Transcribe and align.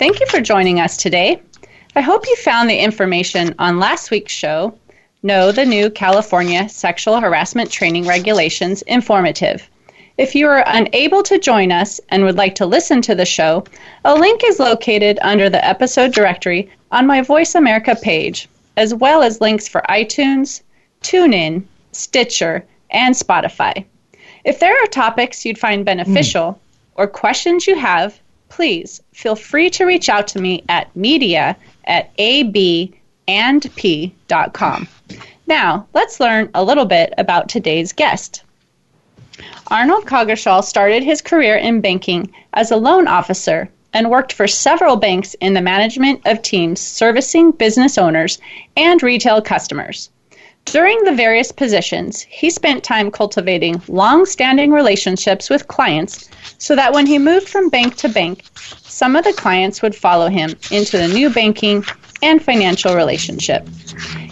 Thank 0.00 0.18
you 0.18 0.24
for 0.28 0.40
joining 0.40 0.80
us 0.80 0.96
today. 0.96 1.42
I 1.94 2.00
hope 2.00 2.26
you 2.26 2.34
found 2.36 2.70
the 2.70 2.78
information 2.78 3.54
on 3.58 3.78
last 3.78 4.10
week's 4.10 4.32
show, 4.32 4.78
Know 5.22 5.52
the 5.52 5.66
New 5.66 5.90
California 5.90 6.70
Sexual 6.70 7.20
Harassment 7.20 7.70
Training 7.70 8.06
Regulations, 8.06 8.80
informative. 8.80 9.68
If 10.16 10.34
you 10.34 10.48
are 10.48 10.64
unable 10.66 11.22
to 11.24 11.38
join 11.38 11.70
us 11.70 12.00
and 12.08 12.24
would 12.24 12.38
like 12.38 12.54
to 12.54 12.64
listen 12.64 13.02
to 13.02 13.14
the 13.14 13.26
show, 13.26 13.64
a 14.02 14.14
link 14.14 14.40
is 14.42 14.58
located 14.58 15.18
under 15.20 15.50
the 15.50 15.62
episode 15.62 16.14
directory 16.14 16.70
on 16.90 17.06
my 17.06 17.20
Voice 17.20 17.54
America 17.54 17.94
page, 17.94 18.48
as 18.78 18.94
well 18.94 19.20
as 19.20 19.42
links 19.42 19.68
for 19.68 19.84
iTunes, 19.90 20.62
TuneIn, 21.02 21.64
Stitcher, 21.92 22.64
and 22.88 23.14
Spotify. 23.14 23.84
If 24.46 24.60
there 24.60 24.82
are 24.82 24.86
topics 24.86 25.44
you'd 25.44 25.58
find 25.58 25.84
beneficial 25.84 26.52
mm. 26.52 26.58
or 26.94 27.06
questions 27.06 27.66
you 27.66 27.76
have, 27.78 28.18
please 28.60 29.00
feel 29.14 29.34
free 29.34 29.70
to 29.70 29.86
reach 29.86 30.10
out 30.10 30.28
to 30.28 30.38
me 30.38 30.62
at 30.68 30.94
media 30.94 31.56
at 31.86 32.14
abandp.com. 32.18 32.68
Now, 35.46 35.86
let's 35.94 36.20
learn 36.20 36.50
a 36.52 36.62
little 36.62 36.84
bit 36.84 37.14
about 37.16 37.48
today's 37.48 37.94
guest. 37.94 38.42
Arnold 39.68 40.04
Coggeshall 40.04 40.62
started 40.62 41.02
his 41.02 41.22
career 41.22 41.56
in 41.56 41.80
banking 41.80 42.30
as 42.52 42.70
a 42.70 42.76
loan 42.76 43.08
officer 43.08 43.70
and 43.94 44.10
worked 44.10 44.34
for 44.34 44.46
several 44.46 44.96
banks 44.96 45.32
in 45.40 45.54
the 45.54 45.62
management 45.62 46.20
of 46.26 46.42
teams 46.42 46.82
servicing 46.82 47.52
business 47.52 47.96
owners 47.96 48.38
and 48.76 49.02
retail 49.02 49.40
customers. 49.40 50.10
During 50.66 51.02
the 51.02 51.12
various 51.12 51.50
positions, 51.50 52.22
he 52.22 52.48
spent 52.48 52.84
time 52.84 53.10
cultivating 53.10 53.82
long 53.88 54.24
standing 54.24 54.70
relationships 54.70 55.50
with 55.50 55.66
clients 55.66 56.28
so 56.58 56.76
that 56.76 56.92
when 56.92 57.06
he 57.06 57.18
moved 57.18 57.48
from 57.48 57.70
bank 57.70 57.96
to 57.96 58.08
bank, 58.08 58.44
some 58.82 59.16
of 59.16 59.24
the 59.24 59.32
clients 59.32 59.82
would 59.82 59.94
follow 59.94 60.28
him 60.28 60.50
into 60.70 60.96
the 60.98 61.08
new 61.08 61.28
banking 61.30 61.84
and 62.22 62.42
financial 62.42 62.94
relationship. 62.94 63.66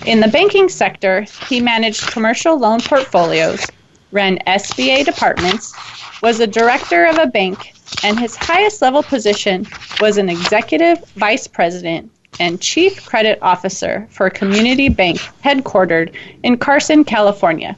In 0.06 0.20
the 0.20 0.28
banking 0.28 0.68
sector, 0.68 1.26
he 1.48 1.60
managed 1.60 2.12
commercial 2.12 2.56
loan 2.58 2.80
portfolios, 2.80 3.66
ran 4.12 4.38
SBA 4.46 5.04
departments, 5.04 5.74
was 6.22 6.38
a 6.40 6.46
director 6.46 7.06
of 7.06 7.18
a 7.18 7.26
bank, 7.26 7.72
and 8.04 8.18
his 8.18 8.36
highest 8.36 8.80
level 8.82 9.02
position 9.02 9.66
was 10.00 10.18
an 10.18 10.28
executive 10.28 10.98
vice 11.16 11.46
president 11.46 12.10
and 12.40 12.60
chief 12.60 13.04
credit 13.04 13.38
officer 13.42 14.06
for 14.10 14.26
a 14.26 14.30
community 14.30 14.88
bank 14.88 15.18
headquartered 15.44 16.12
in 16.42 16.56
Carson, 16.56 17.04
California. 17.04 17.76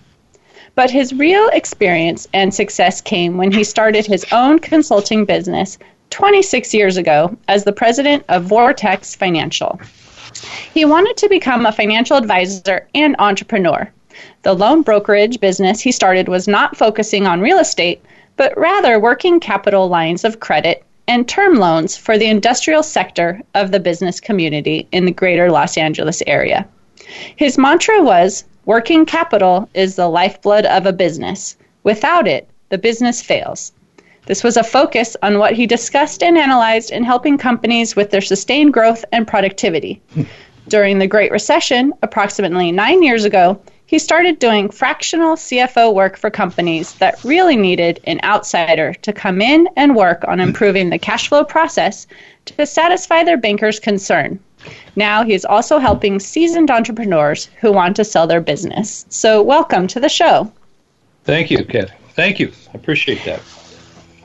But 0.74 0.90
his 0.90 1.12
real 1.12 1.48
experience 1.48 2.28
and 2.32 2.54
success 2.54 3.00
came 3.00 3.36
when 3.36 3.52
he 3.52 3.64
started 3.64 4.06
his 4.06 4.24
own 4.32 4.58
consulting 4.58 5.24
business 5.24 5.78
26 6.10 6.74
years 6.74 6.96
ago 6.96 7.36
as 7.48 7.64
the 7.64 7.72
president 7.72 8.24
of 8.28 8.44
Vortex 8.44 9.14
Financial. 9.14 9.80
He 10.72 10.84
wanted 10.84 11.16
to 11.18 11.28
become 11.28 11.66
a 11.66 11.72
financial 11.72 12.16
advisor 12.16 12.86
and 12.94 13.16
entrepreneur. 13.19 13.91
The 14.42 14.54
loan 14.54 14.82
brokerage 14.82 15.41
business 15.41 15.80
he 15.80 15.92
started 15.92 16.28
was 16.28 16.48
not 16.48 16.76
focusing 16.76 17.26
on 17.26 17.41
real 17.41 17.58
estate, 17.58 18.02
but 18.36 18.56
rather 18.56 18.98
working 18.98 19.41
capital 19.41 19.88
lines 19.88 20.25
of 20.25 20.41
credit 20.41 20.84
and 21.10 21.28
term 21.28 21.56
loans 21.56 21.97
for 21.97 22.16
the 22.16 22.28
industrial 22.28 22.84
sector 22.84 23.43
of 23.54 23.72
the 23.72 23.81
business 23.81 24.21
community 24.21 24.87
in 24.93 25.06
the 25.06 25.10
greater 25.10 25.50
Los 25.50 25.76
Angeles 25.76 26.22
area. 26.28 26.69
His 27.34 27.59
mantra 27.59 28.00
was 28.00 28.44
Working 28.65 29.04
capital 29.04 29.69
is 29.75 29.97
the 29.97 30.06
lifeblood 30.06 30.66
of 30.66 30.87
a 30.87 30.93
business. 30.93 31.56
Without 31.82 32.28
it, 32.28 32.49
the 32.69 32.78
business 32.78 33.20
fails. 33.20 33.72
This 34.26 34.44
was 34.44 34.56
a 34.56 34.62
focus 34.62 35.16
on 35.22 35.41
what 35.41 35.54
he 35.54 35.66
discussed 35.66 36.22
and 36.22 36.38
analyzed 36.38 36.93
in 36.93 37.03
helping 37.03 37.38
companies 37.38 37.97
with 37.97 38.12
their 38.12 38.20
sustained 38.20 38.72
growth 38.72 39.04
and 39.10 39.26
productivity. 39.26 40.00
Hmm. 40.15 40.22
During 40.69 41.00
the 41.00 41.09
Great 41.09 41.32
Recession, 41.32 41.93
approximately 42.03 42.70
nine 42.70 43.03
years 43.03 43.25
ago, 43.25 43.60
he 43.90 43.98
started 43.98 44.38
doing 44.38 44.70
fractional 44.70 45.34
CFO 45.34 45.92
work 45.92 46.16
for 46.16 46.30
companies 46.30 46.94
that 47.00 47.24
really 47.24 47.56
needed 47.56 47.98
an 48.04 48.20
outsider 48.22 48.94
to 49.02 49.12
come 49.12 49.42
in 49.42 49.68
and 49.74 49.96
work 49.96 50.22
on 50.28 50.38
improving 50.38 50.90
the 50.90 50.98
cash 50.98 51.26
flow 51.26 51.42
process 51.42 52.06
to 52.44 52.64
satisfy 52.64 53.24
their 53.24 53.36
bankers' 53.36 53.80
concern. 53.80 54.38
Now 54.94 55.24
he 55.24 55.34
is 55.34 55.44
also 55.44 55.80
helping 55.80 56.20
seasoned 56.20 56.70
entrepreneurs 56.70 57.46
who 57.60 57.72
want 57.72 57.96
to 57.96 58.04
sell 58.04 58.28
their 58.28 58.40
business. 58.40 59.06
So, 59.08 59.42
welcome 59.42 59.88
to 59.88 59.98
the 59.98 60.08
show. 60.08 60.52
Thank 61.24 61.50
you, 61.50 61.64
Kat. 61.64 61.90
Thank 62.14 62.38
you. 62.38 62.52
I 62.72 62.78
appreciate 62.78 63.24
that. 63.24 63.40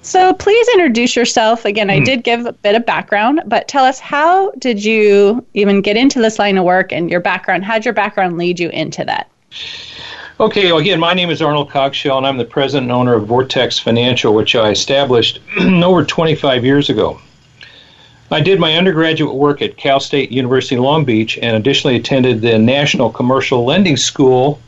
So, 0.03 0.31
please 0.35 0.67
introduce 0.75 1.15
yourself. 1.15 1.65
Again, 1.65 1.89
I 1.89 1.97
hmm. 1.97 2.03
did 2.03 2.23
give 2.23 2.45
a 2.45 2.53
bit 2.53 2.75
of 2.75 2.85
background, 2.85 3.41
but 3.47 3.67
tell 3.67 3.83
us 3.83 3.99
how 3.99 4.51
did 4.59 4.85
you 4.85 5.43
even 5.55 5.81
get 5.81 5.97
into 5.97 6.21
this 6.21 6.37
line 6.37 6.59
of 6.59 6.65
work 6.65 6.93
and 6.93 7.09
your 7.09 7.19
background? 7.19 7.65
How 7.65 7.73
did 7.73 7.85
your 7.85 7.95
background 7.95 8.37
lead 8.37 8.59
you 8.59 8.69
into 8.69 9.03
that? 9.05 9.31
Okay, 10.37 10.65
well, 10.65 10.79
again, 10.79 10.99
my 10.99 11.13
name 11.13 11.29
is 11.29 11.41
Arnold 11.41 11.69
Coggeshall, 11.69 12.17
and 12.17 12.27
I'm 12.27 12.37
the 12.37 12.43
president 12.43 12.91
and 12.91 12.91
owner 12.91 13.13
of 13.13 13.25
Vortex 13.25 13.79
Financial, 13.79 14.33
which 14.33 14.53
I 14.53 14.69
established 14.69 15.39
over 15.59 16.03
25 16.03 16.65
years 16.65 16.89
ago. 16.89 17.21
I 18.31 18.41
did 18.41 18.59
my 18.59 18.75
undergraduate 18.75 19.35
work 19.35 19.61
at 19.61 19.77
Cal 19.77 20.01
State 20.01 20.31
University 20.31 20.77
Long 20.77 21.05
Beach 21.05 21.37
and 21.41 21.55
additionally 21.55 21.95
attended 21.95 22.41
the 22.41 22.57
National 22.57 23.09
Commercial 23.09 23.63
Lending 23.63 23.95
School 23.95 24.59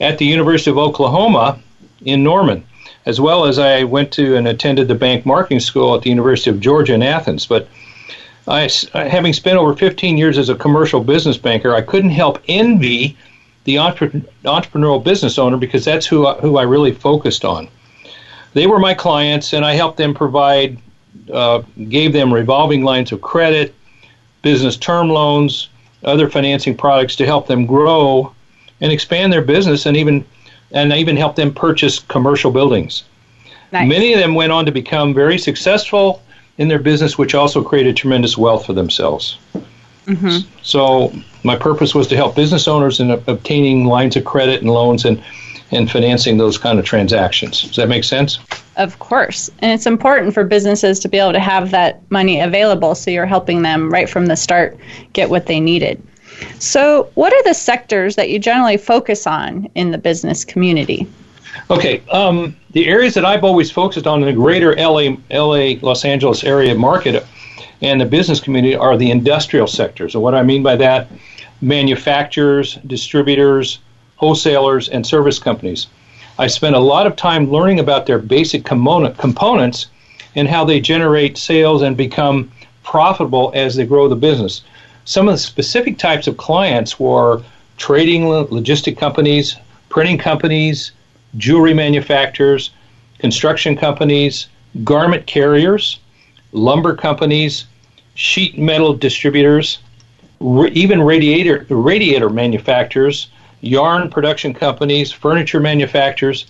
at 0.00 0.18
the 0.18 0.26
University 0.26 0.70
of 0.70 0.78
Oklahoma 0.78 1.58
in 2.04 2.22
Norman, 2.22 2.64
as 3.06 3.20
well 3.20 3.46
as 3.46 3.58
I 3.58 3.82
went 3.82 4.12
to 4.12 4.36
and 4.36 4.46
attended 4.46 4.86
the 4.86 4.94
bank 4.94 5.26
marketing 5.26 5.60
school 5.60 5.96
at 5.96 6.02
the 6.02 6.10
University 6.10 6.50
of 6.50 6.60
Georgia 6.60 6.94
in 6.94 7.02
Athens. 7.02 7.46
But 7.46 7.68
I, 8.46 8.70
having 8.92 9.32
spent 9.32 9.58
over 9.58 9.74
15 9.74 10.18
years 10.18 10.38
as 10.38 10.50
a 10.50 10.54
commercial 10.54 11.02
business 11.02 11.38
banker, 11.38 11.74
I 11.74 11.80
couldn't 11.80 12.10
help 12.10 12.38
envy 12.46 13.16
the 13.64 13.76
entrepreneurial 13.76 15.02
business 15.02 15.38
owner 15.38 15.56
because 15.56 15.84
that's 15.84 16.06
who 16.06 16.26
I, 16.26 16.34
who 16.34 16.58
I 16.58 16.62
really 16.62 16.92
focused 16.92 17.44
on. 17.44 17.68
They 18.52 18.66
were 18.66 18.78
my 18.78 18.94
clients, 18.94 19.52
and 19.52 19.64
I 19.64 19.74
helped 19.74 19.96
them 19.96 20.14
provide 20.14 20.78
uh, 21.32 21.62
gave 21.88 22.12
them 22.12 22.32
revolving 22.32 22.82
lines 22.82 23.12
of 23.12 23.20
credit, 23.20 23.74
business 24.42 24.76
term 24.76 25.08
loans, 25.08 25.68
other 26.04 26.28
financing 26.28 26.76
products 26.76 27.16
to 27.16 27.26
help 27.26 27.46
them 27.46 27.66
grow 27.66 28.34
and 28.80 28.92
expand 28.92 29.32
their 29.32 29.42
business, 29.42 29.86
and 29.86 29.96
even 29.96 30.24
and 30.72 30.92
even 30.92 31.16
help 31.16 31.36
them 31.36 31.52
purchase 31.52 32.00
commercial 32.00 32.50
buildings. 32.50 33.04
Nice. 33.72 33.88
Many 33.88 34.12
of 34.12 34.20
them 34.20 34.34
went 34.34 34.52
on 34.52 34.66
to 34.66 34.72
become 34.72 35.14
very 35.14 35.38
successful 35.38 36.22
in 36.58 36.68
their 36.68 36.78
business, 36.78 37.16
which 37.18 37.34
also 37.34 37.62
created 37.62 37.96
tremendous 37.96 38.36
wealth 38.36 38.66
for 38.66 38.72
themselves. 38.72 39.38
Mm-hmm. 40.06 40.48
So 40.62 41.12
my 41.44 41.56
purpose 41.56 41.94
was 41.94 42.06
to 42.08 42.16
help 42.16 42.36
business 42.36 42.68
owners 42.68 43.00
in 43.00 43.10
obtaining 43.10 43.86
lines 43.86 44.16
of 44.16 44.24
credit 44.24 44.60
and 44.60 44.70
loans 44.70 45.04
and 45.04 45.22
and 45.70 45.90
financing 45.90 46.36
those 46.36 46.56
kind 46.56 46.78
of 46.78 46.84
transactions. 46.84 47.62
Does 47.62 47.76
that 47.76 47.88
make 47.88 48.04
sense? 48.04 48.38
Of 48.76 48.98
course. 48.98 49.50
And 49.60 49.72
it's 49.72 49.86
important 49.86 50.34
for 50.34 50.44
businesses 50.44 51.00
to 51.00 51.08
be 51.08 51.18
able 51.18 51.32
to 51.32 51.40
have 51.40 51.70
that 51.72 52.00
money 52.10 52.40
available 52.40 52.94
so 52.94 53.10
you're 53.10 53.26
helping 53.26 53.62
them 53.62 53.90
right 53.90 54.08
from 54.08 54.26
the 54.26 54.36
start 54.36 54.78
get 55.12 55.30
what 55.30 55.46
they 55.46 55.60
needed. 55.60 56.00
So, 56.58 57.10
what 57.14 57.32
are 57.32 57.42
the 57.44 57.54
sectors 57.54 58.16
that 58.16 58.28
you 58.28 58.38
generally 58.38 58.76
focus 58.76 59.26
on 59.26 59.68
in 59.74 59.92
the 59.92 59.98
business 59.98 60.44
community? 60.44 61.06
Okay, 61.70 62.02
um, 62.10 62.56
the 62.72 62.88
areas 62.88 63.14
that 63.14 63.24
I've 63.24 63.44
always 63.44 63.70
focused 63.70 64.06
on 64.06 64.20
in 64.20 64.26
the 64.26 64.32
greater 64.32 64.74
LA, 64.74 65.16
LA, 65.30 65.76
Los 65.80 66.04
Angeles 66.04 66.42
area 66.42 66.74
market 66.74 67.24
and 67.82 68.00
the 68.00 68.06
business 68.06 68.40
community 68.40 68.74
are 68.74 68.96
the 68.96 69.10
industrial 69.10 69.66
sectors. 69.66 70.14
And 70.14 70.22
what 70.22 70.34
I 70.34 70.42
mean 70.42 70.62
by 70.62 70.76
that, 70.76 71.08
manufacturers, 71.60 72.74
distributors, 72.86 73.78
wholesalers, 74.16 74.88
and 74.88 75.06
service 75.06 75.38
companies. 75.38 75.86
I 76.38 76.46
spent 76.46 76.74
a 76.74 76.80
lot 76.80 77.06
of 77.06 77.16
time 77.16 77.50
learning 77.50 77.80
about 77.80 78.06
their 78.06 78.18
basic 78.18 78.64
component, 78.64 79.18
components 79.18 79.86
and 80.34 80.48
how 80.48 80.64
they 80.64 80.80
generate 80.80 81.38
sales 81.38 81.82
and 81.82 81.96
become 81.96 82.50
profitable 82.82 83.52
as 83.54 83.76
they 83.76 83.86
grow 83.86 84.08
the 84.08 84.16
business. 84.16 84.62
Some 85.04 85.28
of 85.28 85.34
the 85.34 85.38
specific 85.38 85.98
types 85.98 86.26
of 86.26 86.36
clients 86.36 86.98
were 86.98 87.42
trading 87.76 88.24
logistic 88.24 88.98
companies, 88.98 89.56
printing 89.88 90.18
companies, 90.18 90.92
jewelry 91.36 91.74
manufacturers, 91.74 92.70
construction 93.18 93.76
companies, 93.76 94.48
garment 94.82 95.26
carriers, 95.26 95.98
lumber 96.54 96.94
companies, 96.94 97.66
sheet 98.14 98.56
metal 98.56 98.94
distributors, 98.94 99.80
even 100.40 101.02
radiator 101.02 101.66
radiator 101.68 102.30
manufacturers, 102.30 103.28
yarn 103.60 104.08
production 104.08 104.54
companies, 104.54 105.12
furniture 105.12 105.60
manufacturers, 105.60 106.46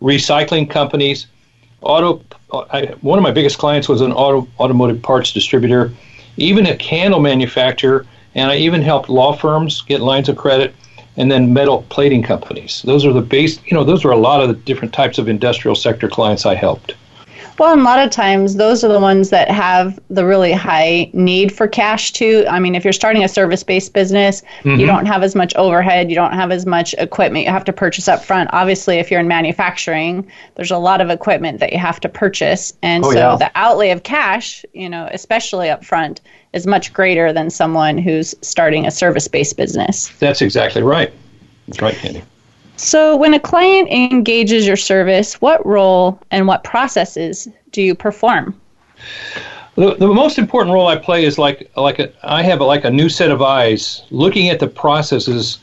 recycling 0.00 0.70
companies, 0.70 1.26
auto. 1.82 2.22
Uh, 2.52 2.64
I, 2.70 2.86
one 3.00 3.18
of 3.18 3.22
my 3.22 3.30
biggest 3.30 3.58
clients 3.58 3.88
was 3.88 4.00
an 4.00 4.12
auto 4.12 4.48
automotive 4.58 5.02
parts 5.02 5.32
distributor, 5.32 5.92
even 6.36 6.66
a 6.66 6.76
candle 6.76 7.20
manufacturer, 7.20 8.06
and 8.34 8.50
I 8.50 8.56
even 8.56 8.82
helped 8.82 9.08
law 9.08 9.32
firms 9.32 9.82
get 9.82 10.00
lines 10.00 10.28
of 10.28 10.36
credit, 10.36 10.74
and 11.16 11.30
then 11.30 11.52
metal 11.52 11.84
plating 11.88 12.22
companies. 12.22 12.82
Those 12.82 13.04
are 13.04 13.12
the 13.12 13.20
base. 13.20 13.58
You 13.66 13.76
know, 13.76 13.84
those 13.84 14.04
are 14.04 14.12
a 14.12 14.16
lot 14.16 14.42
of 14.42 14.48
the 14.48 14.54
different 14.54 14.94
types 14.94 15.18
of 15.18 15.28
industrial 15.28 15.74
sector 15.74 16.08
clients 16.08 16.46
I 16.46 16.54
helped. 16.54 16.94
Well, 17.60 17.74
a 17.74 17.82
lot 17.82 17.98
of 17.98 18.10
times 18.10 18.54
those 18.54 18.82
are 18.84 18.88
the 18.88 18.98
ones 18.98 19.28
that 19.28 19.50
have 19.50 20.00
the 20.08 20.24
really 20.24 20.52
high 20.52 21.10
need 21.12 21.52
for 21.52 21.68
cash 21.68 22.10
too. 22.10 22.46
I 22.48 22.58
mean, 22.58 22.74
if 22.74 22.84
you're 22.84 22.92
starting 22.94 23.22
a 23.22 23.28
service 23.28 23.62
based 23.62 23.92
business, 23.92 24.40
mm-hmm. 24.62 24.80
you 24.80 24.86
don't 24.86 25.04
have 25.04 25.22
as 25.22 25.34
much 25.34 25.54
overhead, 25.56 26.08
you 26.08 26.16
don't 26.16 26.32
have 26.32 26.52
as 26.52 26.64
much 26.64 26.94
equipment 26.94 27.44
you 27.44 27.50
have 27.50 27.66
to 27.66 27.72
purchase 27.74 28.08
up 28.08 28.24
front. 28.24 28.48
Obviously, 28.54 28.96
if 28.96 29.10
you're 29.10 29.20
in 29.20 29.28
manufacturing, 29.28 30.26
there's 30.54 30.70
a 30.70 30.78
lot 30.78 31.02
of 31.02 31.10
equipment 31.10 31.60
that 31.60 31.70
you 31.70 31.78
have 31.78 32.00
to 32.00 32.08
purchase. 32.08 32.72
And 32.80 33.04
oh, 33.04 33.12
so 33.12 33.18
yeah. 33.18 33.36
the 33.36 33.50
outlay 33.54 33.90
of 33.90 34.04
cash, 34.04 34.64
you 34.72 34.88
know, 34.88 35.06
especially 35.12 35.68
up 35.68 35.84
front, 35.84 36.22
is 36.54 36.66
much 36.66 36.94
greater 36.94 37.30
than 37.30 37.50
someone 37.50 37.98
who's 37.98 38.34
starting 38.40 38.86
a 38.86 38.90
service 38.90 39.28
based 39.28 39.58
business. 39.58 40.08
That's 40.18 40.40
exactly 40.40 40.82
right. 40.82 41.12
That's 41.68 41.82
right, 41.82 41.94
Candy. 41.94 42.22
So, 42.82 43.14
when 43.14 43.34
a 43.34 43.38
client 43.38 43.90
engages 43.90 44.66
your 44.66 44.76
service, 44.76 45.34
what 45.42 45.64
role 45.66 46.18
and 46.30 46.46
what 46.46 46.64
processes 46.64 47.46
do 47.72 47.82
you 47.82 47.94
perform? 47.94 48.58
The, 49.74 49.96
the 49.96 50.08
most 50.08 50.38
important 50.38 50.72
role 50.72 50.88
I 50.88 50.96
play 50.96 51.26
is 51.26 51.36
like 51.36 51.70
like 51.76 51.98
a, 51.98 52.10
I 52.22 52.42
have 52.42 52.60
a, 52.60 52.64
like 52.64 52.84
a 52.86 52.90
new 52.90 53.10
set 53.10 53.30
of 53.30 53.42
eyes 53.42 54.02
looking 54.10 54.48
at 54.48 54.60
the 54.60 54.66
processes, 54.66 55.58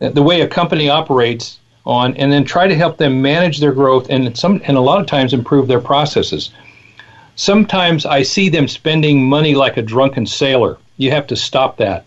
the 0.00 0.22
way 0.22 0.40
a 0.40 0.48
company 0.48 0.88
operates 0.88 1.60
on, 1.86 2.16
and 2.16 2.32
then 2.32 2.44
try 2.44 2.66
to 2.66 2.74
help 2.74 2.96
them 2.96 3.22
manage 3.22 3.60
their 3.60 3.72
growth 3.72 4.10
and 4.10 4.36
some 4.36 4.60
and 4.64 4.76
a 4.76 4.80
lot 4.80 5.00
of 5.00 5.06
times 5.06 5.32
improve 5.32 5.68
their 5.68 5.80
processes. 5.80 6.50
Sometimes 7.36 8.04
I 8.04 8.24
see 8.24 8.48
them 8.48 8.66
spending 8.66 9.24
money 9.24 9.54
like 9.54 9.76
a 9.76 9.82
drunken 9.82 10.26
sailor. 10.26 10.76
You 10.96 11.12
have 11.12 11.28
to 11.28 11.36
stop 11.36 11.76
that. 11.76 12.04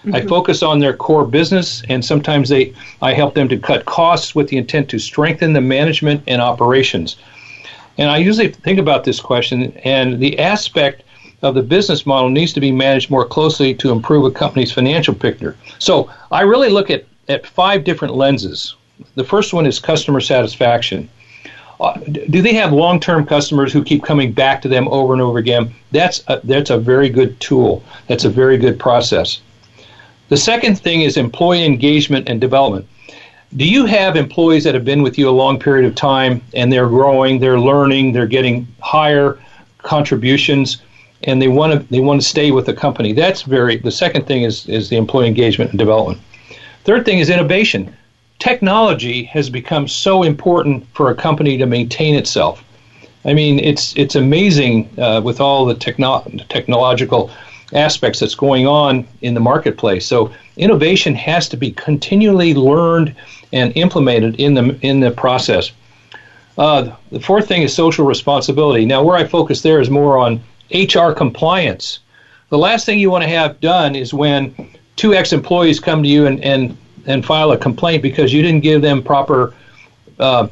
Mm-hmm. 0.00 0.14
I 0.14 0.22
focus 0.22 0.62
on 0.62 0.78
their 0.78 0.94
core 0.94 1.26
business, 1.26 1.82
and 1.88 2.02
sometimes 2.02 2.48
they 2.48 2.74
I 3.02 3.12
help 3.12 3.34
them 3.34 3.48
to 3.48 3.58
cut 3.58 3.84
costs 3.84 4.34
with 4.34 4.48
the 4.48 4.56
intent 4.56 4.88
to 4.90 4.98
strengthen 4.98 5.52
the 5.52 5.60
management 5.60 6.22
and 6.26 6.40
operations. 6.40 7.16
And 7.98 8.10
I 8.10 8.16
usually 8.16 8.48
think 8.48 8.78
about 8.78 9.04
this 9.04 9.20
question, 9.20 9.72
and 9.84 10.18
the 10.18 10.38
aspect 10.38 11.02
of 11.42 11.54
the 11.54 11.62
business 11.62 12.06
model 12.06 12.30
needs 12.30 12.52
to 12.54 12.60
be 12.60 12.72
managed 12.72 13.10
more 13.10 13.26
closely 13.26 13.74
to 13.74 13.90
improve 13.90 14.24
a 14.24 14.30
company's 14.30 14.72
financial 14.72 15.14
picture. 15.14 15.56
So 15.78 16.10
I 16.30 16.42
really 16.42 16.70
look 16.70 16.90
at, 16.90 17.04
at 17.28 17.46
five 17.46 17.84
different 17.84 18.14
lenses. 18.14 18.74
The 19.14 19.24
first 19.24 19.52
one 19.52 19.66
is 19.66 19.78
customer 19.78 20.20
satisfaction. 20.20 21.08
Uh, 21.80 21.98
do 22.30 22.42
they 22.42 22.52
have 22.52 22.72
long-term 22.72 23.24
customers 23.24 23.72
who 23.72 23.82
keep 23.82 24.02
coming 24.02 24.32
back 24.32 24.60
to 24.62 24.68
them 24.68 24.86
over 24.88 25.14
and 25.14 25.22
over 25.22 25.38
again? 25.38 25.74
That's 25.92 26.22
a, 26.28 26.40
that's 26.44 26.68
a 26.68 26.76
very 26.76 27.08
good 27.08 27.40
tool. 27.40 27.82
That's 28.06 28.26
a 28.26 28.30
very 28.30 28.58
good 28.58 28.78
process. 28.78 29.40
The 30.30 30.36
second 30.36 30.76
thing 30.76 31.02
is 31.02 31.16
employee 31.16 31.64
engagement 31.64 32.28
and 32.28 32.40
development. 32.40 32.86
Do 33.56 33.68
you 33.68 33.84
have 33.86 34.14
employees 34.14 34.62
that 34.62 34.74
have 34.74 34.84
been 34.84 35.02
with 35.02 35.18
you 35.18 35.28
a 35.28 35.32
long 35.42 35.58
period 35.58 35.84
of 35.86 35.96
time 35.96 36.40
and 36.54 36.72
they're 36.72 36.86
growing, 36.86 37.40
they're 37.40 37.58
learning, 37.58 38.12
they're 38.12 38.28
getting 38.28 38.68
higher 38.78 39.40
contributions, 39.78 40.82
and 41.24 41.42
they 41.42 41.48
want 41.48 41.72
to 41.72 41.78
they 41.90 41.98
want 41.98 42.22
to 42.22 42.26
stay 42.26 42.52
with 42.52 42.66
the 42.66 42.72
company? 42.72 43.12
That's 43.12 43.42
very. 43.42 43.78
The 43.78 43.90
second 43.90 44.28
thing 44.28 44.44
is 44.44 44.68
is 44.68 44.88
the 44.88 44.96
employee 44.96 45.26
engagement 45.26 45.70
and 45.72 45.78
development. 45.80 46.20
Third 46.84 47.04
thing 47.04 47.18
is 47.18 47.28
innovation. 47.28 47.92
Technology 48.38 49.24
has 49.24 49.50
become 49.50 49.88
so 49.88 50.22
important 50.22 50.86
for 50.94 51.10
a 51.10 51.14
company 51.16 51.58
to 51.58 51.66
maintain 51.66 52.14
itself. 52.14 52.62
I 53.24 53.34
mean, 53.34 53.58
it's 53.58 53.96
it's 53.96 54.14
amazing 54.14 54.88
uh, 54.96 55.22
with 55.24 55.40
all 55.40 55.66
the 55.66 55.74
techno- 55.74 56.24
technological 56.48 57.32
aspects 57.72 58.20
that's 58.20 58.34
going 58.34 58.66
on 58.66 59.06
in 59.22 59.34
the 59.34 59.40
marketplace. 59.40 60.06
So 60.06 60.32
innovation 60.56 61.14
has 61.14 61.48
to 61.50 61.56
be 61.56 61.70
continually 61.72 62.54
learned 62.54 63.14
and 63.52 63.76
implemented 63.76 64.36
in 64.38 64.54
the 64.54 64.78
in 64.82 65.00
the 65.00 65.10
process. 65.10 65.72
Uh, 66.58 66.94
the 67.10 67.20
fourth 67.20 67.48
thing 67.48 67.62
is 67.62 67.74
social 67.74 68.04
responsibility. 68.04 68.84
Now, 68.84 69.02
where 69.02 69.16
I 69.16 69.24
focus 69.24 69.62
there 69.62 69.80
is 69.80 69.88
more 69.88 70.18
on 70.18 70.40
HR 70.72 71.12
compliance. 71.12 72.00
The 72.50 72.58
last 72.58 72.84
thing 72.84 72.98
you 72.98 73.10
want 73.10 73.22
to 73.22 73.28
have 73.28 73.60
done 73.60 73.94
is 73.94 74.12
when 74.12 74.54
two 74.96 75.14
ex-employees 75.14 75.80
come 75.80 76.02
to 76.02 76.08
you 76.08 76.26
and 76.26 76.42
and, 76.44 76.76
and 77.06 77.24
file 77.24 77.52
a 77.52 77.56
complaint 77.56 78.02
because 78.02 78.32
you 78.32 78.42
didn't 78.42 78.60
give 78.60 78.82
them 78.82 79.02
proper 79.02 79.54
uh, 80.18 80.48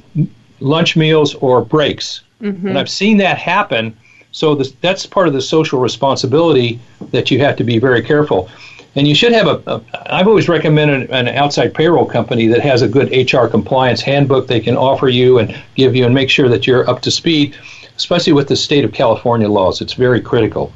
lunch 0.60 0.96
meals 0.96 1.34
or 1.36 1.64
breaks. 1.64 2.22
Mm-hmm. 2.40 2.68
And 2.68 2.78
I've 2.78 2.88
seen 2.88 3.18
that 3.18 3.38
happen 3.38 3.96
so 4.32 4.54
this, 4.54 4.72
that's 4.80 5.06
part 5.06 5.28
of 5.28 5.34
the 5.34 5.42
social 5.42 5.80
responsibility 5.80 6.80
that 7.10 7.30
you 7.30 7.40
have 7.40 7.56
to 7.56 7.64
be 7.64 7.78
very 7.78 8.02
careful. 8.02 8.48
And 8.94 9.06
you 9.06 9.14
should 9.14 9.32
have 9.32 9.46
a. 9.46 9.62
a 9.66 9.82
I've 10.12 10.26
always 10.26 10.48
recommended 10.48 11.10
an 11.10 11.28
outside 11.28 11.74
payroll 11.74 12.06
company 12.06 12.46
that 12.48 12.60
has 12.60 12.82
a 12.82 12.88
good 12.88 13.10
HR 13.32 13.46
compliance 13.46 14.00
handbook 14.00 14.46
they 14.46 14.60
can 14.60 14.76
offer 14.76 15.08
you 15.08 15.38
and 15.38 15.56
give 15.76 15.94
you 15.94 16.04
and 16.04 16.14
make 16.14 16.30
sure 16.30 16.48
that 16.48 16.66
you're 16.66 16.88
up 16.88 17.00
to 17.02 17.10
speed, 17.10 17.56
especially 17.96 18.32
with 18.32 18.48
the 18.48 18.56
state 18.56 18.84
of 18.84 18.92
California 18.92 19.48
laws. 19.48 19.80
It's 19.80 19.92
very 19.92 20.20
critical. 20.20 20.72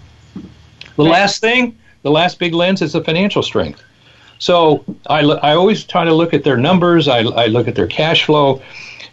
The 0.97 1.05
last 1.05 1.41
thing, 1.41 1.79
the 2.03 2.11
last 2.11 2.39
big 2.39 2.55
lens 2.55 2.83
is 2.83 2.93
the 2.93 3.03
financial 3.03 3.43
strength. 3.43 3.83
So 4.39 4.85
I, 5.07 5.21
I 5.21 5.55
always 5.55 5.85
try 5.85 6.05
to 6.05 6.13
look 6.13 6.35
at 6.35 6.45
their 6.45 6.57
numbers. 6.57 7.09
I, 7.09 7.19
I 7.19 7.47
look 7.47 7.69
at 7.69 7.75
their 7.75 7.87
cash 7.87 8.25
flow, 8.25 8.61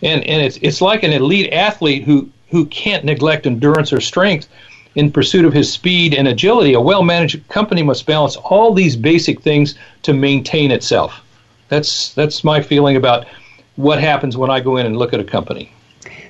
and, 0.02 0.24
and 0.24 0.42
it's 0.44 0.58
it's 0.62 0.82
like 0.82 1.04
an 1.04 1.14
elite 1.14 1.54
athlete 1.54 2.04
who 2.04 2.30
who 2.50 2.66
can't 2.66 3.06
neglect 3.06 3.46
endurance 3.46 3.94
or 3.94 4.02
strength 4.02 4.48
in 4.96 5.12
pursuit 5.12 5.46
of 5.46 5.54
his 5.54 5.72
speed 5.72 6.14
and 6.14 6.28
agility. 6.28 6.74
A 6.74 6.82
well 6.82 7.04
managed 7.04 7.48
company 7.48 7.84
must 7.84 8.06
balance 8.06 8.36
all 8.38 8.74
these 8.74 8.96
basic 8.96 9.42
things 9.42 9.76
to 10.04 10.14
maintain 10.14 10.72
itself. 10.72 11.22
That's, 11.70 12.14
that's 12.14 12.44
my 12.44 12.62
feeling 12.62 12.96
about 12.96 13.28
what 13.76 14.02
happens 14.02 14.36
when 14.36 14.50
I 14.50 14.60
go 14.60 14.78
in 14.78 14.86
and 14.86 14.98
look 14.98 15.14
at 15.14 15.20
a 15.20 15.24
company. 15.24 15.72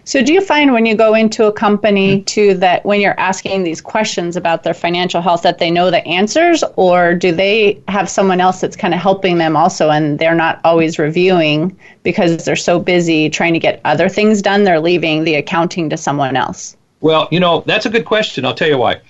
So, 0.10 0.24
do 0.24 0.34
you 0.34 0.42
find 0.42 0.74
when 0.74 0.88
you 0.88 0.96
go 0.96 1.14
into 1.14 1.46
a 1.46 1.52
company 1.52 2.16
mm-hmm. 2.16 2.24
too 2.24 2.56
that 2.56 2.84
when 2.84 3.00
you're 3.00 3.20
asking 3.20 3.62
these 3.62 3.80
questions 3.80 4.36
about 4.36 4.64
their 4.64 4.74
financial 4.74 5.22
health 5.22 5.44
that 5.44 5.60
they 5.60 5.70
know 5.70 5.92
the 5.92 6.04
answers, 6.08 6.64
or 6.78 7.14
do 7.14 7.32
they 7.32 7.80
have 7.88 8.10
someone 8.10 8.42
else 8.42 8.60
that's 8.60 8.76
kind 8.76 8.96
of 8.96 9.00
helping 9.00 9.38
them 9.38 9.56
also, 9.56 9.92
and 9.92 10.18
they're 10.18 10.34
not 10.34 10.62
always 10.64 10.98
reviewing 10.98 11.78
because 12.02 12.44
they're 12.44 12.56
so 12.56 12.80
busy 12.80 13.30
trying 13.30 13.54
to 13.54 13.60
get 13.60 13.82
other 13.86 14.10
things 14.10 14.42
done, 14.42 14.64
they're 14.64 14.80
leaving 14.80 15.26
the 15.26 15.36
accounting 15.36 15.92
to 15.92 15.96
someone 15.96 16.36
else? 16.36 16.76
Well, 17.02 17.28
you 17.30 17.40
know 17.40 17.62
that's 17.68 17.86
a 17.86 17.90
good 17.92 18.06
question. 18.06 18.46
I'll 18.46 18.56
tell 18.56 18.68
you 18.68 18.80
why. 18.80 19.02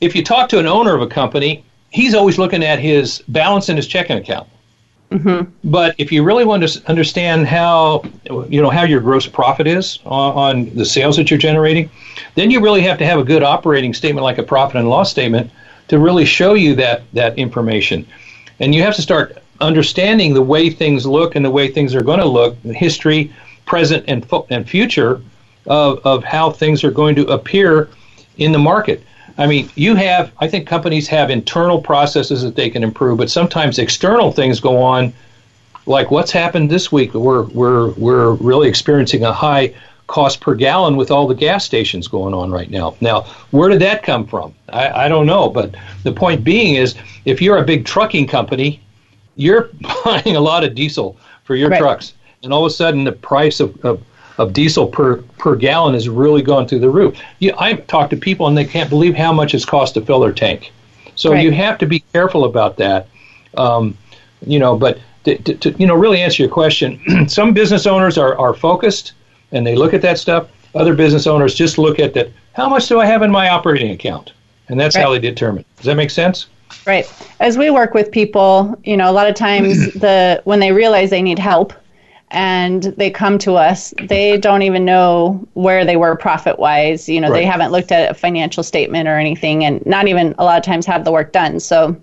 If 0.00 0.16
you 0.16 0.24
talk 0.24 0.48
to 0.48 0.58
an 0.58 0.66
owner 0.66 0.94
of 0.94 1.02
a 1.02 1.06
company, 1.06 1.66
he's 1.90 2.14
always 2.14 2.38
looking 2.38 2.64
at 2.64 2.78
his 2.78 3.22
balance 3.28 3.68
in 3.68 3.76
his 3.76 3.86
checking 3.86 4.16
account. 4.16 4.48
Mm-hmm. 5.10 5.50
But 5.70 5.94
if 5.98 6.10
you 6.10 6.24
really 6.24 6.44
want 6.44 6.66
to 6.66 6.88
understand 6.88 7.46
how 7.46 8.02
you 8.48 8.60
know 8.60 8.70
how 8.70 8.84
your 8.84 9.00
gross 9.00 9.26
profit 9.26 9.66
is 9.66 9.98
on, 10.04 10.34
on, 10.34 10.74
the 10.74 10.84
sales 10.84 11.16
that 11.16 11.30
you're 11.30 11.38
generating, 11.38 11.90
then 12.34 12.50
you 12.50 12.60
really 12.60 12.80
have 12.82 12.98
to 12.98 13.06
have 13.06 13.18
a 13.18 13.24
good 13.24 13.42
operating 13.42 13.94
statement 13.94 14.24
like 14.24 14.38
a 14.38 14.42
profit 14.42 14.76
and 14.76 14.88
loss 14.88 15.10
statement 15.10 15.50
to 15.88 15.98
really 15.98 16.24
show 16.24 16.54
you 16.54 16.74
that 16.76 17.02
that 17.12 17.38
information. 17.38 18.06
And 18.60 18.74
you 18.74 18.82
have 18.82 18.94
to 18.96 19.02
start 19.02 19.38
understanding 19.60 20.34
the 20.34 20.42
way 20.42 20.70
things 20.70 21.06
look 21.06 21.36
and 21.36 21.44
the 21.44 21.50
way 21.50 21.70
things 21.70 21.94
are 21.94 22.02
going 22.02 22.20
to 22.20 22.26
look, 22.26 22.56
history, 22.62 23.32
present, 23.66 24.04
and 24.08 24.26
and 24.50 24.68
future 24.68 25.20
of 25.66 25.98
of 26.04 26.24
how 26.24 26.50
things 26.50 26.82
are 26.82 26.90
going 26.90 27.14
to 27.16 27.26
appear 27.26 27.88
in 28.38 28.52
the 28.52 28.58
market. 28.58 29.02
I 29.36 29.46
mean, 29.46 29.70
you 29.74 29.94
have, 29.96 30.32
I 30.38 30.48
think 30.48 30.66
companies 30.66 31.08
have 31.08 31.30
internal 31.30 31.80
processes 31.80 32.42
that 32.42 32.54
they 32.54 32.70
can 32.70 32.84
improve, 32.84 33.18
but 33.18 33.30
sometimes 33.30 33.78
external 33.78 34.30
things 34.30 34.60
go 34.60 34.80
on, 34.80 35.12
like 35.86 36.10
what's 36.10 36.30
happened 36.30 36.70
this 36.70 36.92
week. 36.92 37.14
We're, 37.14 37.42
we're, 37.44 37.90
we're 37.90 38.32
really 38.34 38.68
experiencing 38.68 39.24
a 39.24 39.32
high 39.32 39.74
cost 40.06 40.40
per 40.40 40.54
gallon 40.54 40.96
with 40.96 41.10
all 41.10 41.26
the 41.26 41.34
gas 41.34 41.64
stations 41.64 42.08
going 42.08 42.34
on 42.34 42.50
right 42.50 42.70
now. 42.70 42.94
Now, 43.00 43.22
where 43.50 43.68
did 43.68 43.80
that 43.80 44.02
come 44.02 44.26
from? 44.26 44.54
I, 44.68 45.06
I 45.06 45.08
don't 45.08 45.26
know, 45.26 45.48
but 45.48 45.74
the 46.02 46.12
point 46.12 46.44
being 46.44 46.74
is 46.74 46.94
if 47.24 47.40
you're 47.40 47.58
a 47.58 47.64
big 47.64 47.84
trucking 47.84 48.26
company, 48.26 48.80
you're 49.36 49.70
buying 50.04 50.36
a 50.36 50.40
lot 50.40 50.62
of 50.62 50.74
diesel 50.74 51.16
for 51.44 51.56
your 51.56 51.70
right. 51.70 51.80
trucks, 51.80 52.14
and 52.42 52.52
all 52.52 52.64
of 52.64 52.70
a 52.70 52.74
sudden 52.74 53.04
the 53.04 53.12
price 53.12 53.60
of, 53.60 53.84
of 53.84 54.02
of 54.38 54.52
diesel 54.52 54.86
per, 54.86 55.18
per 55.38 55.56
gallon 55.56 55.94
has 55.94 56.08
really 56.08 56.42
gone 56.42 56.66
through 56.66 56.80
the 56.80 56.90
roof. 56.90 57.18
You, 57.38 57.54
I 57.58 57.74
talk 57.74 58.10
to 58.10 58.16
people 58.16 58.46
and 58.46 58.56
they 58.56 58.64
can't 58.64 58.90
believe 58.90 59.14
how 59.14 59.32
much 59.32 59.54
it's 59.54 59.64
cost 59.64 59.94
to 59.94 60.00
fill 60.00 60.20
their 60.20 60.32
tank. 60.32 60.72
So 61.14 61.32
right. 61.32 61.44
you 61.44 61.52
have 61.52 61.78
to 61.78 61.86
be 61.86 62.00
careful 62.12 62.44
about 62.44 62.76
that. 62.78 63.08
Um, 63.56 63.96
you 64.44 64.58
know, 64.58 64.76
but 64.76 64.98
to, 65.24 65.38
to, 65.38 65.54
to, 65.54 65.70
you 65.78 65.86
know 65.86 65.94
really 65.94 66.20
answer 66.20 66.42
your 66.42 66.50
question, 66.50 67.28
some 67.28 67.54
business 67.54 67.86
owners 67.86 68.18
are, 68.18 68.36
are 68.36 68.54
focused 68.54 69.12
and 69.52 69.66
they 69.66 69.76
look 69.76 69.94
at 69.94 70.02
that 70.02 70.18
stuff. 70.18 70.48
Other 70.74 70.94
business 70.94 71.26
owners 71.26 71.54
just 71.54 71.78
look 71.78 72.00
at 72.00 72.14
that. 72.14 72.30
How 72.54 72.68
much 72.68 72.88
do 72.88 73.00
I 73.00 73.06
have 73.06 73.22
in 73.22 73.30
my 73.30 73.48
operating 73.48 73.90
account? 73.90 74.32
and 74.68 74.78
that's 74.78 74.96
right. 74.96 75.02
how 75.02 75.12
they 75.12 75.18
determine. 75.18 75.64
Does 75.76 75.86
that 75.86 75.96
make 75.96 76.10
sense? 76.10 76.46
Right. 76.86 77.10
As 77.40 77.56
we 77.58 77.70
work 77.70 77.94
with 77.94 78.10
people, 78.10 78.78
you 78.84 78.96
know, 78.96 79.10
a 79.10 79.12
lot 79.12 79.28
of 79.28 79.34
times 79.34 79.92
the 79.94 80.40
when 80.44 80.60
they 80.60 80.72
realize 80.72 81.10
they 81.10 81.22
need 81.22 81.38
help 81.38 81.72
and 82.34 82.82
they 82.96 83.10
come 83.10 83.38
to 83.38 83.54
us, 83.54 83.94
they 84.08 84.36
don't 84.36 84.62
even 84.62 84.84
know 84.84 85.46
where 85.54 85.84
they 85.84 85.96
were 85.96 86.16
profit 86.16 86.58
wise. 86.58 87.08
You 87.08 87.20
know, 87.20 87.30
right. 87.30 87.38
they 87.38 87.44
haven't 87.46 87.70
looked 87.70 87.92
at 87.92 88.10
a 88.10 88.14
financial 88.14 88.64
statement 88.64 89.08
or 89.08 89.16
anything 89.16 89.64
and 89.64 89.84
not 89.86 90.08
even 90.08 90.34
a 90.38 90.44
lot 90.44 90.58
of 90.58 90.64
times 90.64 90.84
have 90.84 91.04
the 91.04 91.12
work 91.12 91.32
done. 91.32 91.60
So 91.60 91.96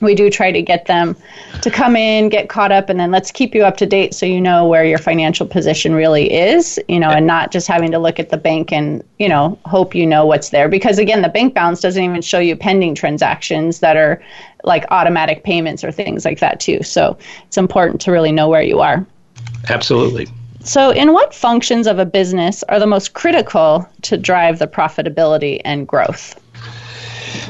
we 0.00 0.14
do 0.14 0.28
try 0.28 0.50
to 0.50 0.60
get 0.60 0.86
them 0.86 1.16
to 1.62 1.70
come 1.70 1.96
in, 1.96 2.28
get 2.28 2.48
caught 2.48 2.72
up, 2.72 2.90
and 2.90 2.98
then 2.98 3.10
let's 3.12 3.30
keep 3.30 3.54
you 3.54 3.64
up 3.64 3.76
to 3.78 3.86
date 3.86 4.12
so 4.12 4.26
you 4.26 4.40
know 4.40 4.66
where 4.66 4.84
your 4.84 4.98
financial 4.98 5.46
position 5.46 5.94
really 5.94 6.30
is, 6.30 6.78
you 6.88 6.98
know, 6.98 7.08
and 7.08 7.26
not 7.26 7.52
just 7.52 7.66
having 7.66 7.92
to 7.92 7.98
look 7.98 8.18
at 8.18 8.28
the 8.28 8.36
bank 8.36 8.72
and, 8.72 9.02
you 9.18 9.28
know, 9.28 9.58
hope 9.64 9.94
you 9.94 10.04
know 10.04 10.26
what's 10.26 10.50
there. 10.50 10.68
Because 10.68 10.98
again, 10.98 11.22
the 11.22 11.28
bank 11.28 11.54
balance 11.54 11.80
doesn't 11.80 12.02
even 12.02 12.20
show 12.20 12.40
you 12.40 12.56
pending 12.56 12.94
transactions 12.94 13.80
that 13.80 13.96
are 13.96 14.20
like 14.64 14.84
automatic 14.90 15.44
payments 15.44 15.82
or 15.82 15.92
things 15.92 16.24
like 16.24 16.40
that, 16.40 16.60
too. 16.60 16.82
So 16.82 17.16
it's 17.46 17.56
important 17.56 18.00
to 18.02 18.10
really 18.10 18.32
know 18.32 18.48
where 18.48 18.62
you 18.62 18.80
are. 18.80 19.06
Absolutely. 19.68 20.28
So, 20.62 20.90
in 20.90 21.12
what 21.12 21.32
functions 21.32 21.86
of 21.86 21.98
a 21.98 22.04
business 22.04 22.64
are 22.64 22.80
the 22.80 22.86
most 22.86 23.12
critical 23.12 23.88
to 24.02 24.16
drive 24.16 24.58
the 24.58 24.66
profitability 24.66 25.60
and 25.64 25.86
growth? 25.86 26.40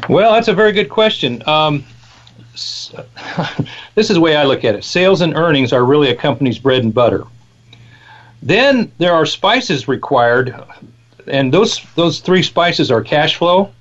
Well, 0.09 0.33
that's 0.33 0.49
a 0.49 0.53
very 0.55 0.73
good 0.73 0.91
question. 0.91 1.43
Um, 1.49 1.85
this 2.53 4.11
is 4.11 4.15
the 4.15 4.21
way 4.21 4.37
I 4.37 4.45
look 4.45 4.65
at 4.65 4.75
it. 4.75 4.85
Sales 4.85 5.21
and 5.21 5.35
earnings 5.35 5.73
are 5.73 5.85
really 5.85 6.11
a 6.11 6.15
company's 6.15 6.59
bread 6.59 6.83
and 6.85 6.93
butter. 6.93 7.25
Then 8.43 8.93
there 8.99 9.13
are 9.13 9.27
spices 9.27 9.89
required, 9.89 10.55
and 11.27 11.53
those 11.53 11.81
those 11.95 12.21
three 12.21 12.43
spices 12.43 12.91
are 12.91 13.03
cash 13.03 13.37
flow, 13.37 13.73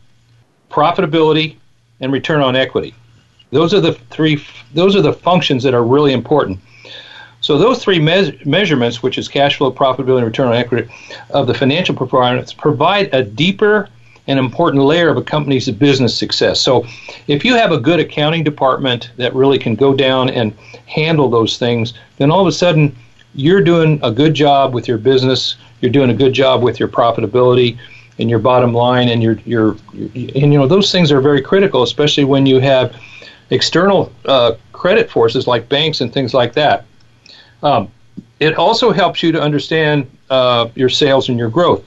profitability, 0.69 1.55
and 1.99 2.11
return 2.11 2.41
on 2.41 2.55
equity. 2.55 2.95
Those 3.51 3.73
are 3.73 3.81
the 3.81 3.93
three. 3.93 4.43
Those 4.73 4.95
are 4.95 5.01
the 5.01 5.13
functions 5.13 5.63
that 5.63 5.73
are 5.73 5.83
really 5.83 6.13
important. 6.13 6.59
So 7.45 7.59
those 7.59 7.83
three 7.83 7.99
me- 7.99 8.39
measurements, 8.43 9.03
which 9.03 9.19
is 9.19 9.27
cash 9.27 9.57
flow, 9.57 9.71
profitability, 9.71 10.17
and 10.17 10.25
return 10.25 10.47
on 10.47 10.55
equity, 10.55 10.91
of 11.29 11.45
the 11.45 11.53
financial 11.53 11.93
performance, 11.93 12.51
provide 12.51 13.13
a 13.13 13.21
deeper 13.21 13.87
an 14.25 14.39
important 14.39 14.83
layer 14.83 15.09
of 15.09 15.17
a 15.17 15.21
company's 15.21 15.69
business 15.69 16.17
success. 16.17 16.59
So, 16.59 16.87
if 17.27 17.45
you 17.45 17.53
have 17.53 17.71
a 17.71 17.77
good 17.77 17.99
accounting 17.99 18.43
department 18.43 19.11
that 19.17 19.35
really 19.35 19.59
can 19.59 19.75
go 19.75 19.93
down 19.93 20.29
and 20.29 20.55
handle 20.87 21.29
those 21.29 21.59
things, 21.59 21.93
then 22.17 22.31
all 22.31 22.41
of 22.41 22.47
a 22.47 22.51
sudden 22.51 22.95
you're 23.35 23.61
doing 23.61 23.99
a 24.01 24.09
good 24.09 24.33
job 24.33 24.73
with 24.73 24.87
your 24.87 24.97
business. 24.97 25.55
You're 25.81 25.91
doing 25.91 26.09
a 26.09 26.15
good 26.15 26.33
job 26.33 26.63
with 26.63 26.79
your 26.79 26.89
profitability 26.89 27.77
and 28.17 28.27
your 28.27 28.39
bottom 28.39 28.73
line, 28.73 29.09
and 29.09 29.21
your 29.21 29.33
your 29.45 29.77
and 29.93 30.51
you 30.51 30.57
know 30.57 30.65
those 30.65 30.91
things 30.91 31.11
are 31.11 31.21
very 31.21 31.43
critical, 31.43 31.83
especially 31.83 32.23
when 32.23 32.47
you 32.47 32.59
have 32.59 32.95
external 33.51 34.11
uh, 34.25 34.53
credit 34.73 35.11
forces 35.11 35.45
like 35.45 35.69
banks 35.69 36.01
and 36.01 36.11
things 36.11 36.33
like 36.33 36.53
that. 36.53 36.85
Um, 37.65 37.91
it 38.39 38.55
also 38.55 38.91
helps 38.91 39.23
you 39.23 39.31
to 39.31 39.41
understand 39.41 40.09
uh, 40.29 40.69
your 40.75 40.87
sales 40.87 41.29
and 41.29 41.37
your 41.37 41.49
growth 41.49 41.83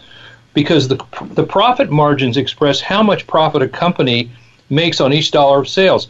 because 0.53 0.89
the, 0.89 0.97
the 1.35 1.45
profit 1.45 1.89
margins 1.89 2.37
express 2.37 2.81
how 2.81 3.01
much 3.03 3.27
profit 3.29 3.63
a 3.63 3.69
company 3.69 4.31
makes 4.71 5.01
on 5.01 5.13
each 5.13 5.31
dollar 5.31 5.61
of 5.61 5.69
sales. 5.69 6.09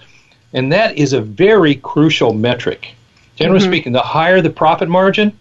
And 0.54 0.72
that 0.72 0.96
is 0.96 1.12
a 1.12 1.20
very 1.20 1.75
crucial 1.75 2.32
metric. 2.32 2.94
Generally 3.37 3.60
mm-hmm. 3.60 3.70
speaking, 3.70 3.92
the 3.92 4.00
higher 4.00 4.40
the 4.40 4.50
profit 4.50 4.88
margin, 4.88 5.38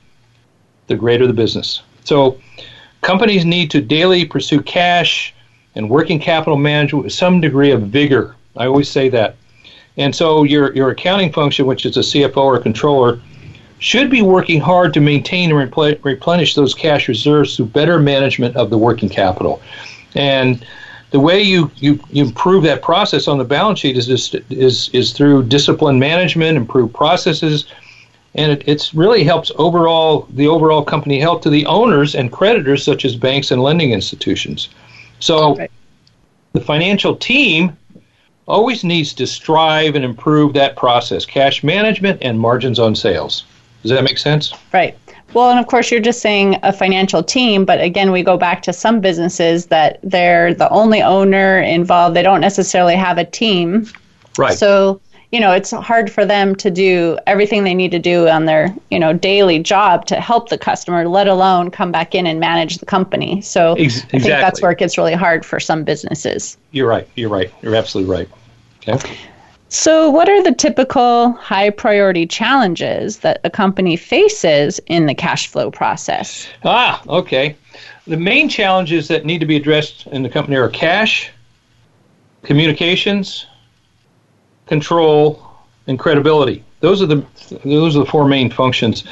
the 0.88 0.96
greater 0.96 1.26
the 1.26 1.34
business. 1.34 1.82
So 2.04 2.42
companies 3.02 3.46
need 3.46 3.72
to 3.72 3.82
daily 3.82 4.26
pursue 4.26 4.62
cash 4.62 5.34
and 5.76 5.90
working 5.90 6.20
capital 6.20 6.58
management 6.58 7.06
with 7.06 7.14
some 7.14 7.40
degree 7.40 7.72
of 7.72 7.84
vigor. 7.84 8.36
I 8.58 8.66
always 8.66 8.90
say 8.90 9.08
that. 9.10 9.38
And 9.96 10.14
so 10.14 10.44
your, 10.44 10.74
your 10.76 10.90
accounting 10.90 11.32
function, 11.32 11.66
which 11.66 11.86
is 11.86 11.96
a 11.96 12.02
CFO 12.02 12.38
or 12.38 12.58
a 12.58 12.62
controller, 12.62 13.22
should 13.80 14.10
be 14.10 14.22
working 14.22 14.60
hard 14.60 14.94
to 14.94 15.00
maintain 15.00 15.52
and 15.52 15.72
repl- 15.72 16.04
replenish 16.04 16.56
those 16.56 16.74
cash 16.74 17.08
reserves 17.08 17.56
through 17.56 17.66
better 17.68 18.00
management 18.00 18.56
of 18.56 18.70
the 18.70 18.78
working 18.78 19.10
capital. 19.10 19.62
And 20.16 20.66
the 21.12 21.20
way 21.20 21.42
you, 21.42 21.72
you, 21.78 22.00
you 22.10 22.26
improve 22.26 22.64
that 22.64 22.82
process 22.82 23.28
on 23.28 23.38
the 23.38 23.46
balance 23.46 23.80
sheet 23.80 23.98
is, 23.98 24.08
just, 24.08 24.36
is, 24.50 24.90
is 24.90 25.14
through 25.14 25.44
discipline 25.44 26.00
management, 26.00 26.58
improved 26.58 26.94
processes, 26.94 27.68
and 28.36 28.52
it 28.52 28.64
it's 28.68 28.94
really 28.94 29.24
helps 29.24 29.52
overall 29.58 30.28
the 30.32 30.48
overall 30.48 30.84
company 30.84 31.20
health 31.20 31.42
to 31.42 31.50
the 31.50 31.66
owners 31.66 32.14
and 32.14 32.32
creditors 32.32 32.84
such 32.84 33.04
as 33.04 33.16
banks 33.16 33.52
and 33.52 33.64
lending 33.64 33.92
institutions. 33.92 34.70
So 35.20 35.54
okay. 35.54 35.70
the 36.54 36.62
financial 36.62 37.16
team 37.16 37.76
always 38.48 38.84
needs 38.84 39.14
to 39.14 39.28
strive 39.28 39.96
and 39.96 40.06
improve 40.06 40.54
that 40.54 40.76
process, 40.76 41.26
cash 41.26 41.64
management 41.64 42.22
and 42.22 42.40
margins 42.40 42.80
on 42.80 42.96
sales. 42.96 43.44
Does 43.84 43.92
that 43.92 44.04
make 44.04 44.18
sense? 44.18 44.54
Right. 44.74 44.98
Well, 45.34 45.50
and 45.50 45.60
of 45.60 45.68
course, 45.68 45.92
you're 45.92 46.00
just 46.00 46.22
saying 46.22 46.58
a 46.64 46.72
financial 46.72 47.22
team, 47.22 47.66
but 47.66 47.82
again, 47.82 48.12
we 48.12 48.24
go 48.24 48.38
back 48.38 48.62
to 48.64 48.74
some 48.74 49.02
businesses 49.02 49.68
that 49.68 50.00
they're 50.02 50.54
the 50.54 50.70
only 50.70 51.02
owner 51.02 51.60
involved. 51.60 52.16
They 52.16 52.24
don't 52.24 52.42
necessarily 52.42 52.96
have 52.96 53.18
a 53.18 53.26
team. 53.26 53.88
Right. 54.38 54.58
So, 54.58 55.02
you 55.32 55.42
know, 55.42 55.52
it's 55.52 55.72
hard 55.72 56.10
for 56.10 56.26
them 56.26 56.56
to 56.56 56.72
do 56.72 57.18
everything 57.28 57.66
they 57.66 57.74
need 57.74 57.92
to 57.92 58.00
do 58.00 58.30
on 58.30 58.46
their, 58.46 58.74
you 58.90 58.98
know, 58.98 59.12
daily 59.12 59.60
job 59.60 60.06
to 60.06 60.22
help 60.22 60.48
the 60.48 60.58
customer, 60.58 61.08
let 61.08 61.28
alone 61.28 61.72
come 61.72 61.92
back 61.92 62.16
in 62.16 62.26
and 62.26 62.40
manage 62.40 62.78
the 62.78 62.86
company. 62.86 63.42
So 63.42 63.74
Ex- 63.74 63.98
exactly. 63.98 64.20
I 64.20 64.22
think 64.22 64.42
that's 64.42 64.62
where 64.62 64.72
it 64.72 64.78
gets 64.78 64.98
really 64.98 65.14
hard 65.14 65.46
for 65.46 65.60
some 65.60 65.84
businesses. 65.84 66.58
You're 66.72 66.88
right. 66.88 67.08
You're 67.16 67.30
right. 67.30 67.54
You're 67.62 67.76
absolutely 67.76 68.16
right. 68.16 68.30
Okay. 68.88 69.18
So, 69.70 70.10
what 70.10 70.30
are 70.30 70.42
the 70.42 70.54
typical 70.54 71.34
high 71.34 71.72
priority 71.72 72.26
challenges 72.26 73.20
that 73.20 73.42
a 73.44 73.50
company 73.50 73.98
faces 73.98 74.80
in 74.88 75.08
the 75.08 75.14
cash 75.14 75.48
flow 75.48 75.70
process? 75.70 76.48
Ah, 76.64 77.02
okay. 77.10 77.58
The 78.06 78.16
main 78.16 78.48
challenges 78.48 79.10
that 79.10 79.26
need 79.26 79.40
to 79.40 79.46
be 79.46 79.58
addressed 79.58 80.08
in 80.08 80.24
the 80.24 80.30
company 80.30 80.56
are 80.56 80.70
cash, 80.70 81.32
communications, 82.44 83.46
control, 84.68 85.44
and 85.88 86.00
credibility. 86.00 86.64
Those 86.80 87.02
are 87.02 87.06
the 87.06 87.26
those 87.66 87.98
are 87.98 88.00
the 88.00 88.06
four 88.06 88.26
main 88.26 88.50
functions. 88.50 89.04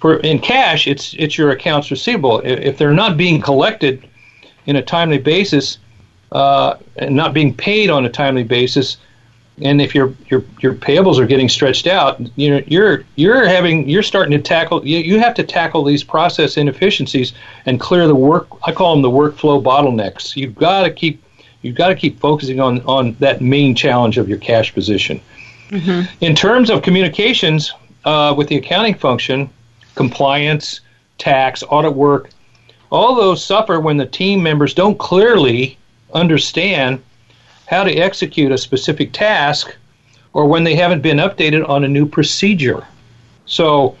For 0.00 0.18
in 0.18 0.38
cash, 0.38 0.86
it's 0.86 1.14
it's 1.18 1.36
your 1.36 1.50
accounts 1.50 1.90
receivable. 1.90 2.40
If 2.44 2.78
they're 2.78 2.92
not 2.92 3.16
being 3.16 3.40
collected 3.40 4.08
in 4.66 4.76
a 4.76 4.82
timely 4.82 5.18
basis 5.18 5.78
uh, 6.30 6.76
and 6.96 7.16
not 7.16 7.34
being 7.34 7.52
paid 7.52 7.90
on 7.90 8.04
a 8.04 8.08
timely 8.08 8.44
basis, 8.44 8.98
and 9.64 9.80
if 9.80 9.94
your 9.94 10.14
your 10.28 10.44
your 10.60 10.74
payables 10.74 11.18
are 11.18 11.26
getting 11.26 11.48
stretched 11.48 11.86
out, 11.86 12.20
you 12.36 12.50
know 12.50 12.62
you're 12.66 13.04
you're 13.16 13.46
having 13.46 13.88
you're 13.88 14.02
starting 14.02 14.32
to 14.32 14.42
tackle 14.42 14.86
you, 14.86 14.98
you 14.98 15.18
have 15.18 15.34
to 15.34 15.44
tackle 15.44 15.84
these 15.84 16.04
process 16.04 16.56
inefficiencies 16.56 17.32
and 17.66 17.80
clear 17.80 18.06
the 18.06 18.14
work. 18.14 18.48
I 18.64 18.72
call 18.72 18.94
them 18.94 19.02
the 19.02 19.10
workflow 19.10 19.62
bottlenecks. 19.62 20.36
You've 20.36 20.54
got 20.54 20.82
to 20.82 20.90
keep 20.90 21.22
you've 21.62 21.76
got 21.76 21.88
to 21.88 21.94
keep 21.94 22.20
focusing 22.20 22.60
on 22.60 22.80
on 22.82 23.14
that 23.20 23.40
main 23.40 23.74
challenge 23.74 24.18
of 24.18 24.28
your 24.28 24.38
cash 24.38 24.72
position. 24.74 25.20
Mm-hmm. 25.70 26.24
In 26.24 26.34
terms 26.34 26.68
of 26.68 26.82
communications 26.82 27.72
uh, 28.04 28.34
with 28.36 28.48
the 28.48 28.56
accounting 28.56 28.94
function, 28.94 29.48
compliance, 29.94 30.80
tax, 31.18 31.62
audit 31.68 31.94
work, 31.94 32.30
all 32.90 33.14
those 33.14 33.44
suffer 33.44 33.80
when 33.80 33.96
the 33.96 34.06
team 34.06 34.42
members 34.42 34.74
don't 34.74 34.98
clearly 34.98 35.78
understand 36.12 37.02
how 37.66 37.84
to 37.84 37.92
execute 37.92 38.52
a 38.52 38.58
specific 38.58 39.12
task 39.12 39.76
or 40.32 40.46
when 40.46 40.64
they 40.64 40.74
haven't 40.74 41.02
been 41.02 41.18
updated 41.18 41.68
on 41.68 41.84
a 41.84 41.88
new 41.88 42.06
procedure. 42.06 42.86
So, 43.46 43.96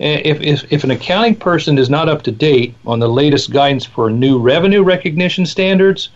eh, 0.00 0.20
if, 0.24 0.40
if, 0.40 0.72
if, 0.72 0.84
an 0.84 0.90
accounting 0.90 1.34
person 1.34 1.78
is 1.78 1.90
not 1.90 2.08
up 2.08 2.22
to 2.22 2.32
date 2.32 2.74
on 2.86 3.00
the 3.00 3.08
latest 3.08 3.50
guidance 3.50 3.84
for 3.84 4.10
new 4.10 4.38
revenue 4.38 4.82
recognition 4.82 5.46
standards, 5.46 6.10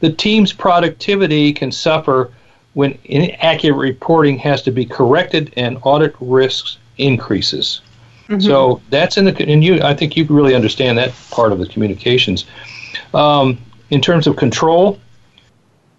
the 0.00 0.12
team's 0.12 0.52
productivity 0.52 1.52
can 1.52 1.72
suffer 1.72 2.30
when 2.74 2.96
inaccurate 3.04 3.76
reporting 3.76 4.36
has 4.38 4.62
to 4.62 4.70
be 4.70 4.84
corrected 4.84 5.52
and 5.56 5.78
audit 5.82 6.14
risks 6.20 6.76
increases. 6.98 7.80
Mm-hmm. 8.28 8.40
So 8.40 8.82
that's 8.90 9.16
in 9.16 9.24
the 9.24 9.48
and 9.48 9.64
you 9.64 9.80
I 9.82 9.94
think 9.94 10.16
you 10.16 10.24
really 10.24 10.54
understand 10.54 10.98
that 10.98 11.12
part 11.30 11.52
of 11.52 11.58
the 11.58 11.66
communications. 11.66 12.44
Um, 13.14 13.58
in 13.90 14.00
terms 14.00 14.26
of 14.26 14.36
control, 14.36 14.98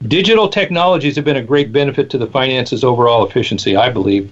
Digital 0.06 0.48
technologies 0.48 1.16
have 1.16 1.26
been 1.26 1.38
a 1.38 1.44
great 1.44 1.72
benefit 1.72 2.10
to 2.12 2.18
the 2.18 2.28
finances' 2.28 2.84
overall 2.84 3.26
efficiency, 3.26 3.76
I 3.76 3.90
believe. 3.90 4.32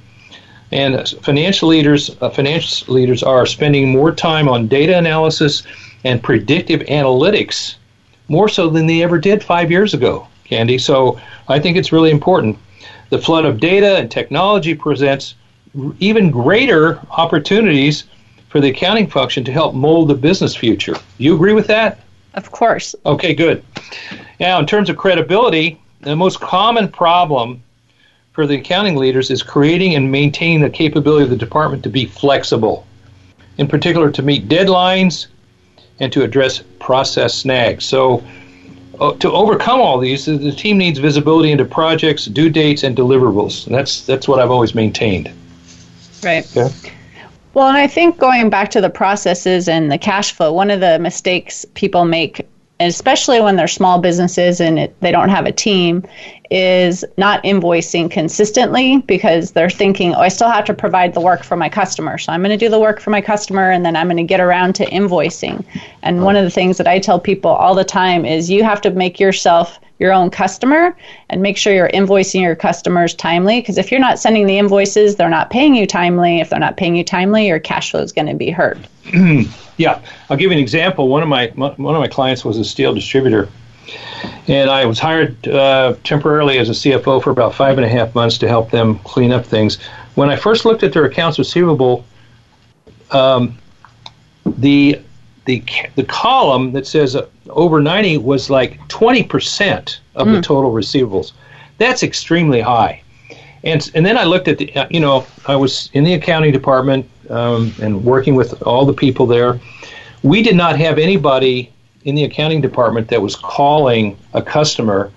And 0.72 1.08
financial 1.22 1.70
leaders, 1.70 2.16
uh, 2.22 2.30
financial 2.30 2.94
leaders 2.94 3.24
are 3.24 3.46
spending 3.46 3.90
more 3.90 4.12
time 4.12 4.48
on 4.48 4.68
data 4.68 4.98
analysis 4.98 5.64
and 6.04 6.22
predictive 6.22 6.82
analytics, 6.82 7.76
more 8.28 8.48
so 8.48 8.70
than 8.70 8.86
they 8.86 9.02
ever 9.02 9.18
did 9.18 9.44
five 9.44 9.72
years 9.72 9.94
ago, 9.94 10.28
Candy. 10.44 10.78
So 10.78 11.20
I 11.48 11.60
think 11.60 11.78
it's 11.78 11.92
really 11.92 12.12
important. 12.12 12.58
The 13.10 13.20
flood 13.20 13.46
of 13.46 13.60
data 13.60 13.98
and 13.98 14.10
technology 14.10 14.76
presents 14.76 15.36
even 16.00 16.30
greater 16.30 17.00
opportunities 17.12 18.06
for 18.50 18.60
the 18.62 18.70
accounting 18.70 19.08
function 19.08 19.44
to 19.44 19.52
help 19.52 19.74
mold 19.74 20.10
the 20.10 20.16
business 20.16 20.56
future. 20.56 20.94
Do 20.94 21.24
you 21.24 21.36
agree 21.36 21.54
with 21.54 21.68
that? 21.68 22.02
Of 22.36 22.52
course. 22.52 22.96
Okay, 23.06 23.34
good. 23.34 23.64
Now, 24.40 24.60
in 24.60 24.66
terms 24.66 24.90
of 24.90 24.98
credibility, 24.98 25.80
the 26.02 26.16
most 26.16 26.40
common 26.40 26.88
problem 26.88 27.64
for 28.34 28.46
the 28.46 28.56
accounting 28.56 28.96
leaders 28.96 29.32
is 29.32 29.42
creating 29.42 29.96
and 29.96 30.12
maintaining 30.12 30.62
the 30.62 30.70
capability 30.70 31.24
of 31.24 31.30
the 31.30 31.38
department 31.38 31.84
to 31.84 31.90
be 31.90 32.06
flexible, 32.06 32.86
in 33.58 33.68
particular 33.68 34.12
to 34.12 34.22
meet 34.22 34.50
deadlines 34.50 35.28
and 36.00 36.12
to 36.12 36.24
address 36.24 36.62
process 36.80 37.34
snags. 37.34 37.86
So, 37.86 38.24
uh, 39.00 39.14
to 39.14 39.32
overcome 39.32 39.82
all 39.82 40.00
these, 40.00 40.26
the 40.26 40.52
team 40.52 40.78
needs 40.78 41.00
visibility 41.00 41.52
into 41.52 41.66
projects, 41.66 42.26
due 42.26 42.50
dates, 42.50 42.84
and 42.84 42.96
deliverables. 42.96 43.66
And 43.66 43.76
that's 43.76 44.06
that's 44.06 44.28
what 44.28 44.40
I've 44.40 44.52
always 44.52 44.76
maintained. 44.76 45.32
Right. 46.24 46.46
Okay. 46.56 46.94
Well, 47.54 47.70
and 47.70 47.78
I 47.78 47.88
think 47.88 48.18
going 48.18 48.50
back 48.50 48.70
to 48.72 48.82
the 48.82 48.90
processes 48.90 49.70
and 49.70 49.90
the 49.90 49.98
cash 49.98 50.34
flow, 50.34 50.52
one 50.52 50.70
of 50.72 50.82
the 50.82 51.00
mistakes 51.00 51.66
people 51.74 52.04
make 52.04 52.46
especially 52.80 53.40
when 53.40 53.56
they're 53.56 53.68
small 53.68 54.00
businesses 54.00 54.60
and 54.60 54.78
it, 54.78 55.00
they 55.00 55.12
don't 55.12 55.30
have 55.30 55.46
a 55.46 55.52
team, 55.52 56.04
is 56.52 57.04
not 57.18 57.44
invoicing 57.44 58.12
consistently 58.12 59.00
because 59.00 59.52
they're 59.52 59.70
thinking, 59.70 60.14
oh, 60.14 60.20
I 60.20 60.28
still 60.28 60.50
have 60.50 60.66
to 60.66 60.74
provide 60.74 61.14
the 61.14 61.22
work 61.22 61.44
for 61.44 61.56
my 61.56 61.70
customer. 61.70 62.18
So 62.18 62.32
I'm 62.32 62.42
going 62.42 62.58
to 62.58 62.66
do 62.66 62.70
the 62.70 62.80
work 62.80 63.00
for 63.00 63.10
my 63.10 63.22
customer 63.22 63.72
and 63.72 63.86
then 63.86 63.96
I'm 63.96 64.08
going 64.08 64.18
to 64.18 64.24
get 64.24 64.40
around 64.40 64.76
to 64.76 64.86
invoicing. 64.86 65.66
And 66.04 66.24
one 66.24 66.36
of 66.36 66.44
the 66.44 66.52
things 66.52 66.78
that 66.78 66.88
I 66.88 67.00
tell 67.00 67.20
people 67.20 67.52
all 67.52 67.76
the 67.76 67.84
time 67.84 68.26
is 68.26 68.50
you 68.50 68.64
have 68.64 68.82
to 68.82 68.92
make 68.92 69.20
yourself 69.20 69.80
your 69.98 70.12
own 70.12 70.30
customer 70.30 70.96
and 71.30 71.42
make 71.42 71.58
sure 71.58 71.74
you're 71.74 71.90
invoicing 71.90 72.42
your 72.42 72.56
customers 72.56 73.14
timely 73.14 73.62
because 73.62 73.78
if 73.78 73.92
you're 73.92 74.00
not 74.00 74.20
sending 74.20 74.46
the 74.46 74.58
invoices, 74.58 75.16
they're 75.16 75.30
not 75.30 75.50
paying 75.50 75.74
you 75.74 75.88
timely. 75.88 76.42
If 76.42 76.50
they're 76.50 76.60
not 76.60 76.78
paying 76.78 76.98
you 76.98 77.04
timely, 77.04 77.48
your 77.48 77.60
cash 77.60 77.92
flow 77.92 78.02
is 78.02 78.12
going 78.12 78.28
to 78.28 78.36
be 78.36 78.52
hurt. 78.52 78.78
yeah, 79.78 80.02
I'll 80.30 80.38
give 80.38 80.52
you 80.52 80.58
an 80.58 80.62
example. 80.62 81.08
One 81.08 81.24
of 81.24 81.30
my 81.30 81.48
one 81.56 81.96
of 81.96 82.02
my 82.02 82.08
clients 82.08 82.46
was 82.46 82.58
a 82.58 82.64
steel 82.64 82.94
distributor, 82.94 83.50
and 84.48 84.70
I 84.70 84.86
was 84.86 85.00
hired 85.00 85.48
uh, 85.48 85.96
temporarily 86.04 86.58
as 86.58 86.70
a 86.70 86.74
CFO 86.74 87.22
for 87.22 87.30
about 87.30 87.54
five 87.54 87.78
and 87.78 87.86
a 87.86 87.90
half 87.90 88.16
months 88.16 88.38
to 88.40 88.48
help 88.48 88.72
them 88.72 89.00
clean 89.00 89.32
up 89.32 89.46
things. 89.46 89.78
When 90.16 90.30
I 90.30 90.36
first 90.36 90.66
looked 90.66 90.84
at 90.84 90.94
their 90.94 91.06
accounts 91.06 91.38
receivable, 91.38 92.06
um, 93.12 93.58
the 94.46 95.02
the 95.46 95.64
the 95.96 96.04
column 96.04 96.72
that 96.72 96.88
says 96.88 97.16
uh, 97.16 97.28
over 97.50 97.82
90 97.82 98.18
was 98.20 98.50
like 98.50 98.80
20% 98.88 100.00
of 100.16 100.28
mm. 100.28 100.32
the 100.32 100.38
hmm. 100.38 100.42
total 100.42 100.72
receivables. 100.72 101.34
That's 101.78 102.04
extremely 102.04 102.62
high. 102.62 103.02
And 103.64 103.90
and 103.94 104.06
then 104.06 104.18
I 104.18 104.24
looked 104.24 104.48
at 104.48 104.58
the 104.58 104.72
you 104.90 105.00
know 105.00 105.26
I 105.48 105.56
was 105.56 105.90
in 105.94 106.04
the 106.04 106.14
accounting 106.14 106.52
department 106.52 107.10
um, 107.30 107.74
and 107.82 108.04
working 108.04 108.36
with 108.36 108.62
all 108.64 108.86
the 108.86 108.94
people 108.94 109.26
there. 109.26 109.60
We 110.24 110.42
did 110.42 110.56
not 110.56 110.78
have 110.80 110.98
anybody 110.98 111.72
in 112.04 112.16
the 112.16 112.24
accounting 112.24 112.62
department 112.62 113.10
that 113.10 113.22
was 113.22 113.36
calling 113.36 114.18
a 114.34 114.42
customer 114.42 115.12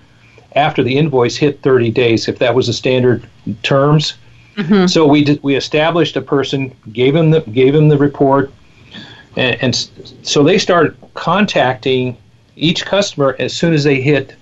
after 0.55 0.83
the 0.83 0.97
invoice 0.97 1.37
hit 1.37 1.61
30 1.61 1.91
days 1.91 2.27
if 2.27 2.39
that 2.39 2.53
was 2.53 2.67
the 2.67 2.73
standard 2.73 3.27
terms. 3.63 4.15
Mm-hmm. 4.55 4.87
So 4.87 5.05
we 5.07 5.23
did, 5.23 5.41
we 5.43 5.55
established 5.55 6.15
a 6.17 6.21
person, 6.21 6.75
gave 6.91 7.15
him 7.15 7.31
the 7.31 7.41
gave 7.41 7.73
him 7.73 7.87
the 7.87 7.97
report, 7.97 8.51
and, 9.37 9.55
and 9.61 9.89
so 10.23 10.43
they 10.43 10.57
started 10.57 10.97
contacting 11.13 12.17
each 12.55 12.85
customer 12.85 13.35
as 13.39 13.55
soon 13.55 13.73
as 13.73 13.83
they 13.83 14.01
hit 14.01 14.35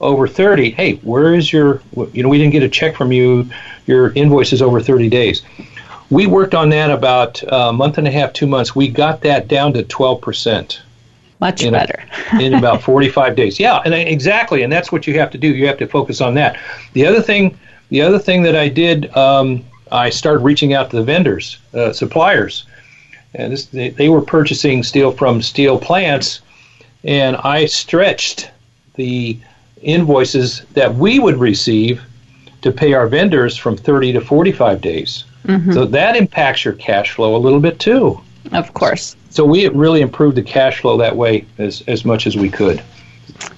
over 0.00 0.26
30. 0.28 0.72
Hey, 0.72 0.94
where 0.96 1.34
is 1.34 1.52
your, 1.52 1.80
you 2.12 2.22
know, 2.22 2.28
we 2.28 2.36
didn't 2.36 2.52
get 2.52 2.62
a 2.62 2.68
check 2.68 2.96
from 2.96 3.12
you. 3.12 3.48
Your 3.86 4.12
invoice 4.12 4.52
is 4.52 4.60
over 4.60 4.80
30 4.80 5.08
days. 5.08 5.42
We 6.12 6.26
worked 6.26 6.54
on 6.54 6.68
that 6.70 6.90
about 6.90 7.42
a 7.48 7.72
month 7.72 7.98
and 7.98 8.06
a 8.06 8.10
half, 8.10 8.32
two 8.32 8.46
months. 8.46 8.76
We 8.76 8.88
got 8.88 9.20
that 9.22 9.48
down 9.48 9.72
to 9.72 9.82
12%. 9.82 10.80
Much 11.40 11.62
in 11.62 11.72
better. 11.72 12.04
A, 12.32 12.40
in 12.40 12.54
about 12.54 12.82
45 12.82 13.34
days. 13.34 13.58
Yeah, 13.58 13.82
and 13.84 13.94
exactly. 13.94 14.62
And 14.62 14.72
that's 14.72 14.92
what 14.92 15.06
you 15.06 15.18
have 15.18 15.30
to 15.32 15.38
do. 15.38 15.48
You 15.48 15.66
have 15.66 15.78
to 15.78 15.88
focus 15.88 16.20
on 16.20 16.34
that. 16.34 16.58
The 16.92 17.06
other 17.06 17.20
thing, 17.20 17.58
the 17.88 18.02
other 18.02 18.18
thing 18.18 18.42
that 18.42 18.54
I 18.54 18.68
did, 18.68 19.14
um, 19.16 19.64
I 19.90 20.10
started 20.10 20.44
reaching 20.44 20.74
out 20.74 20.90
to 20.90 20.96
the 20.96 21.02
vendors, 21.02 21.58
uh, 21.74 21.92
suppliers 21.92 22.66
and 23.34 23.52
this, 23.52 23.66
they, 23.66 23.90
they 23.90 24.08
were 24.08 24.20
purchasing 24.20 24.82
steel 24.82 25.12
from 25.12 25.42
steel 25.42 25.78
plants, 25.78 26.40
and 27.04 27.36
I 27.36 27.66
stretched 27.66 28.50
the 28.94 29.38
invoices 29.80 30.62
that 30.74 30.94
we 30.94 31.18
would 31.18 31.38
receive 31.38 32.02
to 32.60 32.70
pay 32.70 32.92
our 32.92 33.06
vendors 33.06 33.56
from 33.56 33.76
30 33.76 34.12
to 34.12 34.20
45 34.20 34.80
days. 34.80 35.24
Mm-hmm. 35.44 35.72
So 35.72 35.84
that 35.86 36.16
impacts 36.16 36.64
your 36.64 36.74
cash 36.74 37.12
flow 37.12 37.36
a 37.36 37.38
little 37.38 37.60
bit 37.60 37.78
too. 37.78 38.20
Of 38.52 38.74
course. 38.74 39.16
So 39.30 39.44
we 39.44 39.68
really 39.68 40.00
improved 40.00 40.36
the 40.36 40.42
cash 40.42 40.80
flow 40.80 40.96
that 40.98 41.16
way 41.16 41.46
as, 41.58 41.82
as 41.86 42.04
much 42.04 42.26
as 42.26 42.36
we 42.36 42.50
could. 42.50 42.82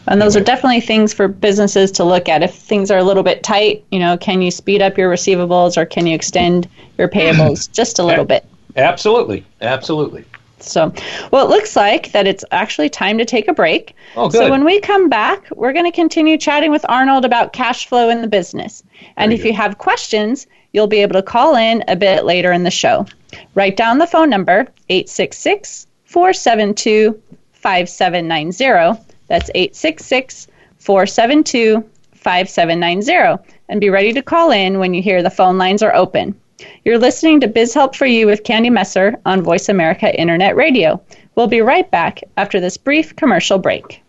And 0.07 0.20
those 0.20 0.37
are 0.37 0.40
definitely 0.40 0.81
things 0.81 1.12
for 1.12 1.29
businesses 1.29 1.90
to 1.92 2.05
look 2.05 2.29
at. 2.29 2.42
If 2.42 2.55
things 2.55 2.90
are 2.90 2.99
a 2.99 3.03
little 3.03 3.23
bit 3.23 3.42
tight, 3.42 3.85
you 3.90 3.99
know, 3.99 4.16
can 4.16 4.42
you 4.42 4.51
speed 4.51 4.83
up 4.83 4.99
your 4.99 5.11
receivables 5.11 5.77
or 5.77 5.87
can 5.87 6.07
you 6.07 6.14
extend 6.14 6.68
your 6.99 7.09
payables 7.09 7.70
just 7.73 7.99
a 7.99 8.03
little 8.03 8.25
bit? 8.25 8.44
Absolutely, 8.77 9.44
absolutely. 9.61 10.25
So, 10.64 10.92
well, 11.31 11.46
it 11.46 11.50
looks 11.50 11.77
like 11.77 12.12
that 12.12 12.27
it's 12.27 12.44
actually 12.50 12.90
time 12.90 13.18
to 13.18 13.24
take 13.24 13.48
a 13.48 13.53
break. 13.53 13.94
Oh, 14.16 14.29
good. 14.29 14.38
So, 14.38 14.50
when 14.50 14.64
we 14.64 14.81
come 14.81 15.09
back, 15.09 15.48
we're 15.50 15.72
going 15.72 15.90
to 15.90 15.94
continue 15.94 16.38
chatting 16.38 16.70
with 16.70 16.85
Arnold 16.88 17.24
about 17.24 17.53
cash 17.53 17.87
flow 17.87 18.09
in 18.09 18.22
the 18.22 18.29
business. 18.29 18.83
And 19.16 19.31
Very 19.31 19.35
if 19.35 19.42
good. 19.42 19.48
you 19.48 19.55
have 19.55 19.79
questions, 19.79 20.46
you'll 20.72 20.87
be 20.87 21.00
able 21.00 21.14
to 21.14 21.22
call 21.22 21.57
in 21.57 21.85
a 21.88 21.96
bit 21.96 22.24
later 22.24 22.53
in 22.53 22.64
the 22.64 22.70
show. 22.70 23.07
Write 23.55 23.77
down 23.77 23.98
the 23.98 24.07
phone 24.07 24.31
number 24.31 24.66
866 24.88 25.87
472 26.05 27.20
5790. 27.53 29.03
That's 29.29 29.50
866 29.55 30.48
472 30.79 31.83
5790. 32.12 33.42
And 33.68 33.81
be 33.81 33.90
ready 33.90 34.12
to 34.12 34.22
call 34.22 34.50
in 34.50 34.79
when 34.79 34.92
you 34.92 35.03
hear 35.03 35.22
the 35.22 35.31
phone 35.31 35.57
lines 35.57 35.83
are 35.83 35.94
open. 35.94 36.38
You're 36.85 36.99
listening 36.99 37.40
to 37.40 37.49
Biz 37.49 37.75
Help 37.75 37.97
for 37.97 38.07
You 38.07 38.27
with 38.27 38.45
Candy 38.45 38.71
Messer 38.71 39.21
on 39.25 39.43
Voice 39.43 39.69
America 39.69 40.14
Internet 40.19 40.57
Radio. 40.57 41.03
We'll 41.35 41.49
be 41.49 41.61
right 41.61 41.90
back 41.90 42.21
after 42.37 42.61
this 42.61 42.77
brief 42.77 43.17
commercial 43.17 43.59
break. 43.59 44.03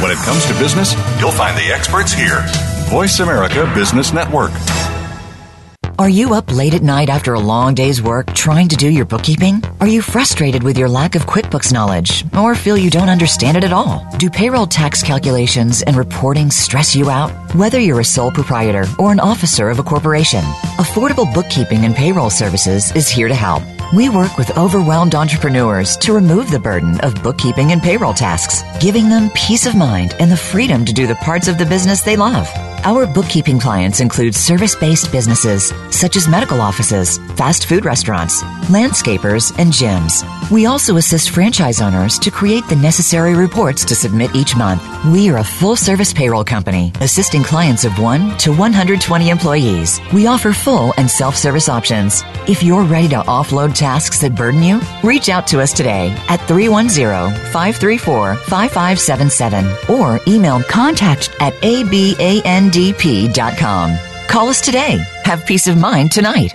When 0.00 0.10
it 0.10 0.18
comes 0.18 0.44
to 0.46 0.52
business, 0.58 0.92
you'll 1.18 1.32
find 1.32 1.56
the 1.56 1.72
experts 1.72 2.12
here. 2.12 2.44
Voice 2.90 3.18
America 3.20 3.70
Business 3.74 4.12
Network. 4.12 4.52
Are 5.98 6.10
you 6.10 6.34
up 6.34 6.52
late 6.52 6.74
at 6.74 6.82
night 6.82 7.08
after 7.08 7.32
a 7.32 7.40
long 7.40 7.72
day's 7.72 8.02
work 8.02 8.34
trying 8.34 8.68
to 8.68 8.76
do 8.76 8.86
your 8.86 9.06
bookkeeping? 9.06 9.62
Are 9.80 9.86
you 9.86 10.02
frustrated 10.02 10.62
with 10.62 10.76
your 10.76 10.90
lack 10.90 11.14
of 11.14 11.24
QuickBooks 11.24 11.72
knowledge 11.72 12.22
or 12.36 12.54
feel 12.54 12.76
you 12.76 12.90
don't 12.90 13.08
understand 13.08 13.56
it 13.56 13.64
at 13.64 13.72
all? 13.72 14.06
Do 14.18 14.28
payroll 14.28 14.66
tax 14.66 15.02
calculations 15.02 15.80
and 15.80 15.96
reporting 15.96 16.50
stress 16.50 16.94
you 16.94 17.08
out? 17.08 17.30
Whether 17.54 17.80
you're 17.80 18.00
a 18.00 18.04
sole 18.04 18.30
proprietor 18.30 18.84
or 18.98 19.10
an 19.10 19.20
officer 19.20 19.70
of 19.70 19.78
a 19.78 19.82
corporation, 19.82 20.42
Affordable 20.76 21.32
Bookkeeping 21.32 21.86
and 21.86 21.96
Payroll 21.96 22.28
Services 22.28 22.94
is 22.94 23.08
here 23.08 23.28
to 23.28 23.34
help. 23.34 23.62
We 23.94 24.10
work 24.10 24.36
with 24.36 24.58
overwhelmed 24.58 25.14
entrepreneurs 25.14 25.96
to 25.98 26.12
remove 26.12 26.50
the 26.50 26.58
burden 26.58 27.00
of 27.00 27.22
bookkeeping 27.22 27.72
and 27.72 27.80
payroll 27.80 28.12
tasks, 28.12 28.62
giving 28.82 29.08
them 29.08 29.30
peace 29.30 29.64
of 29.64 29.74
mind 29.74 30.14
and 30.20 30.30
the 30.30 30.36
freedom 30.36 30.84
to 30.84 30.92
do 30.92 31.06
the 31.06 31.14
parts 31.16 31.48
of 31.48 31.56
the 31.56 31.64
business 31.64 32.02
they 32.02 32.16
love. 32.16 32.48
Our 32.86 33.04
bookkeeping 33.04 33.58
clients 33.58 33.98
include 33.98 34.32
service 34.36 34.76
based 34.76 35.10
businesses 35.10 35.72
such 35.90 36.14
as 36.14 36.28
medical 36.28 36.60
offices, 36.60 37.18
fast 37.34 37.66
food 37.66 37.84
restaurants, 37.84 38.44
landscapers, 38.70 39.52
and 39.58 39.72
gyms. 39.72 40.22
We 40.50 40.66
also 40.66 40.96
assist 40.96 41.30
franchise 41.30 41.80
owners 41.80 42.18
to 42.20 42.30
create 42.30 42.66
the 42.68 42.76
necessary 42.76 43.34
reports 43.34 43.84
to 43.86 43.96
submit 43.96 44.34
each 44.34 44.56
month. 44.56 44.82
We 45.06 45.28
are 45.28 45.38
a 45.38 45.44
full 45.44 45.74
service 45.74 46.12
payroll 46.12 46.44
company 46.44 46.92
assisting 47.00 47.42
clients 47.42 47.84
of 47.84 47.98
1 47.98 48.38
to 48.38 48.52
120 48.52 49.28
employees. 49.28 50.00
We 50.12 50.26
offer 50.26 50.52
full 50.52 50.94
and 50.98 51.10
self 51.10 51.36
service 51.36 51.68
options. 51.68 52.22
If 52.48 52.62
you're 52.62 52.84
ready 52.84 53.08
to 53.08 53.22
offload 53.22 53.74
tasks 53.74 54.20
that 54.20 54.36
burden 54.36 54.62
you, 54.62 54.80
reach 55.02 55.28
out 55.28 55.46
to 55.48 55.60
us 55.60 55.72
today 55.72 56.16
at 56.28 56.40
310 56.46 57.34
534 57.52 58.36
5577 58.36 59.96
or 59.96 60.20
email 60.28 60.62
contact 60.62 61.30
at 61.40 61.54
aband 61.54 62.70
ndp.com. 62.70 63.98
Call 64.28 64.48
us 64.48 64.60
today. 64.60 64.98
Have 65.24 65.46
peace 65.46 65.66
of 65.66 65.76
mind 65.76 66.12
tonight. 66.12 66.54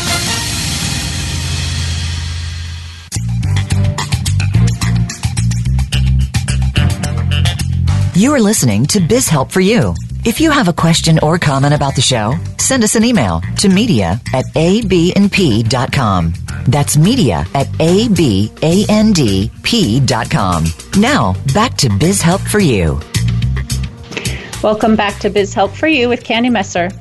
You 8.21 8.31
are 8.35 8.39
listening 8.39 8.85
to 8.85 8.99
Biz 8.99 9.27
Help 9.29 9.51
for 9.51 9.61
You. 9.61 9.95
If 10.25 10.39
you 10.39 10.51
have 10.51 10.67
a 10.67 10.73
question 10.73 11.17
or 11.23 11.39
comment 11.39 11.73
about 11.73 11.95
the 11.95 12.03
show, 12.03 12.35
send 12.59 12.83
us 12.83 12.93
an 12.93 13.03
email 13.03 13.41
to 13.57 13.67
media 13.67 14.21
at 14.31 14.45
abandp.com. 14.53 16.33
That's 16.67 16.97
media 16.97 17.47
at 17.55 17.65
abandp.com. 17.79 18.61
Now, 21.01 21.35
back 21.55 21.77
to 21.77 21.89
Biz 21.97 22.21
Help 22.21 22.41
for 22.41 22.59
You. 22.59 22.99
Welcome 24.61 24.95
back 24.95 25.19
to 25.21 25.31
Biz 25.31 25.55
Help 25.55 25.71
for 25.71 25.87
You 25.87 26.07
with 26.07 26.23
Candy 26.23 26.51
Messer. 26.51 26.91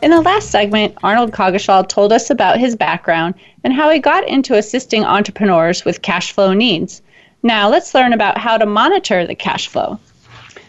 In 0.00 0.12
the 0.12 0.20
last 0.20 0.52
segment, 0.52 0.96
Arnold 1.02 1.32
Coggeshall 1.32 1.88
told 1.88 2.12
us 2.12 2.30
about 2.30 2.60
his 2.60 2.76
background 2.76 3.34
and 3.64 3.72
how 3.72 3.90
he 3.90 3.98
got 3.98 4.28
into 4.28 4.54
assisting 4.54 5.04
entrepreneurs 5.04 5.84
with 5.84 6.02
cash 6.02 6.30
flow 6.30 6.52
needs. 6.52 7.02
Now, 7.42 7.68
let's 7.68 7.94
learn 7.94 8.12
about 8.12 8.38
how 8.38 8.56
to 8.56 8.64
monitor 8.64 9.26
the 9.26 9.34
cash 9.34 9.66
flow. 9.66 9.98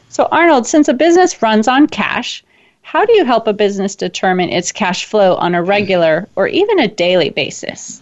So, 0.10 0.28
Arnold, 0.32 0.66
since 0.66 0.88
a 0.88 0.94
business 0.94 1.42
runs 1.42 1.68
on 1.68 1.86
cash, 1.88 2.44
how 2.82 3.06
do 3.06 3.14
you 3.14 3.26
help 3.26 3.48
a 3.48 3.54
business 3.54 3.96
determine 3.96 4.50
its 4.50 4.72
cash 4.72 5.06
flow 5.06 5.36
on 5.36 5.54
a 5.54 5.62
regular 5.62 6.28
or 6.36 6.48
even 6.48 6.80
a 6.80 6.88
daily 6.88 7.30
basis? 7.30 8.02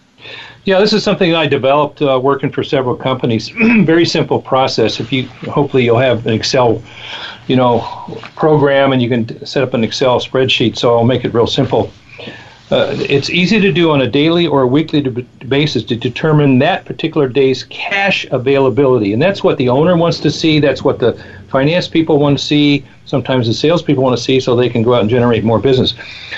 Yeah, 0.64 0.80
this 0.80 0.94
is 0.94 1.04
something 1.04 1.34
I 1.34 1.46
developed 1.46 2.00
uh, 2.00 2.18
working 2.22 2.50
for 2.50 2.64
several 2.64 2.96
companies. 2.96 3.48
Very 3.84 4.06
simple 4.06 4.40
process. 4.40 5.00
If 5.00 5.12
you 5.12 5.28
hopefully 5.50 5.84
you'll 5.84 5.98
have 5.98 6.26
an 6.26 6.32
Excel, 6.32 6.82
you 7.46 7.56
know, 7.56 7.80
program 8.36 8.92
and 8.92 9.02
you 9.02 9.10
can 9.10 9.46
set 9.46 9.62
up 9.62 9.74
an 9.74 9.84
Excel 9.84 10.18
spreadsheet. 10.18 10.78
So 10.78 10.96
I'll 10.96 11.04
make 11.04 11.26
it 11.26 11.34
real 11.34 11.46
simple. 11.46 11.92
Uh, 12.70 12.94
it's 12.98 13.30
easy 13.30 13.58
to 13.58 13.72
do 13.72 13.90
on 13.90 14.02
a 14.02 14.06
daily 14.06 14.46
or 14.46 14.62
a 14.62 14.66
weekly 14.66 15.00
basis 15.00 15.82
to 15.82 15.96
determine 15.96 16.58
that 16.58 16.84
particular 16.84 17.26
day's 17.26 17.64
cash 17.64 18.26
availability, 18.30 19.14
and 19.14 19.22
that's 19.22 19.42
what 19.42 19.56
the 19.56 19.70
owner 19.70 19.96
wants 19.96 20.20
to 20.20 20.30
see. 20.30 20.60
That's 20.60 20.84
what 20.84 20.98
the 20.98 21.14
finance 21.48 21.88
people 21.88 22.18
want 22.18 22.38
to 22.38 22.44
see. 22.44 22.84
Sometimes 23.06 23.46
the 23.46 23.54
salespeople 23.54 24.02
want 24.02 24.18
to 24.18 24.22
see, 24.22 24.38
so 24.38 24.54
they 24.54 24.68
can 24.68 24.82
go 24.82 24.92
out 24.92 25.00
and 25.00 25.08
generate 25.08 25.44
more 25.44 25.58
business. 25.58 25.94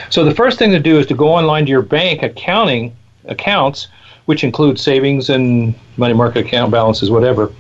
So 0.09 0.25
the 0.25 0.35
first 0.35 0.57
thing 0.57 0.71
to 0.71 0.79
do 0.79 1.01
is 1.01 1.07
to 1.07 1.15
go 1.15 1.29
online 1.29 1.65
to 1.65 1.71
your 1.71 1.83
bank 1.83 2.23
accounting 2.23 2.95
accounts, 3.25 3.89
which 4.27 4.45
include 4.45 4.79
savings 4.79 5.31
and 5.31 5.75
money 5.97 6.15
market 6.15 6.47
account 6.47 6.71
balances, 6.71 7.11
whatever. 7.11 7.53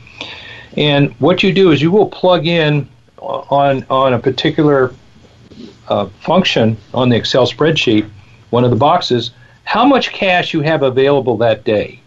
And 0.77 1.11
what 1.15 1.43
you 1.43 1.53
do 1.53 1.73
is 1.73 1.83
you 1.83 1.91
will 1.91 2.07
plug 2.07 2.47
in 2.47 2.89
on 3.19 3.85
on 3.91 4.13
a 4.13 4.19
particular 4.21 4.95
uh, 5.89 6.07
function 6.21 6.77
on 6.95 7.09
the 7.09 7.17
Excel 7.17 7.49
spreadsheet 7.49 8.09
one 8.51 8.65
of 8.65 8.71
the 8.71 8.77
boxes, 8.77 9.31
how 9.65 9.85
much 9.85 10.11
cash 10.11 10.53
you 10.53 10.61
have 10.61 10.83
available 10.83 11.37
that 11.39 11.65
day. 11.65 12.01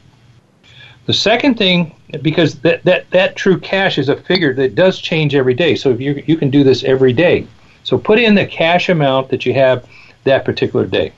The 1.06 1.14
second 1.14 1.58
thing, 1.58 1.96
because 2.22 2.60
that, 2.60 2.84
that, 2.84 3.10
that 3.12 3.36
true 3.36 3.60
cash 3.60 3.98
is 3.98 4.10
a 4.10 4.16
figure 4.16 4.54
that 4.54 4.76
does 4.76 5.00
change 5.00 5.36
every 5.36 5.54
day, 5.54 5.76
so 5.76 5.90
you, 5.92 6.24
you 6.26 6.38
can 6.38 6.50
do 6.50 6.64
this 6.64 6.84
every 6.84 7.14
day. 7.14 7.48
So 7.84 7.98
put 7.98 8.20
in 8.20 8.36
the 8.36 8.46
cash 8.46 8.90
amount 8.90 9.30
that 9.30 9.46
you 9.46 9.54
have 9.54 9.86
that 10.24 10.46
particular 10.46 10.86
day. 10.86 11.12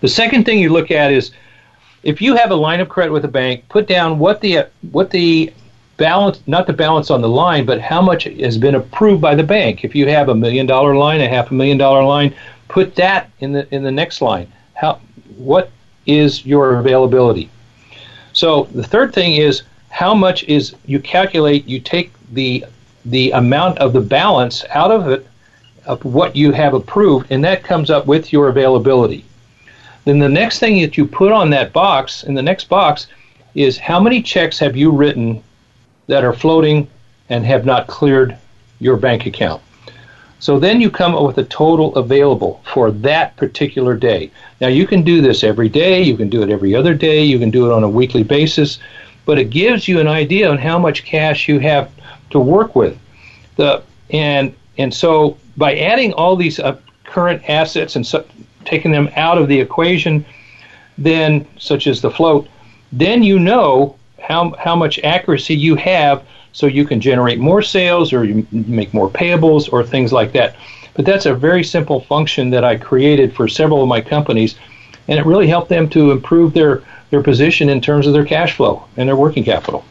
The 0.00 0.08
second 0.08 0.44
thing 0.44 0.58
you 0.58 0.70
look 0.70 0.90
at 0.90 1.12
is 1.12 1.30
if 2.02 2.20
you 2.20 2.36
have 2.36 2.50
a 2.50 2.56
line 2.56 2.80
of 2.80 2.88
credit 2.88 3.12
with 3.12 3.24
a 3.24 3.28
bank, 3.28 3.68
put 3.68 3.86
down 3.86 4.18
what 4.18 4.40
the 4.40 4.66
what 4.90 5.10
the 5.10 5.52
balance, 5.96 6.40
not 6.46 6.66
the 6.66 6.72
balance 6.72 7.10
on 7.10 7.22
the 7.22 7.28
line, 7.28 7.64
but 7.64 7.80
how 7.80 8.02
much 8.02 8.24
has 8.24 8.58
been 8.58 8.74
approved 8.74 9.20
by 9.20 9.34
the 9.34 9.42
bank. 9.42 9.84
If 9.84 9.94
you 9.94 10.08
have 10.08 10.28
a 10.28 10.34
million 10.34 10.66
dollar 10.66 10.96
line, 10.96 11.20
a 11.20 11.28
half 11.28 11.50
a 11.50 11.54
million 11.54 11.78
dollar 11.78 12.02
line, 12.02 12.34
put 12.68 12.94
that 12.96 13.30
in 13.40 13.52
the 13.52 13.72
in 13.74 13.82
the 13.82 13.90
next 13.90 14.20
line. 14.20 14.52
How 14.74 15.00
what 15.36 15.70
is 16.06 16.44
your 16.44 16.78
availability? 16.78 17.50
So 18.32 18.64
the 18.74 18.82
third 18.82 19.14
thing 19.14 19.34
is 19.34 19.62
how 19.90 20.14
much 20.14 20.44
is 20.44 20.74
you 20.86 20.98
calculate 20.98 21.66
you 21.66 21.80
take 21.80 22.12
the 22.32 22.64
the 23.04 23.30
amount 23.32 23.78
of 23.78 23.92
the 23.92 24.00
balance 24.00 24.64
out 24.70 24.90
of 24.90 25.08
it 25.08 25.26
of 25.86 26.04
what 26.04 26.34
you 26.34 26.50
have 26.52 26.74
approved 26.74 27.30
and 27.30 27.44
that 27.44 27.62
comes 27.62 27.90
up 27.90 28.06
with 28.06 28.32
your 28.32 28.48
availability. 28.48 29.24
Then 30.04 30.18
the 30.18 30.28
next 30.28 30.58
thing 30.58 30.80
that 30.82 30.96
you 30.96 31.06
put 31.06 31.32
on 31.32 31.50
that 31.50 31.72
box 31.72 32.24
in 32.24 32.34
the 32.34 32.42
next 32.42 32.68
box 32.68 33.06
is 33.54 33.78
how 33.78 34.00
many 34.00 34.22
checks 34.22 34.58
have 34.58 34.76
you 34.76 34.90
written 34.90 35.42
that 36.06 36.24
are 36.24 36.32
floating 36.32 36.88
and 37.28 37.44
have 37.44 37.64
not 37.64 37.86
cleared 37.86 38.36
your 38.80 38.96
bank 38.96 39.26
account. 39.26 39.62
So 40.44 40.58
then 40.58 40.78
you 40.78 40.90
come 40.90 41.14
up 41.14 41.22
with 41.22 41.38
a 41.38 41.44
total 41.44 41.96
available 41.96 42.60
for 42.70 42.90
that 42.90 43.34
particular 43.34 43.96
day. 43.96 44.30
Now 44.60 44.68
you 44.68 44.86
can 44.86 45.00
do 45.00 45.22
this 45.22 45.42
every 45.42 45.70
day, 45.70 46.02
you 46.02 46.18
can 46.18 46.28
do 46.28 46.42
it 46.42 46.50
every 46.50 46.74
other 46.74 46.92
day, 46.92 47.24
you 47.24 47.38
can 47.38 47.50
do 47.50 47.64
it 47.64 47.72
on 47.72 47.82
a 47.82 47.88
weekly 47.88 48.22
basis, 48.22 48.78
but 49.24 49.38
it 49.38 49.48
gives 49.48 49.88
you 49.88 50.00
an 50.00 50.06
idea 50.06 50.50
on 50.50 50.58
how 50.58 50.78
much 50.78 51.06
cash 51.06 51.48
you 51.48 51.60
have 51.60 51.90
to 52.28 52.38
work 52.38 52.76
with. 52.76 52.98
The 53.56 53.82
and 54.10 54.54
and 54.76 54.92
so 54.92 55.38
by 55.56 55.78
adding 55.78 56.12
all 56.12 56.36
these 56.36 56.60
uh, 56.60 56.76
current 57.04 57.48
assets 57.48 57.96
and 57.96 58.06
so, 58.06 58.26
taking 58.66 58.90
them 58.90 59.08
out 59.16 59.38
of 59.38 59.48
the 59.48 59.58
equation, 59.58 60.26
then 60.98 61.46
such 61.56 61.86
as 61.86 62.02
the 62.02 62.10
float, 62.10 62.46
then 62.92 63.22
you 63.22 63.38
know 63.38 63.96
how 64.20 64.50
how 64.58 64.76
much 64.76 64.98
accuracy 64.98 65.54
you 65.54 65.74
have 65.76 66.22
so 66.54 66.66
you 66.66 66.86
can 66.86 67.00
generate 67.00 67.38
more 67.38 67.60
sales 67.60 68.12
or 68.12 68.24
you 68.24 68.46
make 68.52 68.94
more 68.94 69.10
payables 69.10 69.70
or 69.70 69.84
things 69.84 70.12
like 70.12 70.32
that. 70.32 70.56
But 70.94 71.04
that's 71.04 71.26
a 71.26 71.34
very 71.34 71.64
simple 71.64 72.00
function 72.00 72.48
that 72.50 72.64
I 72.64 72.76
created 72.76 73.34
for 73.34 73.48
several 73.48 73.82
of 73.82 73.88
my 73.88 74.00
companies, 74.00 74.54
and 75.08 75.18
it 75.18 75.26
really 75.26 75.48
helped 75.48 75.68
them 75.68 75.88
to 75.90 76.12
improve 76.12 76.54
their, 76.54 76.82
their 77.10 77.22
position 77.22 77.68
in 77.68 77.80
terms 77.80 78.06
of 78.06 78.12
their 78.12 78.24
cash 78.24 78.54
flow 78.54 78.84
and 78.96 79.08
their 79.08 79.16
working 79.16 79.44
capital. 79.44 79.84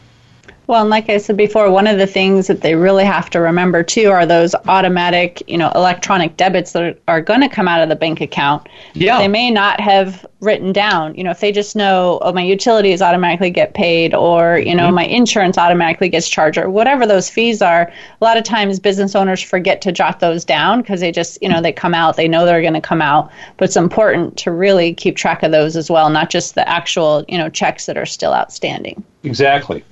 Well, 0.67 0.81
and 0.81 0.89
like 0.89 1.09
I 1.09 1.17
said 1.17 1.35
before, 1.35 1.69
one 1.69 1.87
of 1.87 1.97
the 1.97 2.07
things 2.07 2.47
that 2.47 2.61
they 2.61 2.75
really 2.75 3.03
have 3.03 3.29
to 3.31 3.41
remember 3.41 3.83
too 3.83 4.09
are 4.09 4.25
those 4.25 4.55
automatic, 4.67 5.43
you 5.47 5.57
know, 5.57 5.71
electronic 5.75 6.37
debits 6.37 6.71
that 6.71 6.99
are, 7.07 7.21
going 7.21 7.41
to 7.41 7.49
come 7.49 7.67
out 7.67 7.81
of 7.81 7.89
the 7.89 7.95
bank 7.95 8.21
account. 8.21 8.67
Yeah. 8.93 9.17
They 9.17 9.27
may 9.27 9.49
not 9.49 9.79
have 9.79 10.25
written 10.41 10.73
down, 10.73 11.15
you 11.15 11.23
know, 11.23 11.31
if 11.31 11.39
they 11.39 11.53
just 11.53 11.75
know, 11.75 12.19
oh, 12.21 12.33
my 12.33 12.43
utilities 12.43 13.01
automatically 13.01 13.49
get 13.49 13.73
paid 13.73 14.13
or, 14.13 14.57
you 14.57 14.75
know, 14.75 14.87
mm-hmm. 14.87 14.95
my 14.95 15.05
insurance 15.05 15.57
automatically 15.57 16.09
gets 16.09 16.27
charged 16.27 16.57
or 16.57 16.69
whatever 16.69 17.05
those 17.05 17.29
fees 17.29 17.61
are. 17.61 17.91
A 18.19 18.23
lot 18.23 18.37
of 18.37 18.43
times 18.43 18.79
business 18.79 19.15
owners 19.15 19.41
forget 19.41 19.81
to 19.83 19.91
jot 19.91 20.19
those 20.19 20.43
down 20.43 20.81
because 20.81 20.99
they 20.99 21.11
just, 21.11 21.41
you 21.41 21.47
know, 21.47 21.61
they 21.61 21.71
come 21.71 21.93
out, 21.93 22.17
they 22.17 22.27
know 22.27 22.45
they're 22.45 22.61
going 22.61 22.73
to 22.73 22.81
come 22.81 23.01
out. 23.01 23.31
But 23.57 23.65
it's 23.65 23.77
important 23.77 24.37
to 24.39 24.51
really 24.51 24.93
keep 24.93 25.15
track 25.15 25.43
of 25.43 25.51
those 25.51 25.77
as 25.77 25.89
well, 25.89 26.09
not 26.09 26.29
just 26.29 26.55
the 26.55 26.67
actual, 26.67 27.23
you 27.27 27.37
know, 27.37 27.49
checks 27.49 27.85
that 27.85 27.97
are 27.97 28.05
still 28.05 28.33
outstanding. 28.33 29.03
Exactly. 29.23 29.83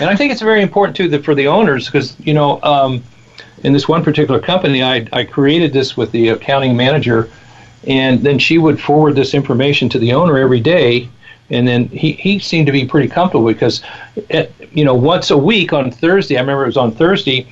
And 0.00 0.08
I 0.08 0.16
think 0.16 0.32
it's 0.32 0.40
very 0.40 0.62
important 0.62 0.96
too 0.96 1.08
that 1.08 1.24
for 1.24 1.34
the 1.34 1.48
owners, 1.48 1.86
because 1.86 2.18
you 2.20 2.34
know, 2.34 2.62
um, 2.62 3.02
in 3.64 3.72
this 3.72 3.88
one 3.88 4.04
particular 4.04 4.40
company, 4.40 4.82
I 4.82 5.08
I 5.12 5.24
created 5.24 5.72
this 5.72 5.96
with 5.96 6.12
the 6.12 6.28
accounting 6.28 6.76
manager, 6.76 7.30
and 7.86 8.20
then 8.20 8.38
she 8.38 8.58
would 8.58 8.80
forward 8.80 9.14
this 9.16 9.34
information 9.34 9.88
to 9.90 9.98
the 9.98 10.12
owner 10.12 10.38
every 10.38 10.60
day, 10.60 11.08
and 11.50 11.66
then 11.66 11.88
he 11.88 12.12
he 12.12 12.38
seemed 12.38 12.66
to 12.66 12.72
be 12.72 12.84
pretty 12.84 13.08
comfortable 13.08 13.46
because, 13.46 13.82
at, 14.30 14.52
you 14.72 14.84
know, 14.84 14.94
once 14.94 15.30
a 15.30 15.38
week 15.38 15.72
on 15.72 15.90
Thursday, 15.90 16.36
I 16.36 16.40
remember 16.40 16.62
it 16.62 16.66
was 16.66 16.76
on 16.76 16.92
Thursday, 16.92 17.46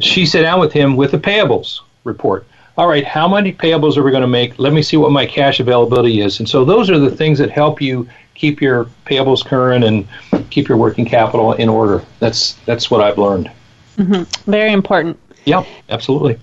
she 0.00 0.26
sat 0.26 0.42
down 0.42 0.60
with 0.60 0.72
him 0.72 0.96
with 0.96 1.12
the 1.12 1.18
payables 1.18 1.80
report. 2.04 2.46
All 2.76 2.86
right, 2.86 3.04
how 3.04 3.26
many 3.26 3.52
payables 3.52 3.96
are 3.96 4.04
we 4.04 4.12
going 4.12 4.22
to 4.22 4.28
make? 4.28 4.58
Let 4.58 4.72
me 4.72 4.82
see 4.82 4.96
what 4.96 5.10
my 5.10 5.26
cash 5.26 5.58
availability 5.58 6.20
is. 6.20 6.38
And 6.38 6.48
so 6.48 6.64
those 6.64 6.90
are 6.90 6.98
the 6.98 7.10
things 7.10 7.38
that 7.40 7.50
help 7.50 7.82
you 7.82 8.08
keep 8.38 8.62
your 8.62 8.86
payables 9.04 9.44
current 9.44 9.84
and 9.84 10.08
keep 10.50 10.68
your 10.68 10.78
working 10.78 11.04
capital 11.04 11.52
in 11.52 11.68
order. 11.68 12.02
That's 12.20 12.54
that's 12.64 12.90
what 12.90 13.02
I've 13.02 13.18
learned. 13.18 13.50
Mm-hmm. 13.98 14.50
Very 14.50 14.72
important. 14.72 15.18
Yeah, 15.44 15.64
absolutely. 15.90 16.38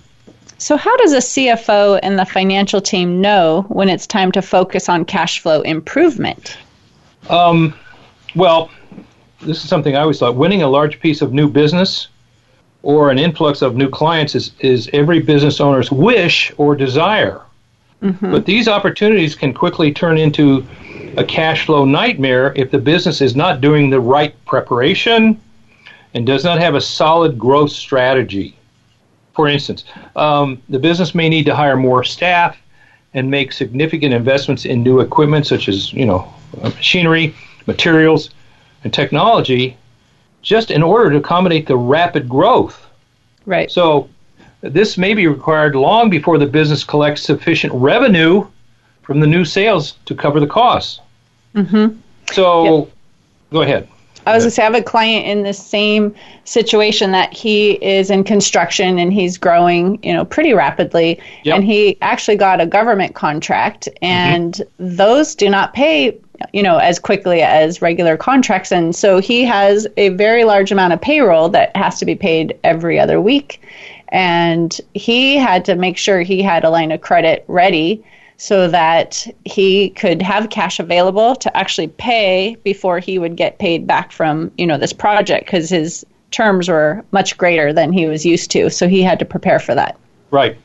So, 0.57 0.77
how 0.77 0.95
does 0.97 1.13
a 1.13 1.17
CFO 1.17 1.99
and 2.03 2.19
the 2.19 2.25
financial 2.25 2.81
team 2.81 3.21
know 3.21 3.65
when 3.69 3.89
it's 3.89 4.07
time 4.07 4.31
to 4.33 4.41
focus 4.41 4.89
on 4.89 5.05
cash 5.05 5.39
flow 5.39 5.61
improvement? 5.61 6.57
Um, 7.29 7.73
well, 8.35 8.69
this 9.41 9.63
is 9.63 9.69
something 9.69 9.95
I 9.95 10.01
always 10.01 10.19
thought 10.19 10.35
winning 10.35 10.61
a 10.61 10.67
large 10.67 10.99
piece 10.99 11.21
of 11.21 11.33
new 11.33 11.49
business 11.49 12.07
or 12.83 13.09
an 13.09 13.17
influx 13.17 13.61
of 13.61 13.75
new 13.75 13.89
clients 13.89 14.35
is, 14.35 14.51
is 14.59 14.89
every 14.93 15.19
business 15.19 15.59
owner's 15.59 15.91
wish 15.91 16.53
or 16.57 16.75
desire. 16.75 17.41
Mm-hmm. 18.05 18.31
But 18.31 18.45
these 18.45 18.67
opportunities 18.67 19.33
can 19.33 19.51
quickly 19.51 19.91
turn 19.91 20.19
into 20.19 20.63
a 21.17 21.23
cash 21.23 21.65
flow 21.65 21.85
nightmare 21.85 22.53
if 22.55 22.69
the 22.69 22.77
business 22.77 23.19
is 23.19 23.35
not 23.35 23.61
doing 23.61 23.89
the 23.89 23.99
right 23.99 24.35
preparation 24.45 25.41
and 26.13 26.25
does 26.25 26.43
not 26.43 26.59
have 26.59 26.75
a 26.75 26.81
solid 26.81 27.39
growth 27.39 27.71
strategy. 27.71 28.55
For 29.33 29.47
instance, 29.47 29.85
um, 30.15 30.61
the 30.69 30.77
business 30.77 31.15
may 31.15 31.29
need 31.29 31.45
to 31.47 31.55
hire 31.55 31.75
more 31.75 32.03
staff 32.03 32.57
and 33.15 33.31
make 33.31 33.51
significant 33.51 34.13
investments 34.13 34.65
in 34.65 34.83
new 34.83 34.99
equipment 34.99 35.47
such 35.47 35.67
as 35.67 35.91
you 35.91 36.05
know 36.05 36.31
machinery, 36.61 37.33
materials, 37.65 38.29
and 38.83 38.93
technology, 38.93 39.75
just 40.43 40.69
in 40.69 40.83
order 40.83 41.09
to 41.09 41.17
accommodate 41.17 41.65
the 41.65 41.75
rapid 41.75 42.29
growth. 42.29 42.85
Right. 43.47 43.71
So 43.71 44.09
this 44.69 44.97
may 44.97 45.13
be 45.13 45.27
required 45.27 45.75
long 45.75 46.09
before 46.09 46.37
the 46.37 46.45
business 46.45 46.83
collects 46.83 47.21
sufficient 47.21 47.73
revenue 47.73 48.45
from 49.03 49.19
the 49.19 49.27
new 49.27 49.45
sales 49.45 49.93
to 50.05 50.15
cover 50.15 50.39
the 50.39 50.47
costs. 50.47 50.99
Mm-hmm. 51.53 51.97
So, 52.31 52.77
yep. 52.77 52.89
go 53.51 53.61
ahead. 53.61 53.87
I 54.27 54.33
was 54.33 54.43
going 54.43 54.49
to 54.49 54.55
say, 54.55 54.63
I 54.63 54.65
have 54.65 54.73
a 54.73 54.81
client 54.81 55.27
in 55.27 55.43
the 55.43 55.53
same 55.53 56.15
situation 56.45 57.11
that 57.11 57.31
he 57.31 57.73
is 57.73 58.09
in 58.09 58.23
construction 58.23 58.97
and 58.97 59.13
he's 59.13 59.37
growing, 59.37 60.03
you 60.03 60.13
know, 60.13 60.25
pretty 60.25 60.53
rapidly. 60.53 61.19
Yep. 61.43 61.57
And 61.57 61.63
he 61.63 61.99
actually 62.01 62.37
got 62.37 62.59
a 62.59 62.65
government 62.65 63.13
contract, 63.13 63.87
and 64.01 64.55
mm-hmm. 64.55 64.95
those 64.95 65.35
do 65.35 65.47
not 65.47 65.75
pay, 65.75 66.19
you 66.53 66.63
know, 66.63 66.77
as 66.77 66.97
quickly 66.97 67.43
as 67.43 67.83
regular 67.83 68.17
contracts. 68.17 68.71
And 68.71 68.95
so 68.95 69.19
he 69.19 69.43
has 69.43 69.85
a 69.95 70.09
very 70.09 70.43
large 70.43 70.71
amount 70.71 70.93
of 70.93 71.01
payroll 71.01 71.49
that 71.49 71.75
has 71.75 71.99
to 71.99 72.05
be 72.05 72.15
paid 72.15 72.57
every 72.63 72.99
other 72.99 73.21
week. 73.21 73.61
And 74.09 74.79
he 74.93 75.37
had 75.37 75.65
to 75.65 75.75
make 75.75 75.97
sure 75.97 76.21
he 76.21 76.41
had 76.41 76.63
a 76.63 76.69
line 76.69 76.91
of 76.91 77.01
credit 77.01 77.43
ready 77.47 78.03
so 78.37 78.67
that 78.67 79.25
he 79.45 79.89
could 79.91 80.21
have 80.21 80.49
cash 80.49 80.79
available 80.79 81.35
to 81.37 81.55
actually 81.57 81.87
pay 81.87 82.55
before 82.63 82.99
he 82.99 83.17
would 83.17 83.35
get 83.35 83.59
paid 83.59 83.87
back 83.87 84.11
from 84.11 84.51
you 84.57 84.67
know 84.67 84.77
this 84.77 84.93
project 84.93 85.45
because 85.45 85.69
his 85.69 86.05
terms 86.31 86.67
were 86.67 87.03
much 87.11 87.37
greater 87.37 87.71
than 87.71 87.93
he 87.93 88.07
was 88.07 88.25
used 88.25 88.51
to. 88.51 88.69
So 88.69 88.87
he 88.87 89.01
had 89.01 89.19
to 89.19 89.25
prepare 89.25 89.59
for 89.59 89.73
that. 89.75 89.97
Right. 90.31 90.57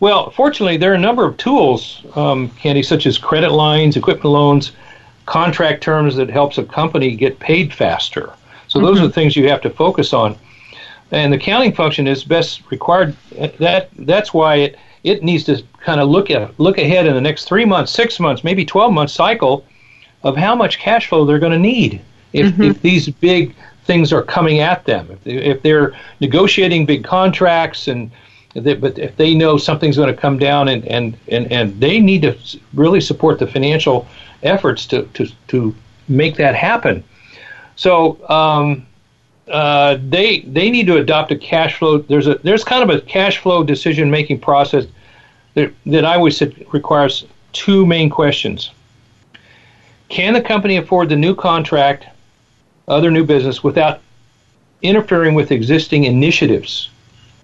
Well 0.00 0.30
fortunately 0.30 0.76
there 0.76 0.90
are 0.90 0.96
a 0.96 0.98
number 0.98 1.24
of 1.24 1.36
tools 1.36 2.04
um, 2.16 2.48
candy 2.50 2.82
such 2.82 3.06
as 3.06 3.16
credit 3.16 3.52
lines 3.52 3.96
equipment 3.96 4.32
loans 4.32 4.72
contract 5.26 5.82
terms 5.82 6.16
that 6.16 6.28
helps 6.28 6.58
a 6.58 6.64
company 6.64 7.14
get 7.14 7.38
paid 7.38 7.72
faster. 7.72 8.32
So 8.66 8.80
those 8.80 8.96
mm-hmm. 8.96 9.04
are 9.04 9.06
the 9.06 9.12
things 9.12 9.36
you 9.36 9.48
have 9.48 9.60
to 9.60 9.70
focus 9.70 10.12
on 10.12 10.36
and 11.12 11.32
the 11.32 11.38
counting 11.38 11.72
function 11.72 12.06
is 12.08 12.24
best 12.24 12.68
required 12.70 13.16
that 13.58 13.90
that's 13.98 14.34
why 14.34 14.56
it 14.56 14.78
it 15.04 15.22
needs 15.22 15.44
to 15.44 15.62
kind 15.80 16.00
of 16.00 16.08
look 16.08 16.30
at 16.30 16.58
look 16.58 16.78
ahead 16.78 17.06
in 17.06 17.14
the 17.14 17.20
next 17.20 17.44
three 17.44 17.64
months, 17.64 17.92
six 17.92 18.18
months, 18.18 18.42
maybe 18.44 18.64
twelve 18.64 18.92
month 18.92 19.10
cycle 19.10 19.64
of 20.22 20.36
how 20.36 20.54
much 20.54 20.78
cash 20.78 21.08
flow 21.08 21.24
they're 21.24 21.38
going 21.38 21.52
to 21.52 21.58
need 21.58 22.00
if, 22.32 22.46
mm-hmm. 22.46 22.62
if 22.62 22.80
these 22.82 23.08
big 23.08 23.54
things 23.84 24.12
are 24.12 24.22
coming 24.22 24.60
at 24.60 24.84
them. 24.84 25.10
If, 25.10 25.24
they, 25.24 25.32
if 25.32 25.62
they're 25.62 25.98
negotiating 26.20 26.86
big 26.86 27.04
contracts 27.04 27.88
and 27.88 28.10
they, 28.54 28.74
but 28.74 28.98
if 28.98 29.16
they 29.16 29.34
know 29.34 29.56
something's 29.56 29.96
going 29.96 30.14
to 30.14 30.20
come 30.20 30.38
down 30.38 30.68
and, 30.68 30.84
and, 30.86 31.16
and, 31.28 31.50
and 31.50 31.80
they 31.80 31.98
need 31.98 32.22
to 32.22 32.36
really 32.74 33.00
support 33.00 33.40
the 33.40 33.46
financial 33.46 34.06
efforts 34.44 34.86
to, 34.86 35.02
to, 35.14 35.26
to 35.48 35.74
make 36.08 36.36
that 36.36 36.54
happen. 36.54 37.02
So 37.74 38.20
um, 38.28 38.86
uh, 39.52 39.98
they 40.08 40.40
they 40.40 40.70
need 40.70 40.86
to 40.86 40.96
adopt 40.96 41.30
a 41.30 41.36
cash 41.36 41.76
flow. 41.76 41.98
There's 41.98 42.26
a 42.26 42.36
there's 42.36 42.64
kind 42.64 42.82
of 42.82 42.96
a 42.96 43.00
cash 43.02 43.38
flow 43.38 43.62
decision 43.62 44.10
making 44.10 44.40
process 44.40 44.86
that, 45.54 45.72
that 45.86 46.04
I 46.06 46.16
always 46.16 46.38
said 46.38 46.66
requires 46.72 47.26
two 47.52 47.84
main 47.84 48.08
questions. 48.08 48.70
Can 50.08 50.32
the 50.32 50.40
company 50.40 50.76
afford 50.76 51.10
the 51.10 51.16
new 51.16 51.34
contract, 51.34 52.06
other 52.88 53.10
new 53.10 53.24
business, 53.24 53.62
without 53.62 54.00
interfering 54.80 55.34
with 55.34 55.52
existing 55.52 56.04
initiatives? 56.04 56.90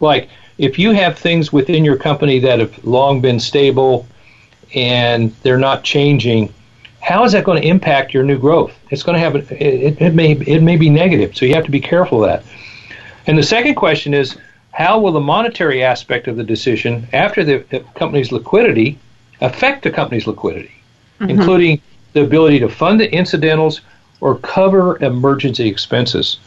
Like 0.00 0.30
if 0.56 0.78
you 0.78 0.92
have 0.92 1.18
things 1.18 1.52
within 1.52 1.84
your 1.84 1.96
company 1.96 2.38
that 2.40 2.58
have 2.58 2.84
long 2.84 3.20
been 3.20 3.38
stable 3.38 4.06
and 4.74 5.34
they're 5.42 5.58
not 5.58 5.84
changing, 5.84 6.52
how 7.00 7.24
is 7.24 7.32
that 7.32 7.44
going 7.44 7.60
to 7.60 7.66
impact 7.66 8.12
your 8.12 8.24
new 8.24 8.38
growth? 8.38 8.72
It's 8.90 9.02
going 9.02 9.14
to 9.14 9.20
have 9.20 9.36
it, 9.36 10.02
it 10.02 10.14
may 10.14 10.32
it 10.32 10.62
may 10.62 10.76
be 10.76 10.90
negative, 10.90 11.36
so 11.36 11.46
you 11.46 11.54
have 11.54 11.64
to 11.64 11.70
be 11.70 11.80
careful 11.80 12.24
of 12.24 12.30
that. 12.30 12.44
And 13.26 13.38
the 13.38 13.42
second 13.42 13.74
question 13.74 14.14
is, 14.14 14.36
how 14.72 14.98
will 14.98 15.12
the 15.12 15.20
monetary 15.20 15.82
aspect 15.82 16.28
of 16.28 16.36
the 16.36 16.44
decision 16.44 17.06
after 17.12 17.44
the, 17.44 17.58
the 17.70 17.80
company's 17.94 18.32
liquidity 18.32 18.98
affect 19.40 19.84
the 19.84 19.90
company's 19.90 20.26
liquidity, 20.26 20.72
mm-hmm. 21.20 21.30
including 21.30 21.80
the 22.14 22.22
ability 22.22 22.58
to 22.60 22.68
fund 22.68 23.00
the 23.00 23.12
incidentals 23.12 23.80
or 24.20 24.38
cover 24.38 25.02
emergency 25.02 25.68
expenses? 25.68 26.38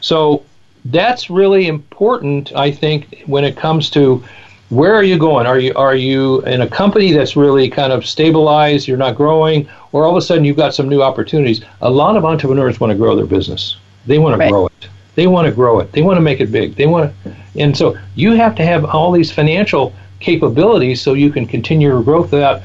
So 0.00 0.44
that's 0.86 1.30
really 1.30 1.68
important, 1.68 2.52
I 2.54 2.72
think, 2.72 3.22
when 3.26 3.44
it 3.44 3.56
comes 3.56 3.88
to 3.90 4.24
where 4.70 4.94
are 4.94 5.02
you 5.02 5.18
going? 5.18 5.46
Are 5.46 5.58
you 5.58 5.74
are 5.74 5.94
you 5.94 6.40
in 6.42 6.62
a 6.62 6.66
company 6.66 7.12
that's 7.12 7.36
really 7.36 7.68
kind 7.68 7.92
of 7.92 8.06
stabilized? 8.06 8.88
You're 8.88 8.96
not 8.96 9.16
growing, 9.16 9.68
or 9.92 10.04
all 10.04 10.10
of 10.10 10.16
a 10.16 10.22
sudden 10.22 10.44
you've 10.44 10.56
got 10.56 10.74
some 10.74 10.88
new 10.88 11.02
opportunities. 11.02 11.62
A 11.80 11.90
lot 11.90 12.16
of 12.16 12.24
entrepreneurs 12.24 12.80
want 12.80 12.90
to 12.90 12.96
grow 12.96 13.14
their 13.14 13.26
business. 13.26 13.76
They 14.06 14.18
want 14.18 14.34
to 14.34 14.38
right. 14.38 14.50
grow 14.50 14.66
it. 14.66 14.88
They 15.14 15.26
want 15.26 15.46
to 15.46 15.52
grow 15.52 15.80
it. 15.80 15.92
They 15.92 16.02
want 16.02 16.16
to 16.16 16.22
make 16.22 16.40
it 16.40 16.50
big. 16.50 16.74
They 16.74 16.86
want 16.86 17.12
to, 17.24 17.36
and 17.56 17.76
so 17.76 17.98
you 18.14 18.32
have 18.32 18.54
to 18.56 18.64
have 18.64 18.84
all 18.84 19.12
these 19.12 19.30
financial 19.30 19.92
capabilities 20.20 21.00
so 21.02 21.12
you 21.12 21.30
can 21.30 21.46
continue 21.46 21.88
your 21.88 22.02
growth 22.02 22.32
without, 22.32 22.62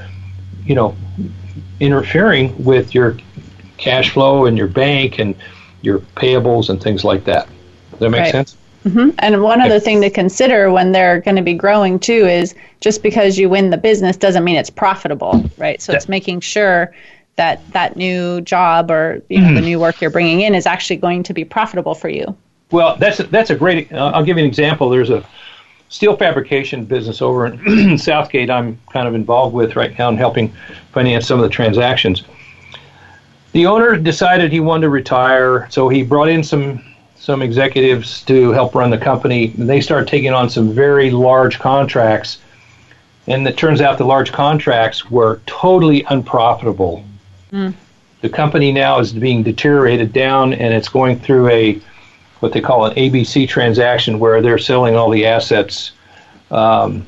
you 0.66 0.76
know, 0.76 0.96
interfering 1.80 2.64
with 2.64 2.96
your 2.96 3.18
cash 3.78 4.12
flow 4.12 4.46
and 4.46 4.58
your 4.58 4.68
bank 4.68 5.20
and 5.20 5.36
your 5.82 6.00
payables 6.00 6.70
and 6.70 6.82
things 6.82 7.04
like 7.04 7.26
that. 7.26 7.48
Does 7.92 8.00
that 8.00 8.10
make 8.10 8.22
right. 8.22 8.32
sense? 8.32 8.58
Mm-hmm. 8.86 9.10
And 9.20 9.44
one 9.44 9.60
other 9.60 9.80
thing 9.80 10.02
to 10.02 10.10
consider 10.10 10.72
when 10.72 10.92
they're 10.94 11.20
going 11.20 11.36
to 11.36 11.42
be 11.42 11.54
growing 11.54 12.00
too 12.00 12.26
is 12.26 12.56
just 12.80 13.04
because 13.04 13.38
you 13.38 13.50
win 13.50 13.70
the 13.70 13.78
business 13.78 14.16
doesn't 14.16 14.44
mean 14.44 14.56
it's 14.56 14.70
profitable, 14.70 15.44
right? 15.58 15.82
So 15.82 15.94
it's 15.94 16.08
making 16.08 16.40
sure 16.40 16.94
that 17.38 17.66
that 17.72 17.96
new 17.96 18.42
job 18.42 18.92
or 18.92 19.22
you 19.30 19.40
know 19.40 19.48
mm-hmm. 19.48 19.56
the 19.56 19.62
new 19.62 19.80
work 19.80 20.02
you're 20.02 20.12
bringing 20.12 20.42
in 20.42 20.54
is 20.54 20.66
actually 20.66 20.98
going 20.98 21.24
to 21.24 21.34
be 21.34 21.46
profitable 21.46 21.96
for 21.96 22.10
you. 22.10 22.36
Well, 22.70 22.98
that's 22.98 23.20
a, 23.20 23.24
that's 23.24 23.50
a 23.50 23.56
great. 23.56 23.92
Uh, 23.92 24.12
I'll 24.14 24.24
give 24.24 24.38
you 24.38 24.44
an 24.44 24.50
example. 24.50 24.90
There's 24.90 25.10
a 25.10 25.26
steel 25.90 26.18
fabrication 26.18 26.84
business 26.84 27.22
over 27.22 27.46
in 27.46 27.98
South 27.98 28.30
Gate. 28.30 28.50
I'm 28.50 28.80
kind 28.92 29.08
of 29.08 29.16
involved 29.16 29.56
with 29.56 29.76
right 29.76 29.98
now 29.98 30.10
and 30.10 30.18
helping 30.18 30.54
finance 30.92 31.28
some 31.28 31.40
of 31.40 31.44
the 31.44 31.50
transactions. 31.50 32.24
The 33.54 33.66
owner 33.66 33.96
decided 33.96 34.52
he 34.52 34.60
wanted 34.60 34.82
to 34.82 34.90
retire, 34.90 35.68
so 35.70 35.88
he 35.90 36.04
brought 36.04 36.30
in 36.30 36.44
some 36.44 36.84
some 37.16 37.42
executives 37.42 38.22
to 38.24 38.52
help 38.52 38.76
run 38.76 38.90
the 38.90 38.98
company. 38.98 39.48
They 39.58 39.82
started 39.82 40.08
taking 40.08 40.34
on 40.34 40.50
some 40.50 40.72
very 40.72 41.10
large 41.12 41.60
contracts, 41.60 42.40
and 43.28 43.48
it 43.48 43.58
turns 43.58 43.82
out 43.82 43.98
the 43.98 44.06
large 44.06 44.32
contracts 44.32 45.10
were 45.10 45.42
totally 45.46 46.04
unprofitable. 46.10 47.04
Mm. 47.52 47.74
The 48.22 48.30
company 48.30 48.72
now 48.72 49.00
is 49.00 49.14
being 49.14 49.44
deteriorated 49.44 50.12
down, 50.12 50.54
and 50.54 50.74
it's 50.74 50.90
going 50.90 51.20
through 51.20 51.50
a 51.50 51.80
what 52.40 52.54
they 52.54 52.62
call 52.62 52.86
an 52.86 52.96
ABC 52.96 53.48
transaction, 53.48 54.20
where 54.20 54.42
they're 54.42 54.58
selling 54.58 54.96
all 54.96 55.10
the 55.10 55.26
assets. 55.26 55.92
Um, 56.52 57.08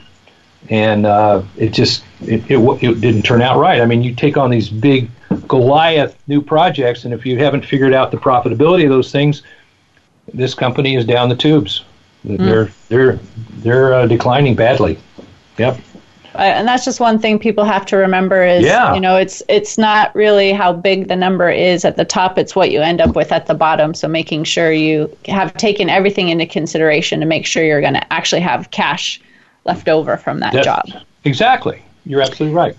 and 0.69 1.05
uh, 1.05 1.41
it 1.57 1.69
just 1.69 2.03
it, 2.21 2.49
it, 2.51 2.57
it, 2.83 3.01
didn't 3.01 3.23
turn 3.23 3.41
out 3.41 3.57
right. 3.59 3.81
I 3.81 3.85
mean, 3.85 4.03
you 4.03 4.13
take 4.13 4.37
on 4.37 4.49
these 4.49 4.69
big 4.69 5.09
Goliath 5.47 6.17
new 6.27 6.41
projects, 6.41 7.05
and 7.05 7.13
if 7.13 7.25
you 7.25 7.39
haven't 7.39 7.65
figured 7.65 7.93
out 7.93 8.11
the 8.11 8.17
profitability 8.17 8.83
of 8.83 8.89
those 8.89 9.11
things, 9.11 9.43
this 10.33 10.53
company 10.53 10.95
is 10.95 11.05
down 11.05 11.29
the 11.29 11.35
tubes. 11.35 11.85
Mm. 12.25 12.37
They're 12.37 12.71
they're 12.89 13.19
they're 13.59 13.93
uh, 13.93 14.07
declining 14.07 14.55
badly. 14.55 14.99
Yep. 15.57 15.79
And 16.35 16.67
that's 16.67 16.85
just 16.85 16.99
one 16.99 17.19
thing 17.19 17.39
people 17.39 17.63
have 17.63 17.85
to 17.87 17.97
remember 17.97 18.43
is 18.43 18.63
yeah. 18.63 18.93
you 18.93 18.99
know 18.99 19.15
it's 19.15 19.41
it's 19.49 19.77
not 19.77 20.13
really 20.15 20.51
how 20.51 20.71
big 20.71 21.07
the 21.07 21.15
number 21.15 21.49
is 21.49 21.85
at 21.85 21.97
the 21.97 22.05
top. 22.05 22.37
It's 22.37 22.55
what 22.55 22.71
you 22.71 22.81
end 22.81 23.01
up 23.01 23.15
with 23.15 23.31
at 23.31 23.47
the 23.47 23.53
bottom. 23.53 23.93
So 23.93 24.07
making 24.07 24.43
sure 24.43 24.71
you 24.71 25.15
have 25.25 25.53
taken 25.55 25.89
everything 25.89 26.29
into 26.29 26.45
consideration 26.45 27.19
to 27.19 27.25
make 27.25 27.45
sure 27.45 27.63
you're 27.63 27.81
going 27.81 27.95
to 27.95 28.13
actually 28.13 28.41
have 28.41 28.71
cash 28.71 29.19
left 29.65 29.89
over 29.89 30.17
from 30.17 30.39
that, 30.39 30.53
that 30.53 30.63
job. 30.63 30.85
Exactly. 31.25 31.81
You're 32.05 32.21
absolutely 32.21 32.55
right. 32.55 32.77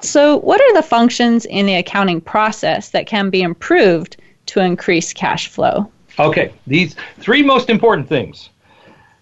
So 0.00 0.36
what 0.38 0.60
are 0.60 0.74
the 0.74 0.82
functions 0.82 1.46
in 1.46 1.66
the 1.66 1.74
accounting 1.74 2.20
process 2.20 2.90
that 2.90 3.06
can 3.06 3.30
be 3.30 3.42
improved 3.42 4.16
to 4.46 4.60
increase 4.60 5.12
cash 5.12 5.48
flow? 5.48 5.90
Okay, 6.18 6.52
these 6.66 6.94
three 7.18 7.42
most 7.42 7.70
important 7.70 8.08
things 8.08 8.50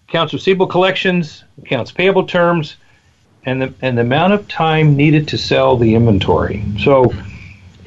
accounts 0.07 0.31
receivable 0.31 0.67
collections, 0.67 1.43
accounts 1.63 1.91
payable 1.91 2.23
terms, 2.23 2.75
and 3.45 3.61
the, 3.61 3.73
and 3.81 3.97
the 3.97 4.01
amount 4.01 4.33
of 4.33 4.47
time 4.47 4.95
needed 4.95 5.27
to 5.29 5.37
sell 5.37 5.77
the 5.77 5.95
inventory. 5.95 6.63
So, 6.79 7.13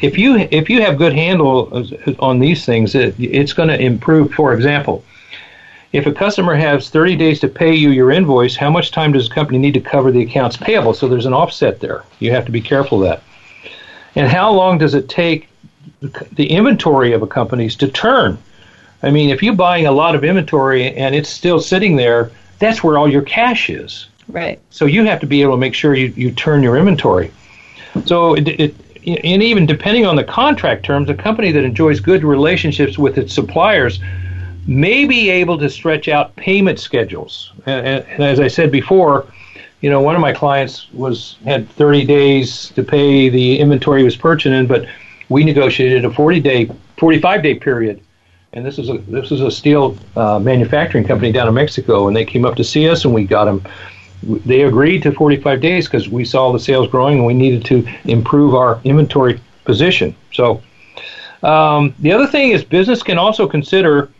if 0.00 0.18
you 0.18 0.36
if 0.50 0.68
you 0.68 0.82
have 0.82 0.98
good 0.98 1.14
handle 1.14 1.86
on 2.18 2.38
these 2.38 2.66
things, 2.66 2.94
it, 2.94 3.14
it's 3.18 3.54
going 3.54 3.70
to 3.70 3.80
improve. 3.80 4.32
For 4.34 4.52
example, 4.52 5.02
if 5.92 6.06
a 6.06 6.12
customer 6.12 6.54
has 6.54 6.90
30 6.90 7.16
days 7.16 7.40
to 7.40 7.48
pay 7.48 7.74
you 7.74 7.90
your 7.90 8.10
invoice, 8.10 8.56
how 8.56 8.68
much 8.68 8.90
time 8.90 9.12
does 9.12 9.28
the 9.28 9.34
company 9.34 9.58
need 9.58 9.72
to 9.74 9.80
cover 9.80 10.10
the 10.10 10.22
accounts 10.22 10.56
payable? 10.56 10.92
So 10.92 11.08
there's 11.08 11.24
an 11.24 11.32
offset 11.32 11.80
there. 11.80 12.04
You 12.18 12.32
have 12.32 12.44
to 12.44 12.52
be 12.52 12.60
careful 12.60 13.02
of 13.02 13.08
that. 13.08 13.22
And 14.14 14.28
how 14.28 14.52
long 14.52 14.76
does 14.76 14.94
it 14.94 15.08
take 15.08 15.48
the 16.00 16.46
inventory 16.50 17.12
of 17.12 17.22
a 17.22 17.26
company's 17.26 17.76
to 17.76 17.88
turn? 17.88 18.36
I 19.02 19.10
mean, 19.10 19.30
if 19.30 19.42
you're 19.42 19.54
buying 19.54 19.86
a 19.86 19.92
lot 19.92 20.14
of 20.14 20.24
inventory 20.24 20.94
and 20.94 21.14
it's 21.14 21.28
still 21.28 21.60
sitting 21.60 21.96
there, 21.96 22.30
that's 22.58 22.82
where 22.82 22.98
all 22.98 23.08
your 23.10 23.22
cash 23.22 23.70
is. 23.70 24.08
Right. 24.28 24.60
So 24.70 24.86
you 24.86 25.04
have 25.04 25.20
to 25.20 25.26
be 25.26 25.42
able 25.42 25.52
to 25.52 25.58
make 25.58 25.74
sure 25.74 25.94
you, 25.94 26.08
you 26.16 26.32
turn 26.32 26.62
your 26.62 26.76
inventory. 26.76 27.32
So 28.04 28.34
it, 28.34 28.48
it 28.48 28.74
and 29.06 29.42
even 29.42 29.66
depending 29.66 30.04
on 30.04 30.16
the 30.16 30.24
contract 30.24 30.84
terms, 30.84 31.08
a 31.08 31.14
company 31.14 31.52
that 31.52 31.62
enjoys 31.62 32.00
good 32.00 32.24
relationships 32.24 32.98
with 32.98 33.18
its 33.18 33.32
suppliers 33.32 34.00
may 34.66 35.04
be 35.04 35.30
able 35.30 35.56
to 35.58 35.70
stretch 35.70 36.08
out 36.08 36.34
payment 36.34 36.80
schedules. 36.80 37.52
And, 37.66 38.04
and, 38.04 38.24
as 38.24 38.40
I 38.40 38.48
said 38.48 38.72
before, 38.72 39.26
you 39.80 39.90
know, 39.90 40.00
one 40.00 40.16
of 40.16 40.20
my 40.20 40.32
clients 40.32 40.92
was 40.92 41.36
had 41.44 41.68
30 41.70 42.04
days 42.04 42.70
to 42.70 42.82
pay 42.82 43.28
the 43.28 43.60
inventory 43.60 44.00
he 44.00 44.04
was 44.04 44.16
purchasing, 44.16 44.66
but 44.66 44.86
we 45.28 45.44
negotiated 45.44 46.04
a 46.04 46.10
40 46.10 46.40
day, 46.40 46.70
45 46.98 47.42
day 47.42 47.54
period. 47.54 48.00
And 48.52 48.64
this 48.64 48.78
is 48.78 48.88
a 48.88 48.98
this 48.98 49.30
is 49.30 49.42
a 49.42 49.50
steel 49.50 49.98
uh, 50.16 50.38
manufacturing 50.38 51.04
company 51.04 51.30
down 51.30 51.46
in 51.46 51.54
Mexico, 51.54 52.08
and 52.08 52.16
they 52.16 52.24
came 52.24 52.46
up 52.46 52.56
to 52.56 52.64
see 52.64 52.88
us, 52.88 53.04
and 53.04 53.12
we 53.12 53.24
got 53.24 53.44
them 53.44 53.62
they 54.44 54.62
agreed 54.62 55.02
to 55.04 55.12
45 55.12 55.60
days 55.60 55.86
because 55.86 56.08
we 56.08 56.24
saw 56.24 56.52
the 56.52 56.60
sales 56.60 56.88
growing 56.88 57.18
and 57.18 57.26
we 57.26 57.34
needed 57.34 57.64
to 57.66 57.86
improve 58.04 58.54
our 58.54 58.80
inventory 58.84 59.40
position. 59.64 60.14
So, 60.32 60.62
um, 61.42 61.94
the 61.98 62.12
other 62.12 62.26
thing 62.26 62.50
is 62.50 62.64
business 62.64 63.02
can 63.02 63.18
also 63.18 63.46
consider 63.46 64.10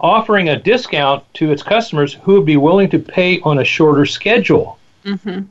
offering 0.00 0.48
a 0.50 0.58
discount 0.58 1.24
to 1.34 1.50
its 1.50 1.62
customers 1.62 2.14
who 2.14 2.34
would 2.34 2.46
be 2.46 2.56
willing 2.56 2.88
to 2.90 2.98
pay 2.98 3.40
on 3.40 3.58
a 3.58 3.64
shorter 3.64 4.06
schedule. 4.06 4.78
Mm-hmm. 5.04 5.42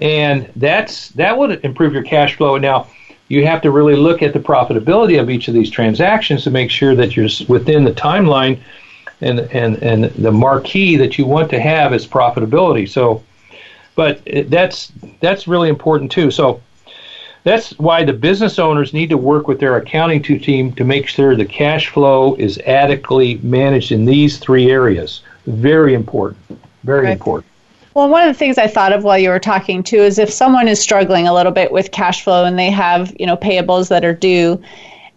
And 0.00 0.50
that's 0.56 1.08
that 1.10 1.36
would 1.36 1.64
improve 1.64 1.92
your 1.92 2.02
cash 2.02 2.36
flow. 2.36 2.56
Now, 2.58 2.86
you 3.28 3.46
have 3.46 3.62
to 3.62 3.70
really 3.70 3.96
look 3.96 4.22
at 4.22 4.32
the 4.32 4.38
profitability 4.38 5.20
of 5.20 5.30
each 5.30 5.48
of 5.48 5.54
these 5.54 5.70
transactions 5.70 6.44
to 6.44 6.50
make 6.50 6.70
sure 6.70 6.94
that 6.94 7.16
you're 7.16 7.28
within 7.48 7.84
the 7.84 7.92
timeline 7.92 8.60
and 9.22 9.40
and 9.40 9.82
and 9.82 10.04
the 10.14 10.32
marquee 10.32 10.96
that 10.96 11.18
you 11.18 11.26
want 11.26 11.50
to 11.50 11.60
have 11.60 11.94
is 11.94 12.06
profitability. 12.06 12.88
So, 12.88 13.22
but 13.94 14.20
that's 14.46 14.92
that's 15.20 15.46
really 15.46 15.68
important 15.68 16.10
too. 16.10 16.30
So 16.30 16.60
that's 17.44 17.78
why 17.78 18.04
the 18.04 18.12
business 18.12 18.58
owners 18.58 18.92
need 18.92 19.10
to 19.10 19.18
work 19.18 19.48
with 19.48 19.58
their 19.58 19.76
accounting 19.76 20.22
team 20.22 20.72
to 20.74 20.84
make 20.84 21.08
sure 21.08 21.34
the 21.34 21.44
cash 21.44 21.88
flow 21.88 22.34
is 22.36 22.58
adequately 22.58 23.38
managed 23.42 23.90
in 23.90 24.04
these 24.04 24.38
three 24.38 24.70
areas. 24.70 25.22
Very 25.46 25.94
important. 25.94 26.60
Very 26.84 27.06
right. 27.06 27.12
important. 27.12 27.50
Well, 27.94 28.08
one 28.08 28.26
of 28.26 28.34
the 28.34 28.38
things 28.38 28.56
I 28.56 28.68
thought 28.68 28.92
of 28.92 29.04
while 29.04 29.18
you 29.18 29.28
were 29.28 29.38
talking 29.38 29.82
too 29.82 29.98
is 29.98 30.18
if 30.18 30.30
someone 30.30 30.66
is 30.66 30.80
struggling 30.80 31.26
a 31.26 31.34
little 31.34 31.52
bit 31.52 31.72
with 31.72 31.90
cash 31.90 32.22
flow 32.22 32.44
and 32.44 32.58
they 32.58 32.70
have, 32.70 33.14
you 33.18 33.26
know, 33.26 33.36
payables 33.36 33.88
that 33.88 34.04
are 34.04 34.14
due 34.14 34.62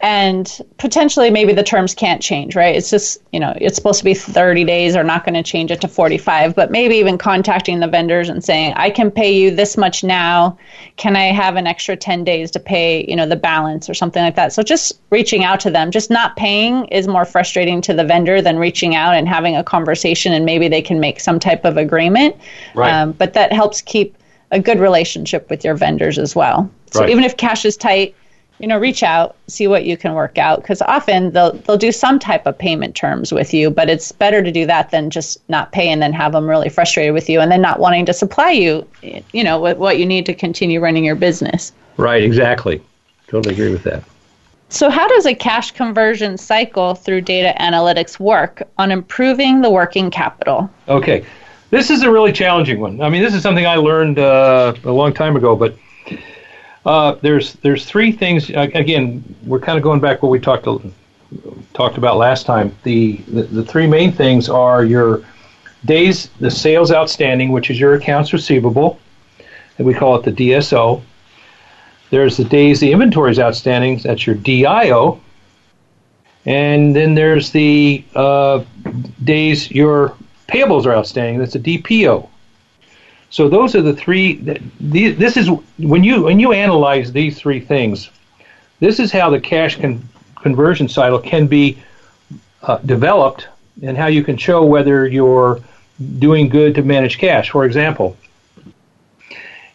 and 0.05 0.61
potentially 0.77 1.31
maybe 1.31 1.51
the 1.51 1.63
terms 1.63 1.95
can't 1.95 2.21
change 2.21 2.55
right? 2.55 2.75
It's 2.75 2.91
just 2.91 3.19
you 3.33 3.39
know 3.39 3.53
it's 3.59 3.75
supposed 3.75 3.97
to 3.97 4.05
be 4.05 4.13
30 4.13 4.63
days. 4.63 4.95
Or 4.95 5.03
not 5.03 5.25
going 5.25 5.33
to 5.33 5.41
change 5.41 5.71
it 5.71 5.81
to 5.81 5.87
45 5.87 6.53
but 6.53 6.69
maybe 6.69 6.95
even 6.97 7.17
contacting 7.17 7.79
the 7.79 7.87
vendors 7.87 8.29
and 8.29 8.43
saying 8.43 8.73
i 8.75 8.89
can 8.89 9.09
pay 9.09 9.31
you 9.31 9.49
this 9.49 9.77
much 9.77 10.03
now. 10.03 10.59
Can 10.95 11.15
i 11.15 11.25
have 11.31 11.55
an 11.55 11.65
extra 11.65 11.95
10 11.95 12.23
days 12.23 12.51
to 12.51 12.59
pay 12.59 13.03
you 13.09 13.15
know 13.15 13.25
the 13.25 13.35
balance 13.35 13.89
or 13.89 13.95
something 13.95 14.21
like 14.21 14.35
that. 14.35 14.53
So 14.53 14.61
just 14.61 15.01
reaching 15.09 15.43
out 15.43 15.59
to 15.61 15.71
them. 15.71 15.89
Just 15.89 16.11
not 16.11 16.35
paying 16.35 16.85
is 16.85 17.07
more 17.07 17.25
frustrating 17.25 17.81
to 17.81 17.93
the 17.93 18.03
vendor 18.03 18.43
than 18.43 18.59
reaching 18.59 18.93
out 18.93 19.15
and 19.15 19.27
having 19.27 19.55
a 19.55 19.63
conversation 19.63 20.33
and 20.33 20.45
maybe 20.45 20.67
they 20.67 20.83
can 20.83 20.99
make 20.99 21.19
some 21.19 21.39
type 21.39 21.65
of 21.65 21.77
agreement. 21.77 22.35
Right. 22.75 22.91
Um, 22.91 23.13
but 23.13 23.33
that 23.33 23.51
helps 23.51 23.81
keep 23.81 24.15
a 24.51 24.59
good 24.59 24.79
relationship 24.79 25.49
with 25.49 25.65
your 25.65 25.73
vendors 25.73 26.19
as 26.19 26.35
well. 26.35 26.69
So 26.91 26.99
right. 26.99 27.09
even 27.09 27.23
if 27.23 27.37
cash 27.37 27.65
is 27.65 27.75
tight 27.75 28.15
you 28.59 28.67
know, 28.67 28.77
reach 28.77 29.03
out, 29.03 29.35
see 29.47 29.67
what 29.67 29.85
you 29.85 29.97
can 29.97 30.13
work 30.13 30.37
out 30.37 30.61
because 30.61 30.81
often 30.83 31.31
they'll 31.31 31.53
they'll 31.53 31.77
do 31.77 31.91
some 31.91 32.19
type 32.19 32.45
of 32.45 32.57
payment 32.57 32.95
terms 32.95 33.31
with 33.33 33.53
you, 33.53 33.69
but 33.69 33.89
it's 33.89 34.11
better 34.11 34.41
to 34.41 34.51
do 34.51 34.65
that 34.65 34.91
than 34.91 35.09
just 35.09 35.37
not 35.49 35.71
pay 35.71 35.89
and 35.89 36.01
then 36.01 36.13
have 36.13 36.31
them 36.31 36.47
really 36.49 36.69
frustrated 36.69 37.13
with 37.13 37.29
you 37.29 37.41
and 37.41 37.51
then 37.51 37.61
not 37.61 37.79
wanting 37.79 38.05
to 38.05 38.13
supply 38.13 38.51
you, 38.51 38.87
you 39.01 39.43
know, 39.43 39.59
with 39.59 39.77
what 39.77 39.99
you 39.99 40.05
need 40.05 40.25
to 40.25 40.33
continue 40.33 40.79
running 40.79 41.03
your 41.03 41.15
business. 41.15 41.73
Right, 41.97 42.23
exactly. 42.23 42.81
Totally 43.27 43.53
agree 43.53 43.71
with 43.71 43.83
that. 43.83 44.03
So, 44.69 44.89
how 44.89 45.07
does 45.07 45.25
a 45.25 45.35
cash 45.35 45.71
conversion 45.71 46.37
cycle 46.37 46.95
through 46.95 47.21
data 47.21 47.53
analytics 47.59 48.19
work 48.19 48.63
on 48.77 48.91
improving 48.91 49.61
the 49.61 49.69
working 49.69 50.09
capital? 50.09 50.69
Okay, 50.87 51.25
this 51.69 51.89
is 51.89 52.03
a 52.03 52.11
really 52.11 52.31
challenging 52.31 52.79
one. 52.79 53.01
I 53.01 53.09
mean, 53.09 53.21
this 53.21 53.33
is 53.33 53.43
something 53.43 53.65
I 53.65 53.75
learned 53.75 54.17
uh, 54.17 54.73
a 54.83 54.91
long 54.91 55.13
time 55.13 55.35
ago, 55.35 55.55
but 55.55 55.77
uh, 56.85 57.15
there's 57.21 57.53
there's 57.55 57.85
three 57.85 58.11
things. 58.11 58.49
Again, 58.49 59.23
we're 59.45 59.59
kind 59.59 59.77
of 59.77 59.83
going 59.83 59.99
back 59.99 60.21
what 60.21 60.29
we 60.29 60.39
talked 60.39 60.67
talked 61.73 61.97
about 61.97 62.17
last 62.17 62.45
time. 62.45 62.75
The, 62.83 63.17
the 63.27 63.43
the 63.43 63.65
three 63.65 63.87
main 63.87 64.11
things 64.11 64.49
are 64.49 64.85
your 64.85 65.25
days, 65.85 66.29
the 66.39 66.51
sales 66.51 66.91
outstanding, 66.91 67.51
which 67.51 67.69
is 67.69 67.79
your 67.79 67.95
accounts 67.95 68.33
receivable, 68.33 68.99
and 69.77 69.87
we 69.87 69.93
call 69.93 70.15
it 70.15 70.23
the 70.23 70.31
DSO. 70.31 71.01
There's 72.11 72.37
the 72.37 72.45
days 72.45 72.79
the 72.79 72.91
inventory 72.91 73.31
is 73.31 73.39
outstanding. 73.39 73.97
That's 73.97 74.27
your 74.27 74.35
DIO. 74.35 75.21
And 76.45 76.95
then 76.95 77.15
there's 77.15 77.49
the 77.51 78.05
uh, 78.13 78.63
days 79.23 79.71
your 79.71 80.15
payables 80.47 80.85
are 80.85 80.93
outstanding. 80.93 81.39
That's 81.39 81.55
a 81.55 81.59
DPO. 81.59 82.29
So 83.35 83.49
those 83.49 83.75
are 83.75 83.81
the 83.81 83.93
three. 83.93 84.35
This 84.79 85.35
is 85.35 85.49
when 85.77 86.05
you 86.05 86.23
when 86.23 86.39
you 86.39 86.53
analyze 86.53 87.11
these 87.11 87.37
three 87.37 87.59
things. 87.59 88.09
This 88.79 88.97
is 88.97 89.11
how 89.11 89.29
the 89.29 89.41
cash 89.41 89.75
con, 89.75 90.07
conversion 90.41 90.87
cycle 90.87 91.19
can 91.19 91.45
be 91.45 91.77
uh, 92.63 92.77
developed, 92.77 93.49
and 93.81 93.97
how 93.97 94.07
you 94.07 94.23
can 94.23 94.37
show 94.37 94.63
whether 94.63 95.05
you're 95.05 95.59
doing 96.17 96.47
good 96.47 96.75
to 96.75 96.81
manage 96.81 97.17
cash. 97.17 97.49
For 97.49 97.65
example, 97.65 98.15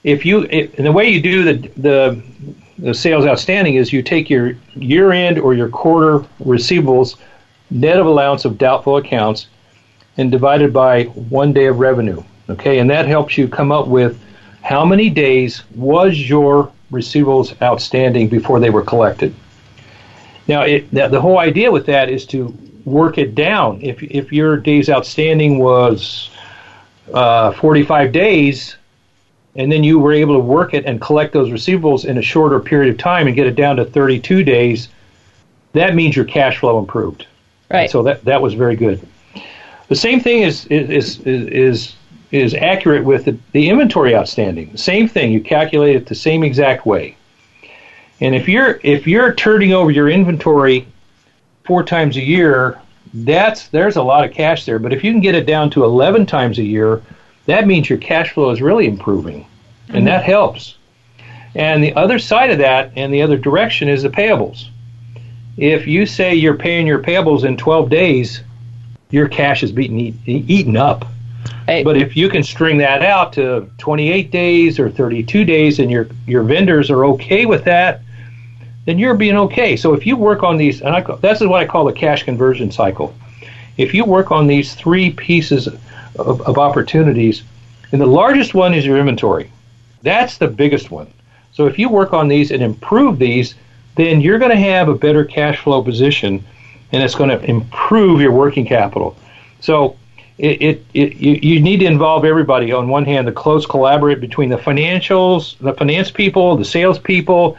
if 0.05 0.25
you 0.25 0.46
if, 0.49 0.75
the 0.77 0.90
way 0.90 1.11
you 1.11 1.20
do 1.20 1.44
the 1.44 1.68
the 1.77 2.23
the 2.79 2.94
sales 2.94 3.27
outstanding 3.27 3.75
is 3.75 3.92
you 3.92 4.03
take 4.03 4.31
your 4.31 4.57
year 4.75 5.12
end 5.12 5.38
or 5.38 5.53
your 5.53 5.68
quarter 5.68 6.20
receivables 6.42 7.18
net 7.70 7.99
of 7.99 8.07
allowance 8.07 8.46
of 8.46 8.57
doubtful 8.57 8.96
accounts 8.96 9.49
and 10.16 10.31
divided 10.31 10.73
by 10.73 11.05
one 11.05 11.53
day 11.53 11.66
of 11.66 11.79
revenue. 11.79 12.23
Okay, 12.50 12.78
and 12.78 12.90
that 12.90 13.06
helps 13.06 13.38
you 13.38 13.48
come 13.48 13.70
up 13.72 13.86
with 13.86 14.20
how 14.62 14.84
many 14.84 15.08
days 15.08 15.62
was 15.74 16.28
your 16.28 16.70
receivables 16.90 17.60
outstanding 17.62 18.28
before 18.28 18.60
they 18.60 18.70
were 18.70 18.82
collected. 18.82 19.34
Now, 20.48 20.62
it, 20.62 20.90
the 20.90 21.20
whole 21.20 21.38
idea 21.38 21.70
with 21.70 21.86
that 21.86 22.10
is 22.10 22.26
to 22.26 22.56
work 22.84 23.18
it 23.18 23.34
down. 23.34 23.80
If 23.82 24.02
if 24.02 24.32
your 24.32 24.56
days 24.56 24.88
outstanding 24.88 25.58
was 25.58 26.30
uh, 27.12 27.52
45 27.52 28.12
days, 28.12 28.76
and 29.56 29.70
then 29.70 29.84
you 29.84 29.98
were 29.98 30.12
able 30.12 30.34
to 30.34 30.40
work 30.40 30.74
it 30.74 30.84
and 30.86 31.00
collect 31.00 31.32
those 31.32 31.50
receivables 31.50 32.04
in 32.04 32.18
a 32.18 32.22
shorter 32.22 32.60
period 32.60 32.92
of 32.92 32.98
time 32.98 33.26
and 33.26 33.36
get 33.36 33.46
it 33.46 33.56
down 33.56 33.76
to 33.76 33.84
32 33.84 34.44
days, 34.44 34.88
that 35.72 35.94
means 35.94 36.16
your 36.16 36.24
cash 36.24 36.58
flow 36.58 36.78
improved. 36.78 37.26
Right. 37.70 37.88
so 37.88 38.02
that 38.02 38.24
that 38.24 38.42
was 38.42 38.54
very 38.54 38.74
good. 38.74 39.06
The 39.86 39.94
same 39.94 40.20
thing 40.20 40.42
is 40.42 40.66
is 40.66 41.20
is, 41.20 41.46
is 41.46 41.94
is 42.30 42.54
accurate 42.54 43.04
with 43.04 43.24
the, 43.24 43.36
the 43.52 43.68
inventory 43.68 44.14
outstanding. 44.14 44.76
Same 44.76 45.08
thing, 45.08 45.32
you 45.32 45.40
calculate 45.40 45.96
it 45.96 46.06
the 46.06 46.14
same 46.14 46.44
exact 46.44 46.86
way. 46.86 47.16
And 48.20 48.35
if 48.35 48.48
you're 48.48 48.78
if 48.83 49.06
you're 49.06 49.35
turning 49.35 49.72
over 49.72 49.90
your 49.90 50.08
inventory 50.08 50.87
four 51.64 51.83
times 51.83 52.16
a 52.16 52.20
year, 52.20 52.78
that's 53.14 53.68
there's 53.68 53.96
a 53.96 54.02
lot 54.02 54.24
of 54.24 54.33
cash 54.33 54.64
there. 54.64 54.78
But 54.78 54.92
if 54.92 55.02
you 55.02 55.10
can 55.10 55.20
get 55.20 55.35
it 55.35 55.46
down 55.46 55.70
to 55.70 55.85
11 55.85 56.26
times 56.26 56.58
a 56.58 56.62
year, 56.62 57.02
that 57.46 57.66
means 57.66 57.88
your 57.88 57.98
cash 57.98 58.33
flow 58.33 58.50
is 58.50 58.60
really 58.60 58.87
improving, 58.87 59.46
and 59.88 59.98
mm-hmm. 59.98 60.06
that 60.06 60.24
helps. 60.24 60.76
And 61.54 61.83
the 61.83 61.94
other 61.94 62.18
side 62.18 62.50
of 62.50 62.58
that, 62.58 62.92
and 62.94 63.12
the 63.12 63.22
other 63.22 63.37
direction, 63.37 63.88
is 63.88 64.02
the 64.02 64.08
payables. 64.08 64.68
If 65.56 65.87
you 65.87 66.06
say 66.06 66.35
you're 66.35 66.54
paying 66.54 66.87
your 66.87 67.00
payables 67.00 67.44
in 67.44 67.56
12 67.56 67.90
days, 67.90 68.42
your 69.10 69.28
cash 69.28 69.62
is 69.62 69.72
being 69.72 70.16
eaten 70.26 70.76
up. 70.76 71.04
Hey. 71.66 71.82
But 71.82 71.96
if 71.96 72.16
you 72.16 72.28
can 72.28 72.42
string 72.42 72.78
that 72.78 73.02
out 73.02 73.32
to 73.34 73.70
28 73.78 74.30
days 74.30 74.78
or 74.78 74.90
32 74.90 75.44
days 75.44 75.78
and 75.78 75.90
your 75.90 76.08
your 76.26 76.42
vendors 76.42 76.90
are 76.90 77.04
okay 77.06 77.46
with 77.46 77.64
that, 77.64 78.02
then 78.86 78.98
you're 78.98 79.14
being 79.14 79.36
okay. 79.36 79.76
So 79.76 79.94
if 79.94 80.06
you 80.06 80.16
work 80.16 80.42
on 80.42 80.56
these, 80.56 80.82
and 80.82 80.94
I, 80.94 81.00
this 81.00 81.40
is 81.40 81.46
what 81.46 81.62
I 81.62 81.66
call 81.66 81.84
the 81.84 81.92
cash 81.92 82.24
conversion 82.24 82.70
cycle. 82.72 83.14
If 83.76 83.94
you 83.94 84.04
work 84.04 84.30
on 84.30 84.46
these 84.46 84.74
three 84.74 85.10
pieces 85.12 85.66
of, 85.66 86.40
of 86.42 86.58
opportunities, 86.58 87.42
and 87.92 88.00
the 88.00 88.06
largest 88.06 88.54
one 88.54 88.74
is 88.74 88.84
your 88.84 88.98
inventory. 88.98 89.50
That's 90.02 90.38
the 90.38 90.48
biggest 90.48 90.90
one. 90.90 91.12
So 91.52 91.66
if 91.66 91.78
you 91.78 91.88
work 91.88 92.12
on 92.12 92.28
these 92.28 92.50
and 92.50 92.62
improve 92.62 93.18
these, 93.18 93.54
then 93.96 94.20
you're 94.20 94.38
going 94.38 94.50
to 94.50 94.56
have 94.56 94.88
a 94.88 94.94
better 94.94 95.24
cash 95.24 95.58
flow 95.58 95.82
position 95.82 96.44
and 96.92 97.02
it's 97.02 97.14
going 97.14 97.30
to 97.30 97.44
improve 97.44 98.20
your 98.20 98.32
working 98.32 98.66
capital. 98.66 99.16
So 99.60 99.96
it, 100.40 100.62
it, 100.62 100.86
it 100.94 101.16
you, 101.16 101.38
you 101.42 101.60
need 101.60 101.80
to 101.80 101.86
involve 101.86 102.24
everybody. 102.24 102.72
On 102.72 102.88
one 102.88 103.04
hand, 103.04 103.28
the 103.28 103.32
close 103.32 103.66
collaborate 103.66 104.20
between 104.20 104.48
the 104.48 104.56
financials, 104.56 105.58
the 105.58 105.74
finance 105.74 106.10
people, 106.10 106.56
the 106.56 106.64
sales 106.64 106.98
people. 106.98 107.58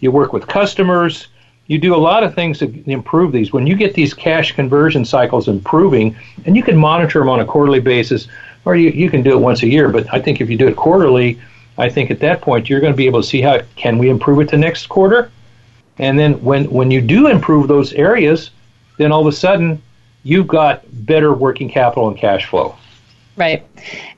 You 0.00 0.10
work 0.10 0.32
with 0.32 0.46
customers. 0.46 1.28
You 1.68 1.78
do 1.78 1.94
a 1.94 1.96
lot 1.96 2.24
of 2.24 2.34
things 2.34 2.58
to 2.58 2.90
improve 2.90 3.30
these. 3.30 3.52
When 3.52 3.66
you 3.66 3.76
get 3.76 3.94
these 3.94 4.14
cash 4.14 4.52
conversion 4.52 5.04
cycles 5.04 5.46
improving, 5.46 6.16
and 6.44 6.56
you 6.56 6.62
can 6.62 6.76
monitor 6.76 7.20
them 7.20 7.28
on 7.28 7.40
a 7.40 7.44
quarterly 7.44 7.80
basis, 7.80 8.26
or 8.64 8.74
you, 8.74 8.90
you 8.90 9.10
can 9.10 9.22
do 9.22 9.32
it 9.32 9.40
once 9.40 9.62
a 9.62 9.68
year. 9.68 9.88
But 9.88 10.12
I 10.12 10.20
think 10.20 10.40
if 10.40 10.50
you 10.50 10.56
do 10.56 10.66
it 10.66 10.76
quarterly, 10.76 11.38
I 11.76 11.88
think 11.88 12.10
at 12.10 12.18
that 12.20 12.40
point 12.40 12.68
you're 12.68 12.80
going 12.80 12.92
to 12.92 12.96
be 12.96 13.06
able 13.06 13.22
to 13.22 13.28
see 13.28 13.40
how 13.40 13.60
can 13.76 13.96
we 13.96 14.08
improve 14.08 14.40
it 14.40 14.48
to 14.48 14.56
next 14.56 14.88
quarter, 14.88 15.30
and 15.98 16.18
then 16.18 16.42
when 16.42 16.68
when 16.70 16.90
you 16.90 17.00
do 17.00 17.28
improve 17.28 17.68
those 17.68 17.92
areas, 17.92 18.50
then 18.96 19.12
all 19.12 19.20
of 19.20 19.26
a 19.28 19.36
sudden 19.36 19.80
you've 20.22 20.46
got 20.46 20.82
better 21.06 21.32
working 21.32 21.68
capital 21.68 22.08
and 22.08 22.16
cash 22.16 22.46
flow. 22.46 22.76
Right. 23.36 23.64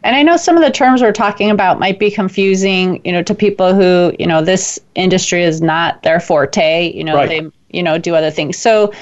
And 0.03 0.16
I 0.16 0.22
know 0.22 0.38
some 0.38 0.57
of 0.57 0.62
the 0.62 0.70
terms 0.70 1.03
we're 1.03 1.12
talking 1.12 1.51
about 1.51 1.78
might 1.78 1.98
be 1.98 2.11
confusing, 2.11 3.03
you 3.05 3.12
know, 3.12 3.22
to 3.22 3.34
people 3.34 3.74
who, 3.74 4.14
you 4.18 4.26
know, 4.26 4.42
this 4.42 4.80
industry 4.94 5.44
is 5.44 5.61
not 5.61 6.03
their 6.03 6.20
forte, 6.20 6.90
you 6.92 7.05
know, 7.05 7.16
right. 7.16 7.28
they, 7.28 7.51
you 7.76 7.82
know, 7.82 7.98
do 7.98 8.14
other 8.14 8.30
things. 8.30 8.57
So 8.57 8.92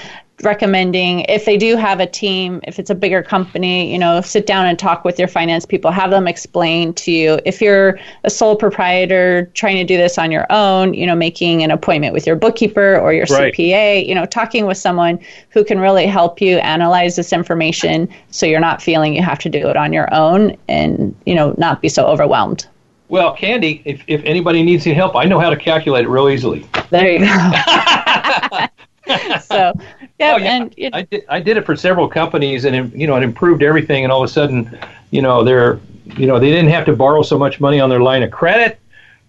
recommending 0.42 1.20
if 1.28 1.44
they 1.44 1.56
do 1.56 1.76
have 1.76 2.00
a 2.00 2.06
team, 2.06 2.60
if 2.64 2.78
it's 2.78 2.90
a 2.90 2.94
bigger 2.94 3.22
company, 3.22 3.90
you 3.92 3.98
know, 3.98 4.20
sit 4.20 4.46
down 4.46 4.66
and 4.66 4.78
talk 4.78 5.04
with 5.04 5.18
your 5.18 5.28
finance 5.28 5.66
people, 5.66 5.90
have 5.90 6.10
them 6.10 6.28
explain 6.28 6.92
to 6.94 7.10
you. 7.10 7.38
If 7.44 7.60
you're 7.60 7.98
a 8.24 8.30
sole 8.30 8.56
proprietor 8.56 9.50
trying 9.54 9.76
to 9.76 9.84
do 9.84 9.96
this 9.96 10.18
on 10.18 10.30
your 10.30 10.46
own, 10.50 10.94
you 10.94 11.06
know, 11.06 11.14
making 11.14 11.62
an 11.62 11.70
appointment 11.70 12.14
with 12.14 12.26
your 12.26 12.36
bookkeeper 12.36 12.98
or 12.98 13.12
your 13.12 13.26
right. 13.30 13.52
CPA, 13.52 14.06
you 14.06 14.14
know, 14.14 14.26
talking 14.26 14.66
with 14.66 14.78
someone 14.78 15.18
who 15.50 15.64
can 15.64 15.78
really 15.78 16.06
help 16.06 16.40
you 16.40 16.58
analyze 16.58 17.16
this 17.16 17.32
information 17.32 18.08
so 18.30 18.46
you're 18.46 18.60
not 18.60 18.80
feeling 18.80 19.14
you 19.14 19.22
have 19.22 19.38
to 19.40 19.48
do 19.48 19.68
it 19.68 19.76
on 19.76 19.92
your 19.92 20.12
own 20.14 20.56
and, 20.68 21.14
you 21.26 21.34
know, 21.34 21.54
not 21.58 21.82
be 21.82 21.88
so 21.88 22.06
overwhelmed. 22.06 22.66
Well, 23.08 23.34
Candy, 23.34 23.80
if, 23.86 24.02
if 24.06 24.22
anybody 24.24 24.62
needs 24.62 24.86
any 24.86 24.94
help, 24.94 25.16
I 25.16 25.24
know 25.24 25.40
how 25.40 25.48
to 25.48 25.56
calculate 25.56 26.04
it 26.04 26.08
real 26.08 26.28
easily. 26.28 26.68
There 26.90 27.10
you 27.10 27.20
go. 27.20 28.66
so 29.40 29.72
yeah, 30.18 30.34
oh, 30.34 30.36
yeah. 30.38 30.52
and 30.52 30.74
it, 30.76 30.94
I 30.94 31.02
did 31.02 31.24
I 31.28 31.40
did 31.40 31.56
it 31.56 31.64
for 31.64 31.76
several 31.76 32.08
companies, 32.08 32.64
and 32.64 32.92
you 32.92 33.06
know 33.06 33.16
it 33.16 33.22
improved 33.22 33.62
everything. 33.62 34.04
And 34.04 34.12
all 34.12 34.22
of 34.22 34.28
a 34.28 34.32
sudden, 34.32 34.78
you 35.10 35.22
know 35.22 35.44
they're 35.44 35.80
you 36.16 36.26
know 36.26 36.38
they 36.38 36.50
didn't 36.50 36.70
have 36.70 36.84
to 36.86 36.96
borrow 36.96 37.22
so 37.22 37.38
much 37.38 37.60
money 37.60 37.80
on 37.80 37.88
their 37.88 38.00
line 38.00 38.22
of 38.22 38.30
credit, 38.30 38.78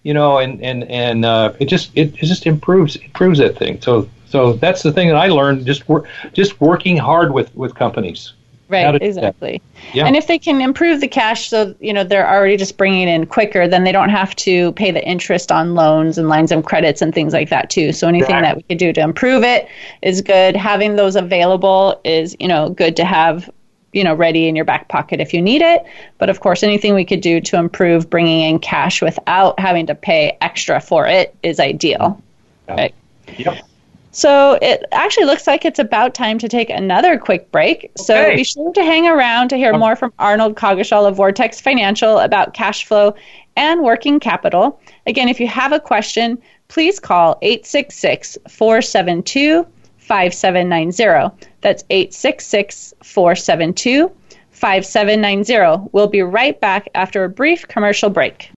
you 0.02 0.14
know, 0.14 0.38
and 0.38 0.60
and 0.62 0.84
and 0.84 1.24
uh, 1.24 1.52
it 1.60 1.66
just 1.66 1.90
it, 1.94 2.14
it 2.14 2.26
just 2.26 2.46
improves 2.46 2.96
improves 2.96 3.38
that 3.38 3.56
thing. 3.56 3.80
So 3.80 4.08
so 4.26 4.54
that's 4.54 4.82
the 4.82 4.92
thing 4.92 5.08
that 5.08 5.16
I 5.16 5.28
learned 5.28 5.66
just 5.66 5.88
work 5.88 6.06
just 6.32 6.60
working 6.60 6.96
hard 6.96 7.32
with 7.32 7.54
with 7.54 7.74
companies. 7.74 8.32
Right, 8.70 9.02
exactly. 9.02 9.60
Yeah. 9.92 10.06
And 10.06 10.14
if 10.14 10.28
they 10.28 10.38
can 10.38 10.60
improve 10.60 11.00
the 11.00 11.08
cash 11.08 11.48
so, 11.48 11.74
you 11.80 11.92
know, 11.92 12.04
they're 12.04 12.28
already 12.28 12.56
just 12.56 12.76
bringing 12.76 13.08
in 13.08 13.26
quicker, 13.26 13.66
then 13.66 13.82
they 13.82 13.90
don't 13.90 14.10
have 14.10 14.36
to 14.36 14.70
pay 14.72 14.92
the 14.92 15.04
interest 15.04 15.50
on 15.50 15.74
loans 15.74 16.18
and 16.18 16.28
lines 16.28 16.52
of 16.52 16.64
credits 16.64 17.02
and 17.02 17.12
things 17.12 17.32
like 17.32 17.48
that 17.50 17.68
too. 17.68 17.92
So 17.92 18.06
anything 18.06 18.36
right. 18.36 18.42
that 18.42 18.56
we 18.56 18.62
could 18.62 18.78
do 18.78 18.92
to 18.92 19.00
improve 19.00 19.42
it 19.42 19.68
is 20.02 20.20
good. 20.20 20.54
Having 20.54 20.94
those 20.94 21.16
available 21.16 22.00
is, 22.04 22.36
you 22.38 22.46
know, 22.46 22.70
good 22.70 22.96
to 22.96 23.04
have 23.04 23.50
you 23.92 24.04
know 24.04 24.14
ready 24.14 24.46
in 24.46 24.54
your 24.54 24.64
back 24.64 24.86
pocket 24.86 25.18
if 25.18 25.34
you 25.34 25.42
need 25.42 25.62
it 25.62 25.84
but 26.18 26.30
of 26.30 26.38
course 26.38 26.62
anything 26.62 26.94
we 26.94 27.04
could 27.04 27.20
do 27.20 27.40
to 27.40 27.56
improve 27.56 28.08
bringing 28.08 28.48
in 28.48 28.60
cash 28.60 29.02
without 29.02 29.58
having 29.58 29.84
to 29.84 29.96
pay 29.96 30.38
extra 30.40 30.80
for 30.80 31.08
it 31.08 31.34
is 31.42 31.58
ideal 31.58 32.22
yeah. 32.68 32.74
right 32.76 32.94
yep 33.36 33.68
so 34.12 34.58
it 34.60 34.84
actually 34.92 35.26
looks 35.26 35.46
like 35.46 35.64
it's 35.64 35.78
about 35.78 36.14
time 36.14 36.38
to 36.38 36.48
take 36.48 36.70
another 36.70 37.18
quick 37.18 37.50
break. 37.52 37.84
Okay. 37.84 37.90
So 37.96 38.34
be 38.34 38.44
sure 38.44 38.72
to 38.72 38.82
hang 38.82 39.06
around 39.06 39.48
to 39.48 39.56
hear 39.56 39.72
um, 39.72 39.80
more 39.80 39.96
from 39.96 40.12
Arnold 40.18 40.56
Coggeshall 40.56 41.08
of 41.08 41.16
Vortex 41.16 41.60
Financial 41.60 42.18
about 42.18 42.54
cash 42.54 42.84
flow 42.84 43.14
and 43.56 43.82
working 43.82 44.20
capital. 44.20 44.80
Again, 45.06 45.28
if 45.28 45.40
you 45.40 45.46
have 45.46 45.72
a 45.72 45.80
question, 45.80 46.40
please 46.68 46.98
call 46.98 47.38
866 47.42 48.38
472 48.48 49.66
5790. 49.98 51.46
That's 51.60 51.84
866 51.90 52.94
472 53.02 54.10
5790. 54.50 55.88
We'll 55.92 56.08
be 56.08 56.22
right 56.22 56.58
back 56.60 56.88
after 56.94 57.24
a 57.24 57.28
brief 57.28 57.68
commercial 57.68 58.10
break. 58.10 58.50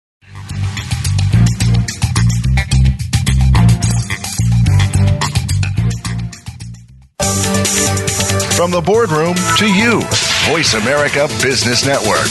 From 8.57 8.71
the 8.71 8.83
boardroom 8.85 9.35
to 9.59 9.67
you, 9.67 10.01
Voice 10.51 10.75
America 10.75 11.27
Business 11.43 11.85
Network. 11.87 12.29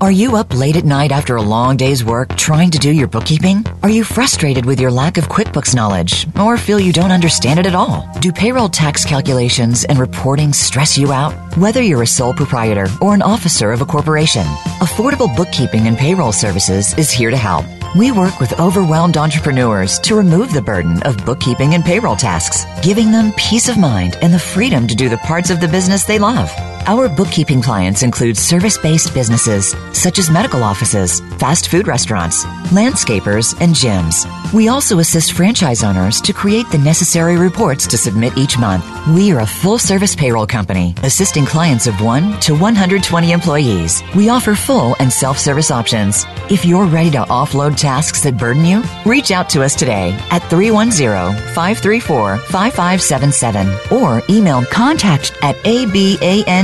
Are 0.00 0.10
you 0.10 0.36
up 0.36 0.54
late 0.54 0.76
at 0.76 0.84
night 0.84 1.12
after 1.12 1.36
a 1.36 1.42
long 1.42 1.76
day's 1.76 2.02
work 2.02 2.34
trying 2.36 2.70
to 2.70 2.78
do 2.78 2.90
your 2.90 3.06
bookkeeping? 3.06 3.66
Are 3.82 3.90
you 3.90 4.02
frustrated 4.02 4.64
with 4.64 4.80
your 4.80 4.90
lack 4.90 5.18
of 5.18 5.28
QuickBooks 5.28 5.74
knowledge 5.74 6.26
or 6.38 6.56
feel 6.56 6.80
you 6.80 6.92
don't 6.92 7.12
understand 7.12 7.60
it 7.60 7.66
at 7.66 7.74
all? 7.74 8.08
Do 8.20 8.32
payroll 8.32 8.70
tax 8.70 9.04
calculations 9.04 9.84
and 9.84 9.98
reporting 9.98 10.54
stress 10.54 10.96
you 10.96 11.12
out? 11.12 11.34
Whether 11.58 11.82
you're 11.82 12.02
a 12.02 12.06
sole 12.06 12.32
proprietor 12.32 12.86
or 13.02 13.12
an 13.12 13.20
officer 13.20 13.72
of 13.72 13.82
a 13.82 13.86
corporation, 13.86 14.44
Affordable 14.80 15.34
Bookkeeping 15.36 15.86
and 15.86 15.98
Payroll 15.98 16.32
Services 16.32 16.96
is 16.96 17.10
here 17.10 17.30
to 17.30 17.36
help. 17.36 17.66
We 17.96 18.12
work 18.12 18.38
with 18.38 18.60
overwhelmed 18.60 19.16
entrepreneurs 19.16 19.98
to 20.00 20.14
remove 20.14 20.52
the 20.52 20.62
burden 20.62 21.02
of 21.02 21.24
bookkeeping 21.26 21.74
and 21.74 21.84
payroll 21.84 22.14
tasks, 22.14 22.64
giving 22.84 23.10
them 23.10 23.32
peace 23.32 23.68
of 23.68 23.78
mind 23.78 24.16
and 24.22 24.32
the 24.32 24.38
freedom 24.38 24.86
to 24.86 24.94
do 24.94 25.08
the 25.08 25.18
parts 25.18 25.50
of 25.50 25.60
the 25.60 25.66
business 25.66 26.04
they 26.04 26.20
love. 26.20 26.52
Our 26.86 27.08
bookkeeping 27.08 27.62
clients 27.62 28.04
include 28.04 28.36
service 28.36 28.78
based 28.78 29.12
businesses 29.12 29.74
such 29.92 30.20
as 30.20 30.30
medical 30.30 30.62
offices, 30.62 31.18
fast 31.38 31.68
food 31.68 31.88
restaurants, 31.88 32.44
landscapers, 32.70 33.60
and 33.60 33.74
gyms. 33.74 34.24
We 34.52 34.68
also 34.68 34.98
assist 34.98 35.34
franchise 35.34 35.84
owners 35.84 36.20
to 36.22 36.32
create 36.32 36.68
the 36.70 36.78
necessary 36.78 37.36
reports 37.36 37.86
to 37.88 37.96
submit 37.96 38.36
each 38.36 38.58
month. 38.58 38.84
We 39.08 39.30
are 39.32 39.40
a 39.40 39.46
full 39.46 39.78
service 39.78 40.16
payroll 40.16 40.46
company 40.46 40.94
assisting 41.02 41.46
clients 41.46 41.86
of 41.86 42.00
1 42.00 42.40
to 42.40 42.54
120 42.54 43.32
employees. 43.32 44.02
We 44.16 44.28
offer 44.28 44.54
full 44.54 44.96
and 44.98 45.12
self 45.12 45.38
service 45.38 45.70
options. 45.70 46.24
If 46.50 46.64
you're 46.64 46.86
ready 46.86 47.10
to 47.12 47.22
offload 47.24 47.76
tasks 47.76 48.22
that 48.24 48.36
burden 48.36 48.64
you, 48.64 48.82
reach 49.06 49.30
out 49.30 49.48
to 49.50 49.62
us 49.62 49.74
today 49.74 50.18
at 50.30 50.42
310 50.50 51.34
534 51.54 52.38
5577 52.38 53.98
or 53.98 54.22
email 54.28 54.64
contact 54.64 55.32
at 55.42 55.56
abandp.com. 55.56 56.60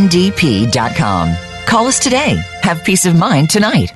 Call 1.66 1.86
us 1.86 1.98
today. 1.98 2.40
Have 2.62 2.84
peace 2.84 3.06
of 3.06 3.16
mind 3.16 3.50
tonight. 3.50 3.95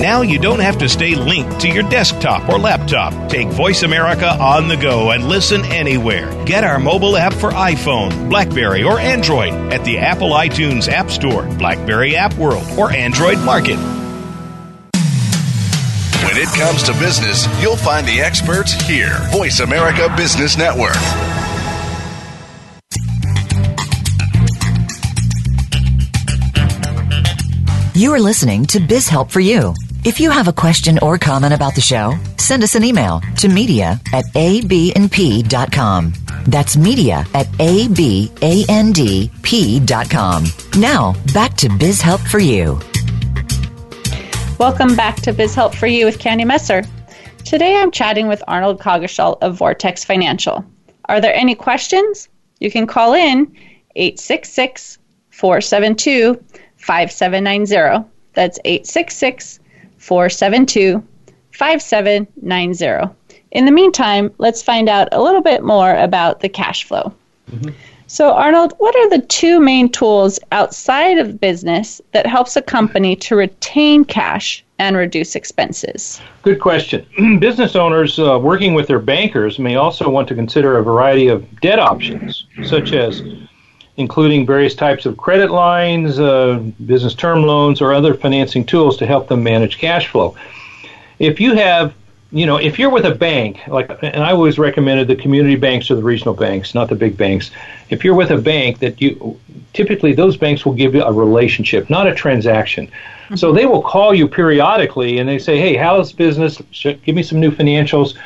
Now 0.00 0.22
you 0.22 0.38
don't 0.38 0.58
have 0.58 0.78
to 0.78 0.88
stay 0.88 1.14
linked 1.14 1.60
to 1.60 1.68
your 1.68 1.88
desktop 1.88 2.48
or 2.48 2.58
laptop. 2.58 3.30
Take 3.30 3.48
Voice 3.48 3.82
America 3.82 4.28
on 4.28 4.68
the 4.68 4.76
go 4.76 5.12
and 5.12 5.28
listen 5.28 5.64
anywhere. 5.66 6.44
Get 6.44 6.64
our 6.64 6.78
mobile 6.78 7.16
app 7.16 7.32
for 7.32 7.50
iPhone, 7.50 8.28
Blackberry, 8.28 8.82
or 8.82 8.98
Android 8.98 9.52
at 9.72 9.84
the 9.84 9.98
Apple 9.98 10.30
iTunes 10.30 10.88
App 10.88 11.10
Store, 11.10 11.44
Blackberry 11.56 12.16
App 12.16 12.34
World, 12.34 12.66
or 12.76 12.90
Android 12.90 13.38
Market. 13.38 13.78
When 16.24 16.36
it 16.36 16.48
comes 16.48 16.82
to 16.84 16.92
business, 16.94 17.46
you'll 17.62 17.76
find 17.76 18.06
the 18.06 18.20
experts 18.20 18.72
here. 18.72 19.18
Voice 19.30 19.60
America 19.60 20.12
Business 20.16 20.58
Network. 20.58 20.96
You 27.96 28.12
are 28.12 28.18
listening 28.18 28.66
to 28.66 28.80
Biz 28.80 29.08
Help 29.08 29.30
for 29.30 29.38
You. 29.38 29.72
If 30.04 30.18
you 30.18 30.28
have 30.28 30.48
a 30.48 30.52
question 30.52 30.98
or 30.98 31.16
comment 31.16 31.54
about 31.54 31.76
the 31.76 31.80
show, 31.80 32.18
send 32.38 32.64
us 32.64 32.74
an 32.74 32.82
email 32.82 33.20
to 33.36 33.46
media 33.46 34.00
at 34.12 34.24
abandp.com. 34.34 36.12
That's 36.48 36.76
media 36.76 37.24
at 37.34 37.46
abandp.com. 37.46 38.04
Now, 40.76 41.14
back 41.32 41.56
to 41.58 41.68
Biz 41.68 42.00
Help 42.00 42.20
for 42.22 42.40
You. 42.40 42.80
Welcome 44.58 44.96
back 44.96 45.14
to 45.22 45.32
Biz 45.32 45.54
Help 45.54 45.72
for 45.72 45.86
You 45.86 46.04
with 46.04 46.18
Candy 46.18 46.44
Messer. 46.44 46.82
Today 47.44 47.76
I'm 47.76 47.92
chatting 47.92 48.26
with 48.26 48.42
Arnold 48.48 48.80
Coggeshall 48.80 49.38
of 49.40 49.56
Vortex 49.56 50.02
Financial. 50.02 50.64
Are 51.04 51.20
there 51.20 51.32
any 51.32 51.54
questions? 51.54 52.28
You 52.58 52.72
can 52.72 52.88
call 52.88 53.14
in 53.14 53.56
866 53.94 54.98
472 55.30 56.42
5790. 56.84 58.06
That's 58.34 58.58
866 58.64 59.60
472 59.98 61.02
5790. 61.52 63.14
In 63.52 63.64
the 63.64 63.72
meantime, 63.72 64.32
let's 64.38 64.62
find 64.62 64.88
out 64.88 65.08
a 65.12 65.22
little 65.22 65.40
bit 65.40 65.62
more 65.62 65.96
about 65.96 66.40
the 66.40 66.48
cash 66.48 66.84
flow. 66.84 67.14
Mm-hmm. 67.50 67.70
So, 68.06 68.32
Arnold, 68.32 68.74
what 68.78 68.94
are 68.96 69.08
the 69.08 69.24
two 69.26 69.60
main 69.60 69.88
tools 69.88 70.38
outside 70.52 71.18
of 71.18 71.40
business 71.40 72.02
that 72.12 72.26
helps 72.26 72.54
a 72.54 72.62
company 72.62 73.16
to 73.16 73.34
retain 73.34 74.04
cash 74.04 74.62
and 74.78 74.96
reduce 74.96 75.34
expenses? 75.34 76.20
Good 76.42 76.60
question. 76.60 77.06
business 77.40 77.76
owners 77.76 78.18
uh, 78.18 78.38
working 78.38 78.74
with 78.74 78.88
their 78.88 78.98
bankers 78.98 79.58
may 79.58 79.76
also 79.76 80.10
want 80.10 80.28
to 80.28 80.34
consider 80.34 80.76
a 80.76 80.82
variety 80.82 81.28
of 81.28 81.60
debt 81.60 81.78
options, 81.78 82.46
such 82.64 82.92
as 82.92 83.22
including 83.96 84.44
various 84.44 84.74
types 84.74 85.06
of 85.06 85.16
credit 85.16 85.50
lines, 85.50 86.18
uh, 86.18 86.62
business 86.86 87.14
term 87.14 87.42
loans, 87.42 87.80
or 87.80 87.92
other 87.92 88.14
financing 88.14 88.64
tools 88.64 88.96
to 88.96 89.06
help 89.06 89.28
them 89.28 89.42
manage 89.42 89.78
cash 89.78 90.08
flow. 90.08 90.36
If 91.18 91.40
you 91.40 91.54
have 91.54 91.94
you 92.34 92.46
know, 92.46 92.56
if 92.56 92.80
you're 92.80 92.90
with 92.90 93.04
a 93.04 93.14
bank, 93.14 93.60
like, 93.68 93.88
and 94.02 94.24
I 94.24 94.32
always 94.32 94.58
recommended 94.58 95.06
the 95.06 95.14
community 95.14 95.54
banks 95.54 95.88
or 95.88 95.94
the 95.94 96.02
regional 96.02 96.34
banks, 96.34 96.74
not 96.74 96.88
the 96.88 96.96
big 96.96 97.16
banks. 97.16 97.52
If 97.90 98.02
you're 98.02 98.16
with 98.16 98.32
a 98.32 98.38
bank, 98.38 98.80
that 98.80 99.00
you 99.00 99.38
typically 99.72 100.14
those 100.14 100.36
banks 100.36 100.66
will 100.66 100.72
give 100.72 100.96
you 100.96 101.04
a 101.04 101.12
relationship, 101.12 101.88
not 101.88 102.08
a 102.08 102.14
transaction. 102.14 102.88
Mm-hmm. 102.88 103.36
So 103.36 103.52
they 103.52 103.66
will 103.66 103.82
call 103.82 104.12
you 104.12 104.26
periodically 104.26 105.18
and 105.18 105.28
they 105.28 105.38
say, 105.38 105.60
"Hey, 105.60 105.76
how's 105.76 106.12
business? 106.12 106.60
Give 106.82 107.14
me 107.14 107.22
some 107.22 107.38
new 107.38 107.52
financials. 107.52 108.16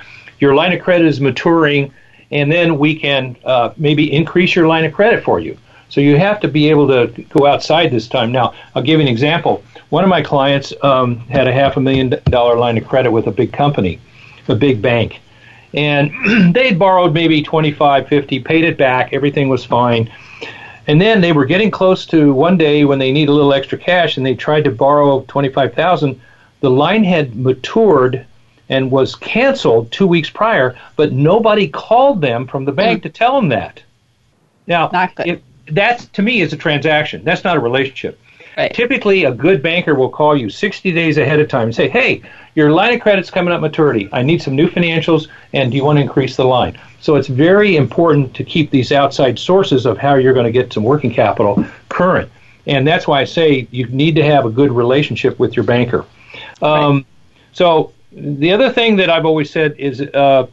Your 0.41 0.55
line 0.55 0.73
of 0.73 0.81
credit 0.81 1.07
is 1.07 1.21
maturing, 1.21 1.93
and 2.31 2.51
then 2.51 2.79
we 2.79 2.95
can 2.95 3.37
uh, 3.45 3.73
maybe 3.77 4.13
increase 4.13 4.55
your 4.55 4.67
line 4.67 4.85
of 4.85 4.93
credit 4.93 5.25
for 5.25 5.41
you." 5.41 5.57
So 5.91 6.01
you 6.01 6.19
have 6.19 6.41
to 6.41 6.49
be 6.49 6.69
able 6.69 6.87
to 6.89 7.23
go 7.31 7.47
outside 7.47 7.91
this 7.91 8.09
time. 8.09 8.31
Now, 8.31 8.55
I'll 8.75 8.83
give 8.83 9.01
you 9.01 9.07
an 9.07 9.13
example. 9.13 9.63
One 9.89 10.05
of 10.05 10.11
my 10.11 10.21
clients 10.21 10.73
um, 10.83 11.17
had 11.29 11.49
a 11.49 11.53
half 11.53 11.77
a 11.77 11.81
million 11.81 12.15
dollar 12.25 12.59
line 12.59 12.77
of 12.77 12.87
credit 12.87 13.11
with 13.11 13.27
a 13.27 13.31
big 13.31 13.53
company, 13.53 13.99
a 14.49 14.55
big 14.55 14.83
bank. 14.83 15.21
And 15.73 16.55
they'd 16.55 16.79
borrowed 16.79 17.15
maybe 17.15 17.43
25, 17.43 18.07
50, 18.07 18.41
paid 18.41 18.65
it 18.65 18.77
back, 18.77 19.13
everything 19.13 19.49
was 19.49 19.65
fine. 19.65 20.11
And 20.87 21.01
then 21.01 21.21
they 21.21 21.33
were 21.33 21.45
getting 21.45 21.71
close 21.71 22.07
to 22.07 22.33
one 22.33 22.57
day 22.57 22.85
when 22.85 22.99
they 22.99 23.13
need 23.13 23.29
a 23.29 23.33
little 23.33 23.53
extra 23.53 23.77
cash 23.77 24.17
and 24.17 24.25
they 24.25 24.35
tried 24.35 24.65
to 24.65 24.71
borrow 24.71 25.25
25,000. 25.29 26.21
The 26.61 26.71
line 26.71 27.05
had 27.05 27.37
matured 27.37 28.27
and 28.69 28.91
was 28.91 29.15
canceled 29.15 29.91
2 29.93 30.07
weeks 30.07 30.31
prior, 30.31 30.77
but 30.97 31.13
nobody 31.13 31.69
called 31.69 32.21
them 32.21 32.47
from 32.47 32.65
the 32.65 32.73
bank 32.73 33.01
mm. 33.01 33.03
to 33.05 33.09
tell 33.09 33.37
them 33.37 33.49
that. 33.49 33.83
Now, 34.67 34.91
if, 35.19 35.41
that 35.73 36.01
to 36.15 36.23
me 36.23 36.41
is 36.41 36.53
a 36.53 36.57
transaction. 36.57 37.25
That's 37.25 37.45
not 37.45 37.57
a 37.57 37.61
relationship. 37.61 38.19
Right. 38.57 38.75
Typically, 38.75 39.25
a 39.25 39.33
good 39.33 39.63
banker 39.63 39.95
will 39.95 40.09
call 40.09 40.37
you 40.37 40.51
60 40.51 40.91
days 40.93 41.17
ahead 41.17 41.39
of 41.39 41.49
time 41.49 41.65
and 41.69 41.75
say, 41.75 41.89
"Hey, 41.89 42.23
your 42.57 42.73
line 42.73 42.93
of 42.93 43.01
credit's 43.01 43.31
coming 43.31 43.55
up 43.55 43.61
maturity. 43.61 44.09
I 44.13 44.23
need 44.23 44.43
some 44.43 44.57
new 44.57 44.69
financials, 44.69 45.29
and 45.53 45.71
do 45.71 45.77
you 45.77 45.85
want 45.85 45.99
to 45.99 46.03
increase 46.03 46.35
the 46.35 46.45
line?" 46.45 46.77
So 47.01 47.15
it's 47.15 47.29
very 47.29 47.77
important 47.77 48.35
to 48.35 48.43
keep 48.43 48.71
these 48.71 48.91
outside 48.91 49.39
sources 49.39 49.87
of 49.87 49.97
how 49.97 50.17
you're 50.17 50.33
going 50.33 50.47
to 50.47 50.53
get 50.53 50.73
some 50.73 50.83
working 50.83 51.15
capital 51.15 51.65
current, 51.89 52.31
and 52.67 52.87
that's 52.87 53.07
why 53.07 53.21
I 53.21 53.25
say 53.25 53.69
you 53.71 53.87
need 53.87 54.17
to 54.17 54.25
have 54.25 54.45
a 54.45 54.51
good 54.51 54.73
relationship 54.73 55.39
with 55.39 55.55
your 55.55 55.65
banker. 55.65 56.05
Um, 56.61 56.97
right. 56.97 57.07
So 57.53 57.93
the 58.21 58.53
other 58.53 58.71
thing 58.71 58.97
that 58.97 59.11
I've 59.11 59.27
always 59.27 59.51
said 59.51 59.75
is 59.79 60.01
uh, 60.01 60.47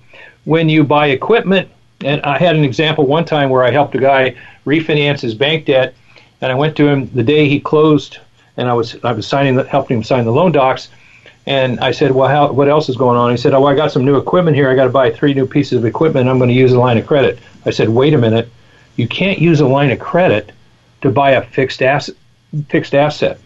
when 0.46 0.70
you 0.70 0.84
buy 0.84 1.08
equipment, 1.08 1.70
and 2.02 2.22
I 2.22 2.38
had 2.38 2.56
an 2.56 2.64
example 2.64 3.06
one 3.06 3.26
time 3.26 3.50
where 3.50 3.64
I 3.64 3.72
helped 3.72 3.96
a 3.96 4.00
guy 4.00 4.36
refinance 4.66 5.22
his 5.22 5.34
bank 5.34 5.66
debt, 5.66 5.94
and 6.42 6.52
I 6.52 6.56
went 6.56 6.76
to 6.78 6.88
him 6.88 7.10
the 7.14 7.24
day 7.24 7.48
he 7.48 7.60
closed, 7.60 8.20
and 8.58 8.68
I 8.68 8.74
was 8.74 8.98
I 9.04 9.12
was 9.12 9.28
signing 9.28 9.58
helping 9.66 9.98
him 9.98 10.04
sign 10.04 10.26
the 10.26 10.32
loan 10.32 10.52
docs, 10.52 10.90
and 11.46 11.80
I 11.80 11.92
said, 11.92 12.12
well, 12.12 12.28
how, 12.28 12.52
what 12.52 12.68
else 12.68 12.90
is 12.90 12.96
going 12.96 13.18
on? 13.18 13.32
He 13.32 13.38
said, 13.38 13.54
oh, 13.54 13.66
I 13.66 13.76
got 13.76 13.92
some 13.92 14.04
new 14.04 14.18
equipment 14.18 14.56
here. 14.56 14.70
I 14.70 14.76
got 14.76 14.86
to 14.86 14.90
buy 14.90 15.12
three 15.12 15.34
new 15.34 15.46
pieces 15.46 15.78
of 15.78 15.86
equipment. 15.86 16.28
I'm 16.28 16.38
going 16.38 16.50
to 16.50 16.56
use 16.56 16.74
a 16.74 16.80
line 16.80 16.98
of 16.98 17.06
credit. 17.06 17.40
I 17.66 17.70
said, 17.70 17.90
wait 17.90 18.14
a 18.14 18.18
minute, 18.18 18.50
you 18.96 19.08
can't 19.08 19.40
use 19.40 19.60
a 19.60 19.68
line 19.68 19.92
of 19.92 20.00
credit 20.00 20.52
to 21.02 21.10
buy 21.12 21.32
a 21.32 21.42
fixed 21.44 21.82
asset. 21.82 22.16
Fixed 22.70 22.96
asset. 22.96 23.40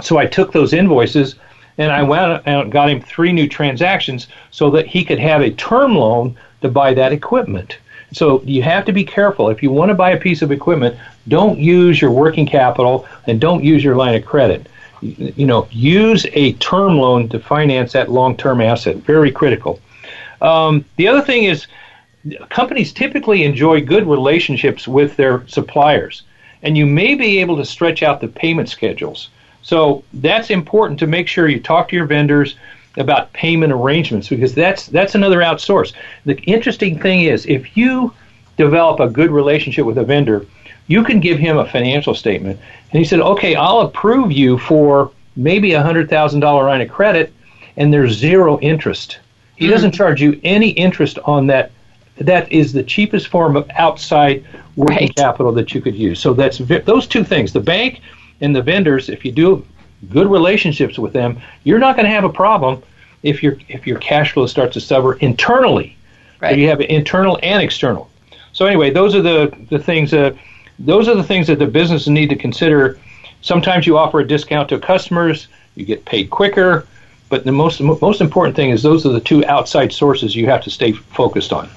So 0.00 0.18
I 0.18 0.26
took 0.26 0.52
those 0.52 0.72
invoices 0.72 1.36
and 1.78 1.92
I 1.92 2.02
went 2.02 2.22
out 2.22 2.42
and 2.44 2.72
got 2.72 2.90
him 2.90 3.00
three 3.00 3.32
new 3.32 3.48
transactions 3.48 4.26
so 4.50 4.70
that 4.70 4.86
he 4.86 5.04
could 5.04 5.18
have 5.18 5.40
a 5.40 5.52
term 5.52 5.94
loan 5.94 6.36
to 6.60 6.68
buy 6.68 6.92
that 6.94 7.12
equipment. 7.12 7.78
So 8.12 8.42
you 8.42 8.62
have 8.62 8.84
to 8.86 8.92
be 8.92 9.04
careful. 9.04 9.48
If 9.48 9.62
you 9.62 9.70
want 9.70 9.90
to 9.90 9.94
buy 9.94 10.10
a 10.10 10.20
piece 10.20 10.42
of 10.42 10.50
equipment, 10.50 10.98
don't 11.28 11.58
use 11.58 12.00
your 12.00 12.10
working 12.10 12.46
capital 12.46 13.06
and 13.26 13.40
don't 13.40 13.62
use 13.62 13.84
your 13.84 13.96
line 13.96 14.14
of 14.14 14.24
credit. 14.24 14.66
You 15.00 15.46
know, 15.46 15.68
use 15.70 16.26
a 16.32 16.54
term 16.54 16.98
loan 16.98 17.28
to 17.28 17.38
finance 17.38 17.92
that 17.92 18.10
long-term 18.10 18.60
asset. 18.60 18.96
Very 18.96 19.30
critical. 19.30 19.78
Um, 20.40 20.84
the 20.96 21.06
other 21.06 21.22
thing 21.22 21.44
is, 21.44 21.66
companies 22.48 22.92
typically 22.92 23.44
enjoy 23.44 23.80
good 23.80 24.06
relationships 24.06 24.88
with 24.88 25.16
their 25.16 25.46
suppliers, 25.46 26.22
and 26.62 26.76
you 26.76 26.86
may 26.86 27.14
be 27.14 27.38
able 27.38 27.56
to 27.58 27.64
stretch 27.64 28.02
out 28.02 28.20
the 28.20 28.28
payment 28.28 28.68
schedules. 28.68 29.30
So 29.68 30.02
that's 30.14 30.48
important 30.48 30.98
to 31.00 31.06
make 31.06 31.28
sure 31.28 31.46
you 31.46 31.60
talk 31.60 31.90
to 31.90 31.96
your 31.96 32.06
vendors 32.06 32.56
about 32.96 33.30
payment 33.34 33.70
arrangements 33.70 34.26
because 34.26 34.54
that's 34.54 34.86
that's 34.86 35.14
another 35.14 35.40
outsource. 35.40 35.92
The 36.24 36.38
interesting 36.44 36.98
thing 36.98 37.24
is 37.24 37.44
if 37.44 37.76
you 37.76 38.14
develop 38.56 38.98
a 38.98 39.10
good 39.10 39.30
relationship 39.30 39.84
with 39.84 39.98
a 39.98 40.04
vendor, 40.04 40.46
you 40.86 41.04
can 41.04 41.20
give 41.20 41.38
him 41.38 41.58
a 41.58 41.68
financial 41.68 42.14
statement 42.14 42.58
and 42.92 42.98
he 42.98 43.04
said, 43.04 43.20
"Okay, 43.20 43.56
I'll 43.56 43.82
approve 43.82 44.32
you 44.32 44.56
for 44.56 45.10
maybe 45.36 45.74
a 45.74 45.82
$100,000 45.82 46.40
line 46.40 46.80
of 46.80 46.88
credit 46.88 47.30
and 47.76 47.92
there's 47.92 48.14
zero 48.16 48.58
interest." 48.60 49.18
He 49.56 49.66
mm-hmm. 49.66 49.72
doesn't 49.74 49.92
charge 49.92 50.22
you 50.22 50.40
any 50.44 50.70
interest 50.70 51.18
on 51.26 51.46
that 51.48 51.72
that 52.16 52.50
is 52.50 52.72
the 52.72 52.82
cheapest 52.82 53.28
form 53.28 53.54
of 53.54 53.70
outside 53.74 54.46
working 54.76 55.08
right. 55.08 55.16
capital 55.16 55.52
that 55.52 55.74
you 55.74 55.82
could 55.82 55.94
use. 55.94 56.20
So 56.20 56.32
that's 56.32 56.56
those 56.56 57.06
two 57.06 57.22
things, 57.22 57.52
the 57.52 57.60
bank 57.60 58.00
and 58.40 58.54
the 58.54 58.62
vendors, 58.62 59.08
if 59.08 59.24
you 59.24 59.32
do 59.32 59.66
good 60.10 60.30
relationships 60.30 60.98
with 60.98 61.12
them, 61.12 61.40
you're 61.64 61.78
not 61.78 61.96
going 61.96 62.06
to 62.06 62.10
have 62.10 62.24
a 62.24 62.28
problem 62.28 62.82
if 63.22 63.42
your 63.42 63.56
if 63.68 63.86
your 63.86 63.98
cash 63.98 64.32
flow 64.32 64.46
starts 64.46 64.74
to 64.74 64.80
suffer 64.80 65.14
internally. 65.14 65.96
Right. 66.40 66.52
So 66.52 66.56
you 66.56 66.68
have 66.68 66.80
internal 66.80 67.38
and 67.42 67.62
external. 67.62 68.10
So 68.52 68.66
anyway, 68.66 68.90
those 68.90 69.14
are 69.14 69.22
the 69.22 69.56
the 69.70 69.78
things 69.78 70.10
that 70.12 70.36
those 70.78 71.08
are 71.08 71.14
the 71.14 71.24
things 71.24 71.46
that 71.48 71.58
the 71.58 71.66
business 71.66 72.06
need 72.06 72.30
to 72.30 72.36
consider. 72.36 72.98
Sometimes 73.40 73.86
you 73.86 73.98
offer 73.98 74.20
a 74.20 74.26
discount 74.26 74.68
to 74.70 74.78
customers, 74.78 75.48
you 75.74 75.84
get 75.84 76.04
paid 76.04 76.30
quicker, 76.30 76.86
but 77.28 77.44
the 77.44 77.52
most 77.52 77.80
most 77.80 78.20
important 78.20 78.56
thing 78.56 78.70
is 78.70 78.82
those 78.82 79.04
are 79.04 79.12
the 79.12 79.20
two 79.20 79.44
outside 79.46 79.92
sources 79.92 80.34
you 80.34 80.46
have 80.46 80.62
to 80.62 80.70
stay 80.70 80.92
focused 80.92 81.52
on. 81.52 81.68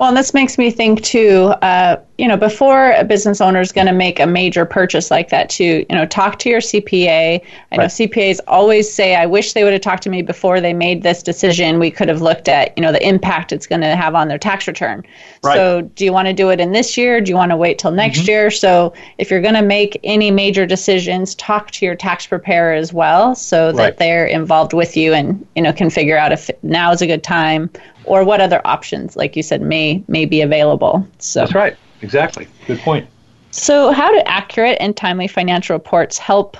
Well, 0.00 0.08
and 0.08 0.16
this 0.16 0.32
makes 0.32 0.56
me 0.56 0.70
think 0.70 1.02
too. 1.02 1.52
Uh, 1.60 1.96
you 2.16 2.26
know, 2.26 2.38
before 2.38 2.92
a 2.92 3.04
business 3.04 3.38
owner 3.38 3.60
is 3.60 3.70
going 3.70 3.86
to 3.86 3.92
make 3.92 4.18
a 4.18 4.26
major 4.26 4.64
purchase 4.64 5.10
like 5.10 5.28
that, 5.28 5.50
too, 5.50 5.84
you 5.90 5.94
know, 5.94 6.06
talk 6.06 6.38
to 6.38 6.48
your 6.48 6.60
CPA. 6.60 7.42
I 7.70 7.76
know 7.76 7.84
CPAs 7.84 8.40
always 8.48 8.90
say, 8.90 9.14
"I 9.14 9.26
wish 9.26 9.52
they 9.52 9.62
would 9.62 9.74
have 9.74 9.82
talked 9.82 10.02
to 10.04 10.10
me 10.10 10.22
before 10.22 10.58
they 10.58 10.72
made 10.72 11.02
this 11.02 11.22
decision. 11.22 11.78
We 11.78 11.90
could 11.90 12.08
have 12.08 12.22
looked 12.22 12.48
at, 12.48 12.76
you 12.78 12.82
know, 12.82 12.92
the 12.92 13.06
impact 13.06 13.52
it's 13.52 13.66
going 13.66 13.82
to 13.82 13.94
have 13.94 14.14
on 14.14 14.28
their 14.28 14.38
tax 14.38 14.66
return." 14.66 15.04
Right. 15.44 15.54
So, 15.54 15.82
do 15.82 16.06
you 16.06 16.14
want 16.14 16.28
to 16.28 16.32
do 16.32 16.48
it 16.48 16.60
in 16.60 16.72
this 16.72 16.96
year? 16.96 17.20
Do 17.20 17.28
you 17.28 17.36
want 17.36 17.50
to 17.50 17.56
wait 17.56 17.78
till 17.78 17.90
next 17.90 18.20
mm-hmm. 18.20 18.30
year? 18.30 18.50
So, 18.50 18.94
if 19.18 19.30
you're 19.30 19.42
going 19.42 19.54
to 19.54 19.62
make 19.62 20.00
any 20.02 20.30
major 20.30 20.64
decisions, 20.64 21.34
talk 21.34 21.72
to 21.72 21.84
your 21.84 21.94
tax 21.94 22.26
preparer 22.26 22.72
as 22.72 22.90
well, 22.90 23.34
so 23.34 23.70
that 23.72 23.78
right. 23.78 23.96
they're 23.98 24.26
involved 24.26 24.72
with 24.72 24.96
you 24.96 25.12
and 25.12 25.46
you 25.56 25.62
know 25.62 25.74
can 25.74 25.90
figure 25.90 26.16
out 26.16 26.32
if 26.32 26.50
now 26.62 26.90
is 26.90 27.02
a 27.02 27.06
good 27.06 27.22
time 27.22 27.68
or 28.04 28.24
what 28.24 28.40
other 28.40 28.60
options, 28.64 29.16
like 29.16 29.36
you 29.36 29.42
said, 29.42 29.62
may 29.62 30.02
may 30.08 30.24
be 30.24 30.40
available. 30.40 31.06
So 31.18 31.40
that's 31.40 31.54
right. 31.54 31.76
Exactly. 32.02 32.48
Good 32.66 32.78
point. 32.80 33.08
So, 33.50 33.90
how 33.90 34.10
do 34.10 34.18
accurate 34.26 34.78
and 34.80 34.96
timely 34.96 35.26
financial 35.26 35.74
reports 35.74 36.18
help 36.18 36.56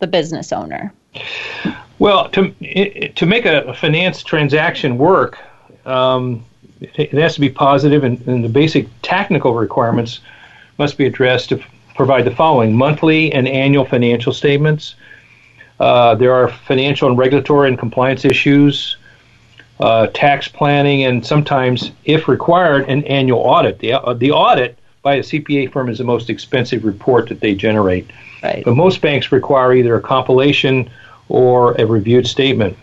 the 0.00 0.06
business 0.06 0.52
owner? 0.52 0.92
Well, 1.98 2.28
to 2.30 2.50
to 3.08 3.26
make 3.26 3.46
a 3.46 3.72
finance 3.74 4.22
transaction 4.22 4.98
work, 4.98 5.38
um, 5.86 6.44
it 6.80 7.12
has 7.12 7.34
to 7.34 7.40
be 7.40 7.48
positive, 7.48 8.02
and, 8.02 8.20
and 8.26 8.44
the 8.44 8.48
basic 8.48 8.88
technical 9.02 9.54
requirements 9.54 10.20
must 10.78 10.98
be 10.98 11.06
addressed 11.06 11.50
to 11.50 11.62
provide 11.94 12.24
the 12.24 12.34
following: 12.34 12.74
monthly 12.74 13.32
and 13.32 13.46
annual 13.46 13.84
financial 13.84 14.32
statements. 14.32 14.96
Uh, 15.78 16.14
there 16.14 16.32
are 16.32 16.48
financial 16.48 17.08
and 17.08 17.18
regulatory 17.18 17.68
and 17.68 17.78
compliance 17.78 18.24
issues 18.24 18.96
uh, 19.80 20.06
tax 20.08 20.48
planning, 20.48 21.04
and 21.04 21.24
sometimes, 21.26 21.90
if 22.04 22.28
required, 22.28 22.88
an 22.88 23.04
annual 23.04 23.40
audit. 23.40 23.78
The, 23.80 23.94
uh, 23.94 24.14
the 24.14 24.30
audit 24.32 24.78
by 25.02 25.16
a 25.16 25.20
CPA 25.20 25.72
firm 25.72 25.88
is 25.88 25.98
the 25.98 26.04
most 26.04 26.30
expensive 26.30 26.84
report 26.84 27.28
that 27.28 27.40
they 27.40 27.54
generate. 27.54 28.10
Right. 28.42 28.64
But 28.64 28.74
most 28.74 29.00
banks 29.00 29.32
require 29.32 29.72
either 29.74 29.96
a 29.96 30.00
compilation 30.00 30.90
or 31.28 31.72
a 31.80 31.86
reviewed 31.86 32.26
statement. 32.26 32.76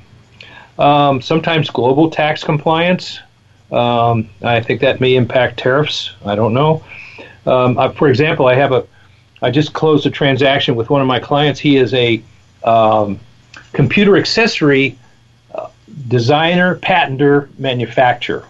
Um, 0.77 1.21
sometimes 1.21 1.69
global 1.69 2.09
tax 2.09 2.43
compliance 2.43 3.19
Um, 3.71 4.29
I 4.41 4.61
think 4.61 4.81
that 4.81 4.99
may 4.99 5.15
impact 5.15 5.59
tariffs. 5.59 6.11
I 6.25 6.35
don't 6.35 6.53
know. 6.53 6.83
Um, 7.45 7.77
I, 7.77 7.89
for 7.89 8.07
example, 8.07 8.47
I 8.47 8.55
have 8.55 8.71
a, 8.71 8.85
I 9.41 9.51
just 9.51 9.73
closed 9.73 10.05
a 10.05 10.09
transaction 10.09 10.75
with 10.75 10.89
one 10.89 11.01
of 11.01 11.07
my 11.07 11.19
clients. 11.19 11.59
He 11.59 11.77
is 11.77 11.93
a 11.93 12.21
um, 12.63 13.19
computer 13.73 14.17
accessory 14.17 14.91
uh, 14.91 15.08
designer, 16.07 16.75
patenter, 16.75 17.49
manufacturer, 17.59 18.45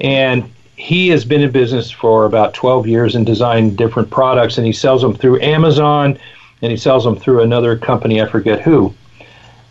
and 0.00 0.50
he 0.76 1.08
has 1.08 1.24
been 1.24 1.40
in 1.40 1.50
business 1.50 1.90
for 1.90 2.24
about 2.24 2.54
12 2.54 2.86
years 2.86 3.14
and 3.14 3.24
designed 3.24 3.78
different 3.78 4.10
products, 4.10 4.58
and 4.58 4.66
he 4.66 4.72
sells 4.72 5.02
them 5.02 5.14
through 5.14 5.40
Amazon, 5.40 6.18
and 6.62 6.70
he 6.70 6.76
sells 6.76 7.04
them 7.04 7.16
through 7.16 7.42
another 7.42 7.76
company, 7.76 8.20
I 8.20 8.26
forget 8.26 8.60
who. 8.60 8.94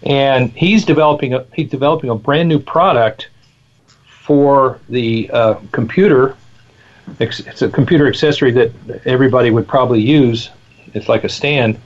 And 0.03 0.51
he's 0.51 0.85
developing 0.85 1.33
a 1.33 1.45
he's 1.53 1.69
developing 1.69 2.09
a 2.09 2.15
brand 2.15 2.49
new 2.49 2.59
product 2.59 3.29
for 4.05 4.79
the 4.89 5.29
uh, 5.31 5.55
computer. 5.71 6.35
It's 7.19 7.61
a 7.61 7.69
computer 7.69 8.07
accessory 8.07 8.51
that 8.51 8.71
everybody 9.05 9.49
would 9.49 9.67
probably 9.67 10.01
use. 10.01 10.49
It's 10.93 11.09
like 11.09 11.23
a 11.23 11.29
stand. 11.29 11.79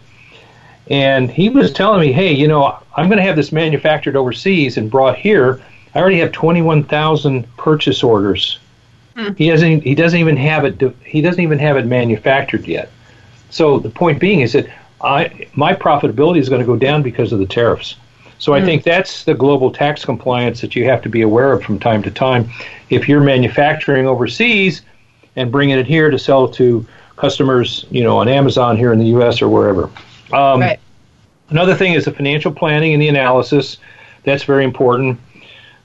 And 0.89 1.29
he 1.29 1.49
was 1.49 1.73
telling 1.73 2.01
me, 2.01 2.11
hey, 2.11 2.31
you 2.33 2.47
know, 2.47 2.79
I'm 2.95 3.07
going 3.07 3.17
to 3.17 3.23
have 3.23 3.35
this 3.35 3.51
manufactured 3.51 4.15
overseas 4.15 4.77
and 4.77 4.89
brought 4.89 5.17
here. 5.17 5.61
I 5.93 5.99
already 5.99 6.19
have 6.19 6.31
21,000 6.31 7.55
purchase 7.57 8.03
orders. 8.03 8.59
Hmm. 9.15 9.33
He 9.33 9.49
doesn't. 9.49 9.81
He 9.81 9.95
doesn't 9.95 10.19
even 10.19 10.37
have 10.37 10.63
it. 10.63 10.95
He 11.03 11.21
doesn't 11.21 11.41
even 11.41 11.59
have 11.59 11.75
it 11.75 11.85
manufactured 11.85 12.67
yet. 12.67 12.91
So 13.49 13.79
the 13.79 13.89
point 13.89 14.19
being 14.19 14.41
is 14.41 14.53
that 14.53 14.67
I, 15.01 15.47
my 15.53 15.73
profitability 15.73 16.39
is 16.39 16.49
going 16.49 16.61
to 16.61 16.65
go 16.65 16.75
down 16.75 17.01
because 17.01 17.33
of 17.33 17.39
the 17.39 17.45
tariffs. 17.45 17.95
So 18.39 18.53
I 18.53 18.61
mm. 18.61 18.65
think 18.65 18.83
that's 18.83 19.23
the 19.23 19.33
global 19.33 19.71
tax 19.71 20.05
compliance 20.05 20.61
that 20.61 20.75
you 20.75 20.85
have 20.85 21.01
to 21.03 21.09
be 21.09 21.21
aware 21.21 21.53
of 21.53 21.63
from 21.63 21.79
time 21.79 22.03
to 22.03 22.11
time. 22.11 22.49
If 22.89 23.09
you're 23.09 23.21
manufacturing 23.21 24.05
overseas 24.05 24.83
and 25.35 25.51
bringing 25.51 25.77
it 25.77 25.85
here 25.85 26.11
to 26.11 26.19
sell 26.19 26.47
to 26.49 26.85
customers, 27.15 27.85
you 27.89 28.03
know, 28.03 28.17
on 28.17 28.27
Amazon 28.27 28.77
here 28.77 28.93
in 28.93 28.99
the 28.99 29.07
U.S. 29.07 29.41
or 29.41 29.49
wherever. 29.49 29.89
Um, 30.31 30.61
right. 30.61 30.79
Another 31.49 31.75
thing 31.75 31.93
is 31.93 32.05
the 32.05 32.11
financial 32.11 32.51
planning 32.51 32.93
and 32.93 33.01
the 33.01 33.07
analysis. 33.07 33.77
That's 34.23 34.43
very 34.43 34.63
important. 34.63 35.19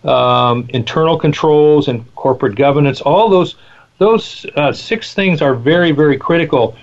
Um, 0.04 0.66
internal 0.70 1.16
controls 1.16 1.88
and 1.88 2.12
corporate 2.16 2.56
governance. 2.56 3.00
All 3.00 3.28
those 3.28 3.56
those 3.98 4.44
uh, 4.56 4.72
six 4.72 5.14
things 5.14 5.40
are 5.40 5.54
very 5.54 5.92
very 5.92 6.18
critical. 6.18 6.76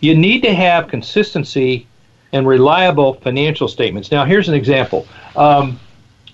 You 0.00 0.16
need 0.16 0.42
to 0.42 0.52
have 0.52 0.88
consistency 0.88 1.86
and 2.32 2.48
reliable 2.48 3.14
financial 3.14 3.68
statements. 3.68 4.10
Now, 4.10 4.24
here's 4.24 4.48
an 4.48 4.54
example. 4.54 5.06
Um, 5.36 5.78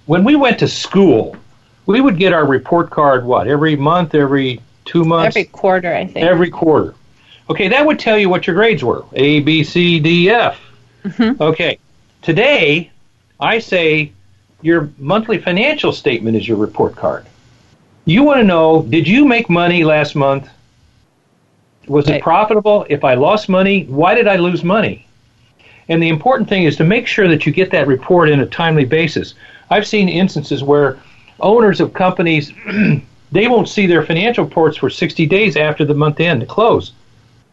when 0.06 0.24
we 0.24 0.34
went 0.34 0.58
to 0.60 0.66
school, 0.66 1.36
we 1.84 2.00
would 2.00 2.16
get 2.16 2.32
our 2.32 2.46
report 2.46 2.90
card, 2.90 3.24
what, 3.24 3.46
every 3.46 3.76
month, 3.76 4.14
every 4.14 4.60
two 4.86 5.04
months? 5.04 5.36
Every 5.36 5.44
quarter, 5.44 5.94
I 5.94 6.06
think. 6.06 6.24
Every 6.24 6.50
quarter. 6.50 6.94
Okay, 7.50 7.68
that 7.68 7.84
would 7.84 7.98
tell 7.98 8.18
you 8.18 8.28
what 8.28 8.46
your 8.46 8.56
grades 8.56 8.82
were 8.82 9.04
A, 9.12 9.40
B, 9.40 9.62
C, 9.62 10.00
D, 10.00 10.30
F. 10.30 10.58
Mm-hmm. 11.04 11.42
Okay, 11.42 11.78
today 12.22 12.90
I 13.38 13.58
say 13.58 14.12
your 14.62 14.90
monthly 14.98 15.38
financial 15.38 15.92
statement 15.92 16.36
is 16.36 16.46
your 16.46 16.58
report 16.58 16.96
card. 16.96 17.26
You 18.04 18.22
want 18.22 18.40
to 18.40 18.44
know 18.44 18.82
did 18.82 19.06
you 19.06 19.24
make 19.24 19.48
money 19.48 19.84
last 19.84 20.14
month? 20.14 20.48
Was 21.86 22.08
it 22.08 22.22
profitable? 22.22 22.86
If 22.88 23.04
I 23.04 23.14
lost 23.14 23.48
money, 23.48 23.84
why 23.84 24.14
did 24.14 24.28
I 24.28 24.36
lose 24.36 24.62
money? 24.62 25.06
And 25.88 26.00
the 26.00 26.08
important 26.08 26.48
thing 26.48 26.64
is 26.64 26.76
to 26.76 26.84
make 26.84 27.06
sure 27.06 27.26
that 27.26 27.46
you 27.46 27.52
get 27.52 27.70
that 27.72 27.88
report 27.88 28.28
in 28.28 28.40
a 28.40 28.46
timely 28.46 28.84
basis. 28.84 29.34
I've 29.70 29.86
seen 29.86 30.08
instances 30.08 30.62
where 30.62 31.00
owners 31.40 31.80
of 31.80 31.92
companies 31.92 32.52
they 33.32 33.48
won't 33.48 33.68
see 33.68 33.86
their 33.86 34.04
financial 34.04 34.44
reports 34.44 34.76
for 34.76 34.90
60 34.90 35.26
days 35.26 35.56
after 35.56 35.84
the 35.84 35.94
month 35.94 36.20
end 36.20 36.40
to 36.40 36.46
close. 36.46 36.92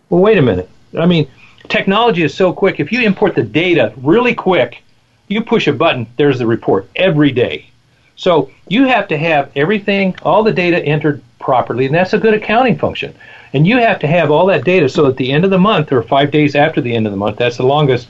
Well, 0.09 0.21
wait 0.21 0.37
a 0.37 0.41
minute. 0.41 0.69
I 0.97 1.05
mean, 1.05 1.29
technology 1.69 2.23
is 2.23 2.33
so 2.33 2.53
quick. 2.53 2.79
If 2.79 2.91
you 2.91 3.01
import 3.01 3.35
the 3.35 3.43
data 3.43 3.93
really 3.97 4.33
quick, 4.33 4.83
you 5.27 5.41
push 5.41 5.67
a 5.67 5.73
button, 5.73 6.07
there's 6.17 6.39
the 6.39 6.47
report 6.47 6.89
every 6.95 7.31
day. 7.31 7.69
So 8.15 8.49
you 8.67 8.85
have 8.85 9.07
to 9.09 9.17
have 9.17 9.51
everything, 9.55 10.15
all 10.23 10.43
the 10.43 10.51
data 10.51 10.83
entered 10.83 11.21
properly, 11.39 11.85
and 11.85 11.93
that's 11.93 12.13
a 12.13 12.17
good 12.17 12.33
accounting 12.33 12.77
function. 12.77 13.13
And 13.53 13.67
you 13.67 13.77
have 13.77 13.99
to 13.99 14.07
have 14.07 14.31
all 14.31 14.47
that 14.47 14.65
data 14.65 14.89
so 14.89 15.05
at 15.05 15.17
the 15.17 15.31
end 15.31 15.45
of 15.45 15.51
the 15.51 15.59
month 15.59 15.91
or 15.91 16.01
five 16.01 16.31
days 16.31 16.55
after 16.55 16.81
the 16.81 16.95
end 16.95 17.05
of 17.05 17.11
the 17.11 17.17
month, 17.17 17.37
that's 17.37 17.57
the 17.57 17.63
longest, 17.63 18.07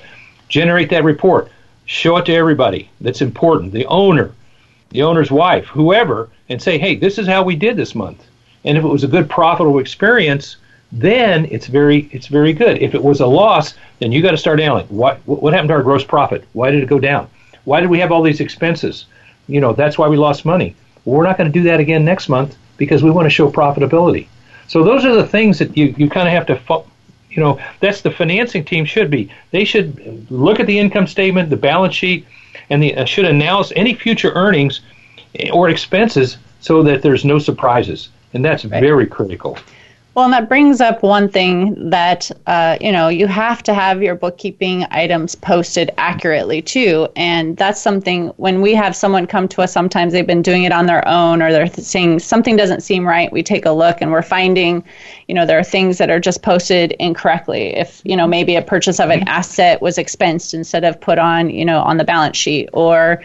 generate 0.48 0.90
that 0.90 1.04
report, 1.04 1.52
show 1.86 2.18
it 2.18 2.26
to 2.26 2.34
everybody 2.34 2.90
that's 3.02 3.22
important, 3.22 3.74
the 3.74 3.86
owner, 3.88 4.32
the 4.90 5.04
owner's 5.04 5.32
wife, 5.32 5.66
whoever, 5.66 6.30
and 6.50 6.62
say, 6.62 6.78
hey, 6.78 6.96
this 6.96 7.18
is 7.18 7.28
how 7.28 7.44
we 7.44 7.56
did 7.56 7.76
this 7.76 7.94
month. 7.94 8.26
And 8.64 8.78
if 8.78 8.84
it 8.84 8.88
was 8.88 9.04
a 9.04 9.10
good 9.10 9.30
profitable 9.30 9.80
experience, 9.80 10.58
then 10.92 11.46
it's 11.46 11.68
very 11.68 12.10
it's 12.12 12.28
very 12.28 12.54
good. 12.54 12.82
If 12.82 12.96
it 12.96 13.04
was 13.04 13.20
a 13.20 13.28
loss, 13.28 13.74
then 14.00 14.12
you 14.12 14.22
got 14.22 14.32
to 14.32 14.38
start 14.38 14.60
analyzing 14.60 14.96
what 14.96 15.20
what 15.26 15.54
happened 15.54 15.70
to 15.70 15.76
our 15.76 15.84
gross 15.84 16.04
profit? 16.04 16.46
Why 16.54 16.72
did 16.72 16.84
it 16.84 16.90
go 16.90 17.00
down? 17.00 17.30
Why 17.66 17.82
did 17.82 17.90
we 17.90 18.00
have 18.00 18.12
all 18.12 18.24
these 18.24 18.40
expenses? 18.40 19.06
You 19.48 19.60
know, 19.60 19.74
that's 19.74 19.98
why 19.98 20.08
we 20.08 20.18
lost 20.18 20.46
money. 20.46 20.76
Well, 21.04 21.18
we're 21.18 21.24
not 21.24 21.38
going 21.38 21.52
to 21.52 21.60
do 21.60 21.64
that 21.64 21.80
again 21.80 22.06
next 22.06 22.30
month 22.30 22.58
because 22.78 23.04
we 23.04 23.12
want 23.12 23.26
to 23.26 23.30
show 23.30 23.50
profitability. 23.52 24.28
So 24.68 24.84
those 24.84 25.06
are 25.06 25.16
the 25.16 25.26
things 25.26 25.60
that 25.60 25.76
you, 25.78 25.94
you 25.98 26.10
kind 26.10 26.28
of 26.28 26.34
have 26.34 26.46
to 26.48 26.84
you 27.38 27.44
know, 27.44 27.60
that's 27.82 28.02
the 28.02 28.10
financing 28.10 28.66
team 28.66 28.84
should 28.84 29.12
be. 29.12 29.30
They 29.52 29.64
should 29.64 30.30
look 30.32 30.60
at 30.60 30.66
the 30.66 30.80
income 30.80 31.06
statement, 31.06 31.52
the 31.52 31.56
balance 31.56 31.94
sheet, 31.94 32.26
and 32.72 32.82
the, 32.82 32.96
uh, 32.96 33.06
should 33.06 33.26
announce 33.26 33.72
any 33.76 33.94
future 33.94 34.32
earnings 34.32 34.82
or 35.54 35.70
expenses 35.70 36.38
so 36.62 36.82
that 36.84 37.04
there's 37.04 37.24
no 37.24 37.38
surprises. 37.38 38.10
And 38.34 38.44
that's 38.44 38.66
right. 38.66 38.82
very 38.82 39.06
critical. 39.06 39.58
Well, 40.18 40.26
and 40.26 40.34
that 40.34 40.50
brings 40.50 40.82
up 40.82 41.04
one 41.04 41.30
thing 41.30 41.92
that, 41.92 42.32
uh, 42.48 42.80
you 42.82 42.92
know, 42.92 43.08
you 43.08 43.28
have 43.28 43.62
to 43.62 43.74
have 43.76 44.02
your 44.02 44.16
bookkeeping 44.16 44.84
items 44.90 45.36
posted 45.36 45.92
accurately 46.00 46.60
too. 46.60 47.08
And 47.16 47.56
that's 47.56 47.80
something 47.80 48.30
when 48.38 48.64
we 48.64 48.74
have 48.74 48.96
someone 48.96 49.28
come 49.28 49.48
to 49.50 49.62
us, 49.62 49.72
sometimes 49.72 50.14
they've 50.14 50.26
been 50.26 50.42
doing 50.42 50.64
it 50.64 50.72
on 50.72 50.88
their 50.88 51.08
own 51.08 51.44
or 51.44 51.52
they're 51.52 51.68
saying 51.68 52.18
something 52.18 52.56
doesn't 52.56 52.82
seem 52.82 53.08
right. 53.08 53.32
We 53.32 53.44
take 53.44 53.68
a 53.68 53.72
look 53.72 54.02
and 54.02 54.12
we're 54.12 54.24
finding, 54.24 54.84
you 55.28 55.36
know, 55.36 55.46
there 55.46 55.60
are 55.60 55.64
things 55.64 56.00
that 56.00 56.10
are 56.10 56.20
just 56.20 56.42
posted 56.42 56.94
incorrectly. 56.94 57.76
If, 57.76 58.02
you 58.04 58.16
know, 58.16 58.26
maybe 58.26 58.56
a 58.56 58.64
purchase 58.64 59.00
of 59.00 59.12
an 59.12 59.20
mm-hmm. 59.20 59.30
asset 59.30 59.84
was 59.84 59.98
expensed 60.00 60.56
instead 60.56 60.84
of 60.84 61.00
put 61.00 61.20
on, 61.20 61.52
you 61.52 61.64
know, 61.64 61.82
on 61.82 61.98
the 61.98 62.04
balance 62.04 62.38
sheet 62.38 62.70
or 62.74 63.22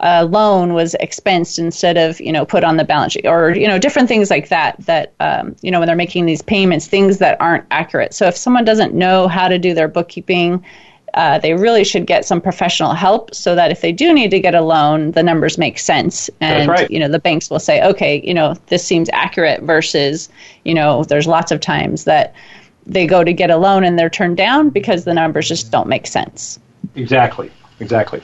a 0.00 0.24
loan 0.24 0.74
was 0.74 0.96
expensed 0.98 1.60
instead 1.60 1.96
of, 1.96 2.20
you 2.20 2.32
know, 2.32 2.44
put 2.44 2.64
on 2.64 2.78
the 2.78 2.84
balance 2.84 3.12
sheet 3.12 3.26
or, 3.26 3.54
you 3.54 3.68
know, 3.68 3.78
different 3.78 4.08
things 4.08 4.28
like 4.28 4.48
that, 4.48 4.74
that, 4.86 5.14
um, 5.20 5.54
you 5.62 5.70
know, 5.70 5.78
when 5.78 5.86
they're 5.86 5.94
making 5.94 6.26
these 6.26 6.31
payments, 6.40 6.86
things 6.86 7.18
that 7.18 7.38
aren't 7.40 7.64
accurate. 7.70 8.14
So 8.14 8.26
if 8.26 8.36
someone 8.36 8.64
doesn't 8.64 8.94
know 8.94 9.28
how 9.28 9.48
to 9.48 9.58
do 9.58 9.74
their 9.74 9.88
bookkeeping, 9.88 10.64
uh, 11.14 11.38
they 11.38 11.52
really 11.52 11.84
should 11.84 12.06
get 12.06 12.24
some 12.24 12.40
professional 12.40 12.94
help 12.94 13.34
so 13.34 13.54
that 13.54 13.70
if 13.70 13.82
they 13.82 13.92
do 13.92 14.14
need 14.14 14.30
to 14.30 14.40
get 14.40 14.54
a 14.54 14.62
loan, 14.62 15.10
the 15.10 15.22
numbers 15.22 15.58
make 15.58 15.78
sense. 15.78 16.30
And, 16.40 16.70
right. 16.70 16.90
you 16.90 16.98
know, 16.98 17.08
the 17.08 17.18
banks 17.18 17.50
will 17.50 17.60
say, 17.60 17.82
okay, 17.82 18.22
you 18.24 18.32
know, 18.32 18.54
this 18.68 18.82
seems 18.82 19.10
accurate 19.12 19.60
versus, 19.62 20.30
you 20.64 20.72
know, 20.72 21.04
there's 21.04 21.26
lots 21.26 21.52
of 21.52 21.60
times 21.60 22.04
that 22.04 22.34
they 22.86 23.06
go 23.06 23.22
to 23.24 23.32
get 23.32 23.50
a 23.50 23.56
loan 23.56 23.84
and 23.84 23.98
they're 23.98 24.10
turned 24.10 24.38
down 24.38 24.70
because 24.70 25.04
the 25.04 25.12
numbers 25.12 25.48
just 25.48 25.70
don't 25.70 25.86
make 25.86 26.06
sense. 26.06 26.58
Exactly. 26.94 27.50
Exactly. 27.80 28.22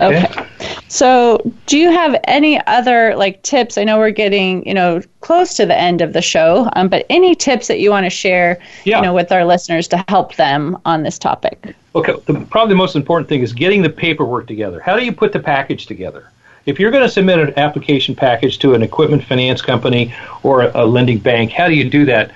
Okay. 0.00 0.24
okay. 0.24 0.48
So, 0.88 1.40
do 1.66 1.78
you 1.78 1.90
have 1.90 2.20
any 2.24 2.64
other 2.66 3.16
like 3.16 3.42
tips? 3.42 3.78
I 3.78 3.84
know 3.84 3.98
we're 3.98 4.10
getting, 4.10 4.66
you 4.66 4.74
know, 4.74 5.00
close 5.20 5.54
to 5.54 5.66
the 5.66 5.76
end 5.76 6.02
of 6.02 6.12
the 6.12 6.22
show, 6.22 6.68
um, 6.74 6.88
but 6.88 7.06
any 7.08 7.34
tips 7.34 7.68
that 7.68 7.80
you 7.80 7.90
want 7.90 8.04
to 8.04 8.10
share, 8.10 8.60
yeah. 8.84 8.96
you 8.96 9.02
know, 9.02 9.14
with 9.14 9.32
our 9.32 9.44
listeners 9.44 9.88
to 9.88 10.04
help 10.08 10.36
them 10.36 10.76
on 10.84 11.02
this 11.02 11.18
topic? 11.18 11.74
Okay. 11.94 12.14
The, 12.26 12.34
probably 12.50 12.74
the 12.74 12.78
most 12.78 12.96
important 12.96 13.28
thing 13.28 13.42
is 13.42 13.52
getting 13.52 13.82
the 13.82 13.90
paperwork 13.90 14.46
together. 14.46 14.80
How 14.80 14.96
do 14.96 15.04
you 15.04 15.12
put 15.12 15.32
the 15.32 15.40
package 15.40 15.86
together? 15.86 16.30
If 16.66 16.78
you're 16.78 16.90
going 16.90 17.02
to 17.02 17.08
submit 17.08 17.38
an 17.38 17.58
application 17.58 18.14
package 18.14 18.58
to 18.58 18.74
an 18.74 18.82
equipment 18.82 19.24
finance 19.24 19.62
company 19.62 20.14
or 20.42 20.62
a, 20.62 20.84
a 20.84 20.86
lending 20.86 21.18
bank, 21.18 21.50
how 21.50 21.66
do 21.68 21.74
you 21.74 21.88
do 21.88 22.04
that? 22.04 22.30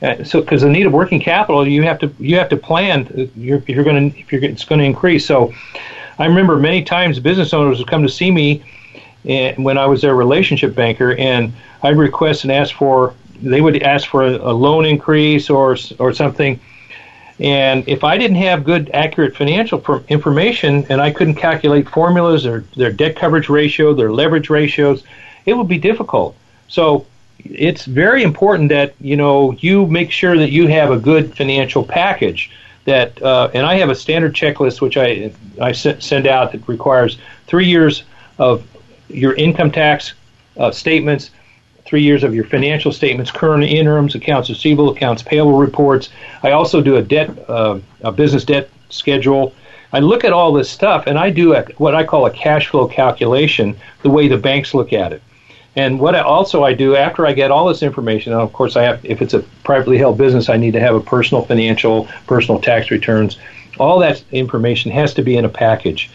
Uh, 0.00 0.22
so, 0.24 0.40
because 0.40 0.62
the 0.62 0.68
need 0.68 0.86
of 0.86 0.92
working 0.92 1.20
capital, 1.20 1.66
you 1.66 1.82
have 1.82 1.98
to 1.98 2.12
you 2.20 2.36
have 2.36 2.48
to 2.48 2.56
plan. 2.56 3.30
You're, 3.36 3.62
you're 3.66 3.84
going 3.84 4.12
to 4.12 4.18
if 4.18 4.32
you're 4.32 4.42
it's 4.44 4.64
going 4.64 4.78
to 4.78 4.84
increase. 4.84 5.26
So, 5.26 5.52
I 6.18 6.26
remember 6.26 6.56
many 6.56 6.82
times 6.82 7.20
business 7.20 7.54
owners 7.54 7.78
would 7.78 7.88
come 7.88 8.02
to 8.02 8.08
see 8.08 8.30
me 8.30 8.62
and, 9.24 9.64
when 9.64 9.78
I 9.78 9.86
was 9.86 10.02
their 10.02 10.14
relationship 10.14 10.74
banker, 10.74 11.14
and 11.16 11.52
I'd 11.82 11.96
request 11.96 12.44
and 12.44 12.52
ask 12.52 12.74
for, 12.74 13.14
they 13.40 13.60
would 13.60 13.82
ask 13.82 14.08
for 14.08 14.24
a, 14.24 14.36
a 14.36 14.52
loan 14.52 14.84
increase 14.84 15.50
or, 15.50 15.76
or 15.98 16.12
something. 16.12 16.58
And 17.40 17.88
if 17.88 18.02
I 18.02 18.18
didn't 18.18 18.38
have 18.38 18.64
good, 18.64 18.90
accurate 18.92 19.36
financial 19.36 20.02
information 20.08 20.84
and 20.88 21.00
I 21.00 21.12
couldn't 21.12 21.36
calculate 21.36 21.88
formulas 21.88 22.44
or 22.44 22.64
their 22.76 22.90
debt 22.90 23.14
coverage 23.14 23.48
ratio, 23.48 23.94
their 23.94 24.12
leverage 24.12 24.50
ratios, 24.50 25.04
it 25.46 25.54
would 25.54 25.68
be 25.68 25.78
difficult. 25.78 26.36
So 26.66 27.06
it's 27.44 27.84
very 27.84 28.24
important 28.24 28.68
that 28.70 28.94
you 29.00 29.16
know 29.16 29.52
you 29.52 29.86
make 29.86 30.10
sure 30.10 30.36
that 30.36 30.50
you 30.50 30.66
have 30.66 30.90
a 30.90 30.98
good 30.98 31.36
financial 31.36 31.84
package 31.84 32.50
that, 32.88 33.20
uh, 33.22 33.50
and 33.52 33.66
I 33.66 33.74
have 33.74 33.90
a 33.90 33.94
standard 33.94 34.34
checklist 34.34 34.80
which 34.80 34.96
I 34.96 35.30
I 35.60 35.72
send 35.72 36.26
out 36.26 36.52
that 36.52 36.66
requires 36.66 37.18
three 37.46 37.66
years 37.66 38.04
of 38.38 38.66
your 39.08 39.34
income 39.34 39.70
tax 39.70 40.14
uh, 40.56 40.70
statements, 40.70 41.30
three 41.84 42.02
years 42.02 42.24
of 42.24 42.34
your 42.34 42.44
financial 42.44 42.90
statements, 42.90 43.30
current 43.30 43.64
interims, 43.64 44.14
accounts 44.14 44.48
receivable, 44.48 44.90
accounts 44.90 45.22
payable 45.22 45.58
reports. 45.58 46.08
I 46.42 46.52
also 46.52 46.80
do 46.80 46.96
a 46.96 47.02
debt, 47.02 47.30
uh, 47.48 47.78
a 48.00 48.10
business 48.10 48.44
debt 48.44 48.70
schedule. 48.88 49.54
I 49.92 50.00
look 50.00 50.24
at 50.24 50.32
all 50.32 50.52
this 50.54 50.70
stuff 50.70 51.06
and 51.06 51.18
I 51.18 51.28
do 51.28 51.54
a, 51.54 51.64
what 51.76 51.94
I 51.94 52.04
call 52.04 52.24
a 52.24 52.30
cash 52.30 52.68
flow 52.68 52.88
calculation, 52.88 53.76
the 54.02 54.10
way 54.10 54.28
the 54.28 54.38
banks 54.38 54.72
look 54.72 54.94
at 54.94 55.12
it. 55.12 55.22
And 55.76 56.00
what 56.00 56.14
I 56.14 56.20
also 56.20 56.64
I 56.64 56.74
do 56.74 56.96
after 56.96 57.26
I 57.26 57.32
get 57.32 57.50
all 57.50 57.68
this 57.68 57.82
information, 57.82 58.32
and 58.32 58.42
of 58.42 58.52
course 58.52 58.76
I 58.76 58.82
have, 58.82 59.04
if 59.04 59.22
it's 59.22 59.34
a 59.34 59.40
privately 59.64 59.98
held 59.98 60.18
business, 60.18 60.48
I 60.48 60.56
need 60.56 60.72
to 60.72 60.80
have 60.80 60.94
a 60.94 61.00
personal 61.00 61.44
financial, 61.44 62.08
personal 62.26 62.60
tax 62.60 62.90
returns. 62.90 63.38
All 63.78 63.98
that 64.00 64.22
information 64.32 64.90
has 64.90 65.14
to 65.14 65.22
be 65.22 65.36
in 65.36 65.44
a 65.44 65.48
package. 65.48 66.10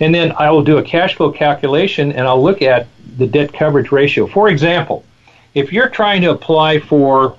And 0.00 0.14
then 0.14 0.32
I 0.32 0.50
will 0.50 0.62
do 0.62 0.78
a 0.78 0.82
cash 0.82 1.14
flow 1.16 1.30
calculation 1.32 2.12
and 2.12 2.26
I'll 2.26 2.42
look 2.42 2.60
at 2.60 2.86
the 3.16 3.26
debt 3.26 3.52
coverage 3.52 3.92
ratio. 3.92 4.26
For 4.26 4.48
example, 4.48 5.04
if 5.54 5.72
you're 5.72 5.88
trying 5.88 6.22
to 6.22 6.30
apply 6.30 6.80
for 6.80 7.36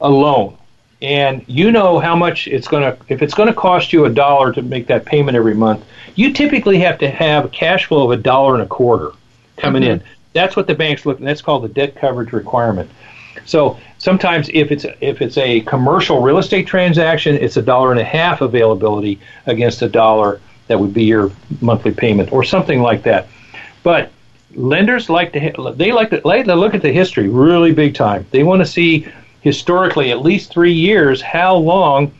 a 0.00 0.08
loan 0.08 0.56
and 1.00 1.44
you 1.46 1.70
know 1.70 1.98
how 1.98 2.14
much 2.14 2.46
it's 2.46 2.68
going 2.68 2.82
to 2.82 2.96
if 3.08 3.22
it's 3.22 3.34
going 3.34 3.48
to 3.48 3.54
cost 3.54 3.92
you 3.92 4.04
a 4.04 4.10
dollar 4.10 4.52
to 4.52 4.62
make 4.62 4.86
that 4.86 5.04
payment 5.04 5.36
every 5.36 5.54
month, 5.54 5.84
you 6.14 6.32
typically 6.32 6.78
have 6.78 6.98
to 6.98 7.10
have 7.10 7.44
a 7.44 7.48
cash 7.48 7.86
flow 7.86 8.04
of 8.04 8.18
a 8.18 8.22
dollar 8.22 8.54
and 8.54 8.62
a 8.62 8.66
quarter 8.66 9.12
coming 9.56 9.82
mm-hmm. 9.82 9.92
in. 9.92 10.02
That's 10.32 10.56
what 10.56 10.66
the 10.66 10.74
banks 10.74 11.04
look. 11.06 11.18
That's 11.18 11.42
called 11.42 11.64
the 11.64 11.68
debt 11.68 11.94
coverage 11.96 12.32
requirement. 12.32 12.90
So 13.44 13.78
sometimes 13.98 14.48
if 14.52 14.70
it's 14.70 14.86
if 15.00 15.22
it's 15.22 15.38
a 15.38 15.60
commercial 15.62 16.22
real 16.22 16.38
estate 16.38 16.66
transaction, 16.66 17.36
it's 17.36 17.56
a 17.56 17.62
dollar 17.62 17.90
and 17.90 18.00
a 18.00 18.04
half 18.04 18.40
availability 18.40 19.18
against 19.46 19.82
a 19.82 19.88
dollar 19.88 20.40
that 20.68 20.78
would 20.78 20.94
be 20.94 21.04
your 21.04 21.30
monthly 21.60 21.92
payment 21.92 22.32
or 22.32 22.44
something 22.44 22.80
like 22.80 23.02
that. 23.02 23.28
But 23.82 24.10
lenders 24.54 25.08
like 25.08 25.32
to 25.32 25.74
they 25.76 25.92
like 25.92 26.10
to, 26.10 26.20
like 26.24 26.44
to 26.46 26.54
look 26.54 26.74
at 26.74 26.82
the 26.82 26.92
history 26.92 27.28
really 27.28 27.72
big 27.72 27.94
time. 27.94 28.26
They 28.30 28.42
want 28.42 28.60
to 28.60 28.66
see 28.66 29.08
historically 29.40 30.10
at 30.10 30.22
least 30.22 30.52
three 30.52 30.72
years 30.72 31.20
how 31.20 31.56
long 31.56 32.12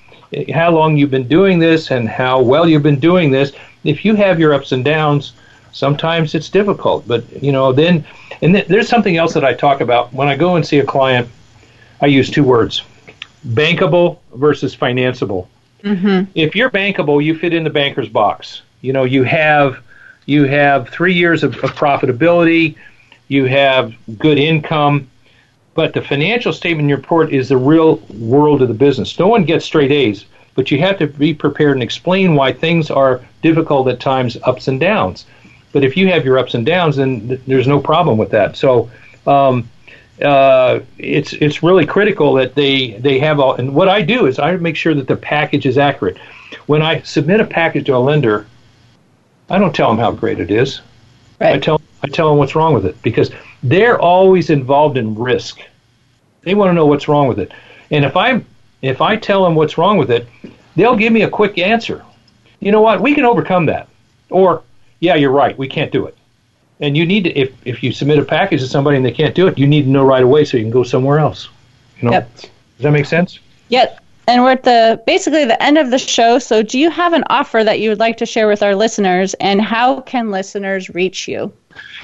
how 0.52 0.70
long 0.70 0.96
you've 0.96 1.10
been 1.10 1.28
doing 1.28 1.58
this 1.58 1.90
and 1.90 2.08
how 2.08 2.40
well 2.40 2.68
you've 2.68 2.82
been 2.82 2.98
doing 2.98 3.30
this. 3.30 3.52
If 3.84 4.04
you 4.04 4.14
have 4.14 4.40
your 4.40 4.54
ups 4.54 4.72
and 4.72 4.84
downs, 4.84 5.34
Sometimes 5.72 6.34
it's 6.34 6.50
difficult, 6.50 7.08
but 7.08 7.24
you 7.42 7.50
know, 7.50 7.72
then 7.72 8.04
and 8.42 8.54
th- 8.54 8.66
there's 8.68 8.88
something 8.88 9.16
else 9.16 9.34
that 9.34 9.44
I 9.44 9.54
talk 9.54 9.80
about 9.80 10.12
when 10.12 10.28
I 10.28 10.36
go 10.36 10.56
and 10.56 10.66
see 10.66 10.78
a 10.78 10.84
client. 10.84 11.28
I 12.00 12.06
use 12.06 12.30
two 12.30 12.44
words: 12.44 12.82
bankable 13.48 14.18
versus 14.34 14.76
financeable. 14.76 15.48
Mm-hmm. 15.82 16.30
If 16.34 16.54
you're 16.54 16.70
bankable, 16.70 17.24
you 17.24 17.36
fit 17.36 17.52
in 17.52 17.64
the 17.64 17.70
banker's 17.70 18.08
box. 18.08 18.62
You 18.82 18.92
know, 18.92 19.04
you 19.04 19.24
have 19.24 19.82
you 20.26 20.44
have 20.44 20.88
three 20.88 21.14
years 21.14 21.42
of, 21.42 21.56
of 21.64 21.72
profitability, 21.72 22.76
you 23.28 23.46
have 23.46 23.94
good 24.18 24.38
income, 24.38 25.08
but 25.74 25.94
the 25.94 26.02
financial 26.02 26.52
statement 26.52 26.90
report 26.90 27.32
is 27.32 27.48
the 27.48 27.56
real 27.56 27.96
world 28.18 28.62
of 28.62 28.68
the 28.68 28.74
business. 28.74 29.18
No 29.18 29.26
one 29.26 29.44
gets 29.44 29.64
straight 29.64 29.90
A's, 29.90 30.26
but 30.54 30.70
you 30.70 30.78
have 30.78 30.98
to 30.98 31.06
be 31.06 31.32
prepared 31.32 31.72
and 31.72 31.82
explain 31.82 32.34
why 32.34 32.52
things 32.52 32.90
are 32.90 33.22
difficult 33.42 33.88
at 33.88 34.00
times, 34.00 34.36
ups 34.44 34.68
and 34.68 34.78
downs. 34.78 35.24
But 35.72 35.84
if 35.84 35.96
you 35.96 36.08
have 36.08 36.24
your 36.24 36.38
ups 36.38 36.54
and 36.54 36.64
downs, 36.64 36.96
then 36.96 37.28
th- 37.28 37.40
there's 37.46 37.66
no 37.66 37.80
problem 37.80 38.18
with 38.18 38.30
that. 38.30 38.56
So 38.56 38.90
um, 39.26 39.68
uh, 40.20 40.80
it's 40.98 41.32
it's 41.34 41.62
really 41.62 41.86
critical 41.86 42.34
that 42.34 42.54
they 42.54 42.92
they 42.98 43.18
have 43.18 43.40
all. 43.40 43.54
And 43.54 43.74
what 43.74 43.88
I 43.88 44.02
do 44.02 44.26
is 44.26 44.38
I 44.38 44.56
make 44.56 44.76
sure 44.76 44.94
that 44.94 45.08
the 45.08 45.16
package 45.16 45.66
is 45.66 45.78
accurate. 45.78 46.18
When 46.66 46.82
I 46.82 47.00
submit 47.02 47.40
a 47.40 47.44
package 47.44 47.86
to 47.86 47.96
a 47.96 47.98
lender, 47.98 48.46
I 49.48 49.58
don't 49.58 49.74
tell 49.74 49.88
them 49.88 49.98
how 49.98 50.12
great 50.12 50.40
it 50.40 50.50
is. 50.50 50.80
Right. 51.40 51.54
I 51.54 51.58
tell 51.58 51.80
I 52.02 52.08
tell 52.08 52.28
them 52.28 52.38
what's 52.38 52.54
wrong 52.54 52.74
with 52.74 52.86
it 52.86 53.00
because 53.02 53.30
they're 53.62 53.98
always 53.98 54.50
involved 54.50 54.96
in 54.96 55.14
risk. 55.14 55.60
They 56.42 56.54
want 56.54 56.70
to 56.70 56.74
know 56.74 56.86
what's 56.86 57.08
wrong 57.08 57.28
with 57.28 57.38
it. 57.38 57.52
And 57.90 58.04
if 58.04 58.16
I 58.16 58.44
if 58.82 59.00
I 59.00 59.16
tell 59.16 59.44
them 59.44 59.54
what's 59.54 59.78
wrong 59.78 59.96
with 59.96 60.10
it, 60.10 60.26
they'll 60.76 60.96
give 60.96 61.12
me 61.12 61.22
a 61.22 61.30
quick 61.30 61.58
answer. 61.58 62.04
You 62.60 62.72
know 62.72 62.80
what? 62.80 63.00
We 63.00 63.14
can 63.14 63.24
overcome 63.24 63.66
that. 63.66 63.88
Or 64.30 64.62
yeah, 65.02 65.16
you're 65.16 65.32
right, 65.32 65.58
we 65.58 65.66
can't 65.66 65.90
do 65.90 66.06
it. 66.06 66.16
And 66.80 66.96
you 66.96 67.04
need 67.04 67.24
to, 67.24 67.30
if, 67.36 67.52
if 67.66 67.82
you 67.82 67.92
submit 67.92 68.20
a 68.20 68.24
package 68.24 68.60
to 68.60 68.68
somebody 68.68 68.96
and 68.96 69.04
they 69.04 69.10
can't 69.10 69.34
do 69.34 69.48
it, 69.48 69.58
you 69.58 69.66
need 69.66 69.82
to 69.82 69.88
know 69.90 70.04
right 70.04 70.22
away 70.22 70.44
so 70.44 70.56
you 70.56 70.62
can 70.62 70.70
go 70.70 70.84
somewhere 70.84 71.18
else. 71.18 71.48
You 71.98 72.06
know? 72.06 72.12
Yep. 72.12 72.36
Does 72.36 72.50
that 72.78 72.92
make 72.92 73.06
sense? 73.06 73.40
Yep. 73.68 74.00
And 74.28 74.44
we're 74.44 74.52
at 74.52 74.62
the 74.62 75.02
basically 75.04 75.44
the 75.44 75.60
end 75.60 75.76
of 75.76 75.90
the 75.90 75.98
show. 75.98 76.38
So, 76.38 76.62
do 76.62 76.78
you 76.78 76.88
have 76.90 77.12
an 77.12 77.24
offer 77.28 77.64
that 77.64 77.80
you 77.80 77.88
would 77.88 77.98
like 77.98 78.16
to 78.18 78.26
share 78.26 78.46
with 78.46 78.62
our 78.62 78.76
listeners, 78.76 79.34
and 79.34 79.60
how 79.60 80.02
can 80.02 80.30
listeners 80.30 80.88
reach 80.90 81.26
you? 81.26 81.52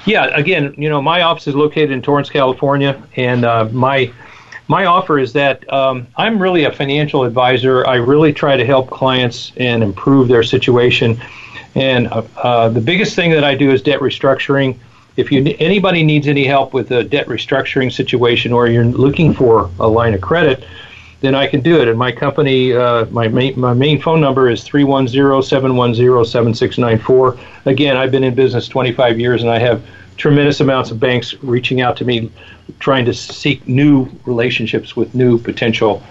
Yeah, 0.05 0.25
again, 0.37 0.75
you 0.77 0.89
know, 0.89 1.01
my 1.01 1.21
office 1.21 1.47
is 1.47 1.55
located 1.55 1.91
in 1.91 2.01
Torrance, 2.01 2.29
California, 2.29 3.01
and 3.15 3.45
uh, 3.45 3.69
my 3.71 4.11
my 4.67 4.85
offer 4.85 5.17
is 5.17 5.31
that 5.33 5.71
um, 5.71 6.07
I'm 6.17 6.41
really 6.41 6.65
a 6.65 6.73
financial 6.73 7.23
advisor. 7.23 7.87
I 7.87 7.95
really 7.95 8.33
try 8.33 8.57
to 8.57 8.65
help 8.65 8.89
clients 8.89 9.53
and 9.55 9.81
improve 9.81 10.27
their 10.27 10.43
situation. 10.43 11.17
And 11.75 12.07
uh, 12.07 12.23
uh, 12.37 12.69
the 12.69 12.81
biggest 12.81 13.15
thing 13.15 13.31
that 13.31 13.43
I 13.43 13.55
do 13.55 13.71
is 13.71 13.81
debt 13.81 13.99
restructuring. 13.99 14.77
If 15.17 15.31
you 15.31 15.55
anybody 15.59 16.03
needs 16.03 16.27
any 16.27 16.45
help 16.45 16.73
with 16.73 16.91
a 16.91 17.03
debt 17.03 17.27
restructuring 17.27 17.91
situation, 17.91 18.53
or 18.53 18.67
you're 18.67 18.85
looking 18.85 19.33
for 19.33 19.69
a 19.79 19.87
line 19.87 20.13
of 20.13 20.21
credit, 20.21 20.63
then 21.21 21.35
I 21.35 21.45
can 21.47 21.61
do 21.61 21.79
it. 21.81 21.87
And 21.87 21.97
my 21.97 22.11
company, 22.11 22.73
uh, 22.73 23.05
my 23.07 23.27
main, 23.27 23.59
my 23.59 23.73
main 23.73 23.99
phone 24.01 24.21
number 24.21 24.47
is 24.49 24.63
310-710-7694. 24.63 27.39
Again, 27.65 27.97
I've 27.97 28.11
been 28.11 28.23
in 28.23 28.35
business 28.35 28.67
25 28.67 29.19
years, 29.19 29.41
and 29.41 29.51
I 29.51 29.57
have 29.59 29.83
tremendous 30.15 30.61
amounts 30.61 30.91
of 30.91 30.99
banks 30.99 31.33
reaching 31.43 31.81
out 31.81 31.97
to 31.97 32.05
me, 32.05 32.31
trying 32.79 33.03
to 33.05 33.13
seek 33.13 33.67
new 33.67 34.09
relationships 34.25 34.95
with 34.95 35.13
new 35.13 35.37
potential 35.37 36.01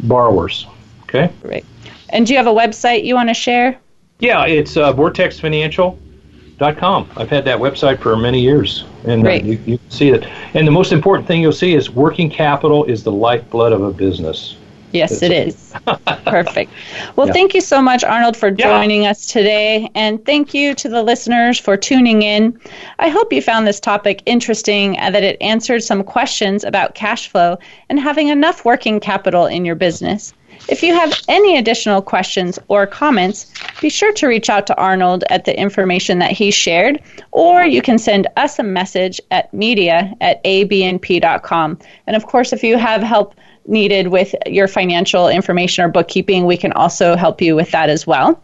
borrowers. 0.00 0.66
Okay. 1.02 1.30
Great. 1.42 1.66
And 2.10 2.26
do 2.26 2.32
you 2.32 2.38
have 2.38 2.46
a 2.46 2.52
website 2.52 3.04
you 3.04 3.14
want 3.14 3.28
to 3.28 3.34
share? 3.34 3.78
Yeah, 4.24 4.46
it's 4.46 4.76
uh, 4.78 4.94
vortexfinancial.com. 4.94 7.10
I've 7.14 7.28
had 7.28 7.44
that 7.44 7.58
website 7.58 7.98
for 7.98 8.16
many 8.16 8.40
years, 8.40 8.86
and 9.04 9.26
uh, 9.26 9.32
you, 9.32 9.60
you 9.66 9.76
can 9.76 9.90
see 9.90 10.08
it. 10.08 10.24
And 10.54 10.66
the 10.66 10.72
most 10.72 10.92
important 10.92 11.28
thing 11.28 11.42
you'll 11.42 11.52
see 11.52 11.74
is 11.74 11.90
working 11.90 12.30
capital 12.30 12.84
is 12.84 13.04
the 13.04 13.12
lifeblood 13.12 13.72
of 13.72 13.82
a 13.82 13.92
business. 13.92 14.56
Yes, 14.92 15.20
it's. 15.20 15.74
Perfect. 16.24 16.72
Well, 17.16 17.26
yeah. 17.26 17.34
thank 17.34 17.52
you 17.52 17.60
so 17.60 17.82
much, 17.82 18.02
Arnold, 18.02 18.34
for 18.34 18.50
joining 18.50 19.02
yeah. 19.02 19.10
us 19.10 19.26
today. 19.26 19.90
And 19.94 20.24
thank 20.24 20.54
you 20.54 20.74
to 20.76 20.88
the 20.88 21.02
listeners 21.02 21.60
for 21.60 21.76
tuning 21.76 22.22
in. 22.22 22.58
I 23.00 23.10
hope 23.10 23.30
you 23.30 23.42
found 23.42 23.66
this 23.66 23.78
topic 23.78 24.22
interesting 24.24 24.96
and 24.96 25.14
that 25.14 25.22
it 25.22 25.36
answered 25.42 25.82
some 25.82 26.02
questions 26.02 26.64
about 26.64 26.94
cash 26.94 27.28
flow 27.28 27.58
and 27.90 28.00
having 28.00 28.28
enough 28.28 28.64
working 28.64 29.00
capital 29.00 29.44
in 29.44 29.66
your 29.66 29.74
business. 29.74 30.32
If 30.68 30.82
you 30.82 30.94
have 30.94 31.12
any 31.28 31.58
additional 31.58 32.00
questions 32.00 32.58
or 32.68 32.86
comments, 32.86 33.52
be 33.84 33.90
sure 33.90 34.14
to 34.14 34.26
reach 34.26 34.48
out 34.48 34.66
to 34.66 34.74
Arnold 34.78 35.24
at 35.28 35.44
the 35.44 35.60
information 35.60 36.18
that 36.18 36.32
he 36.32 36.50
shared, 36.50 37.02
or 37.32 37.66
you 37.66 37.82
can 37.82 37.98
send 37.98 38.26
us 38.38 38.58
a 38.58 38.62
message 38.62 39.20
at 39.30 39.52
media 39.52 40.10
at 40.22 40.42
abandp.com. 40.44 41.78
And 42.06 42.16
of 42.16 42.24
course, 42.24 42.54
if 42.54 42.64
you 42.64 42.78
have 42.78 43.02
help 43.02 43.34
needed 43.66 44.08
with 44.08 44.34
your 44.46 44.68
financial 44.68 45.28
information 45.28 45.84
or 45.84 45.88
bookkeeping, 45.88 46.46
we 46.46 46.56
can 46.56 46.72
also 46.72 47.14
help 47.14 47.42
you 47.42 47.54
with 47.54 47.72
that 47.72 47.90
as 47.90 48.06
well. 48.06 48.42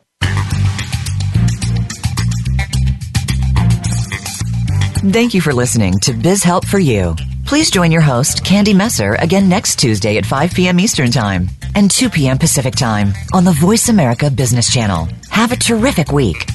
Thank 5.02 5.34
you 5.34 5.40
for 5.40 5.54
listening 5.54 5.98
to 6.00 6.12
Biz 6.12 6.44
Help 6.44 6.66
for 6.66 6.78
You. 6.78 7.16
Please 7.46 7.72
join 7.72 7.90
your 7.90 8.02
host, 8.02 8.44
Candy 8.44 8.74
Messer, 8.74 9.16
again 9.16 9.48
next 9.48 9.80
Tuesday 9.80 10.18
at 10.18 10.26
5 10.26 10.54
p.m. 10.54 10.78
Eastern 10.78 11.10
Time 11.10 11.48
and 11.74 11.90
2 11.90 12.10
p.m. 12.10 12.38
Pacific 12.38 12.76
Time 12.76 13.14
on 13.34 13.46
the 13.46 13.54
Voice 13.54 13.88
America 13.88 14.30
Business 14.30 14.70
Channel. 14.70 15.08
Have 15.30 15.54
a 15.54 15.56
terrific 15.56 16.12
week. 16.12 16.46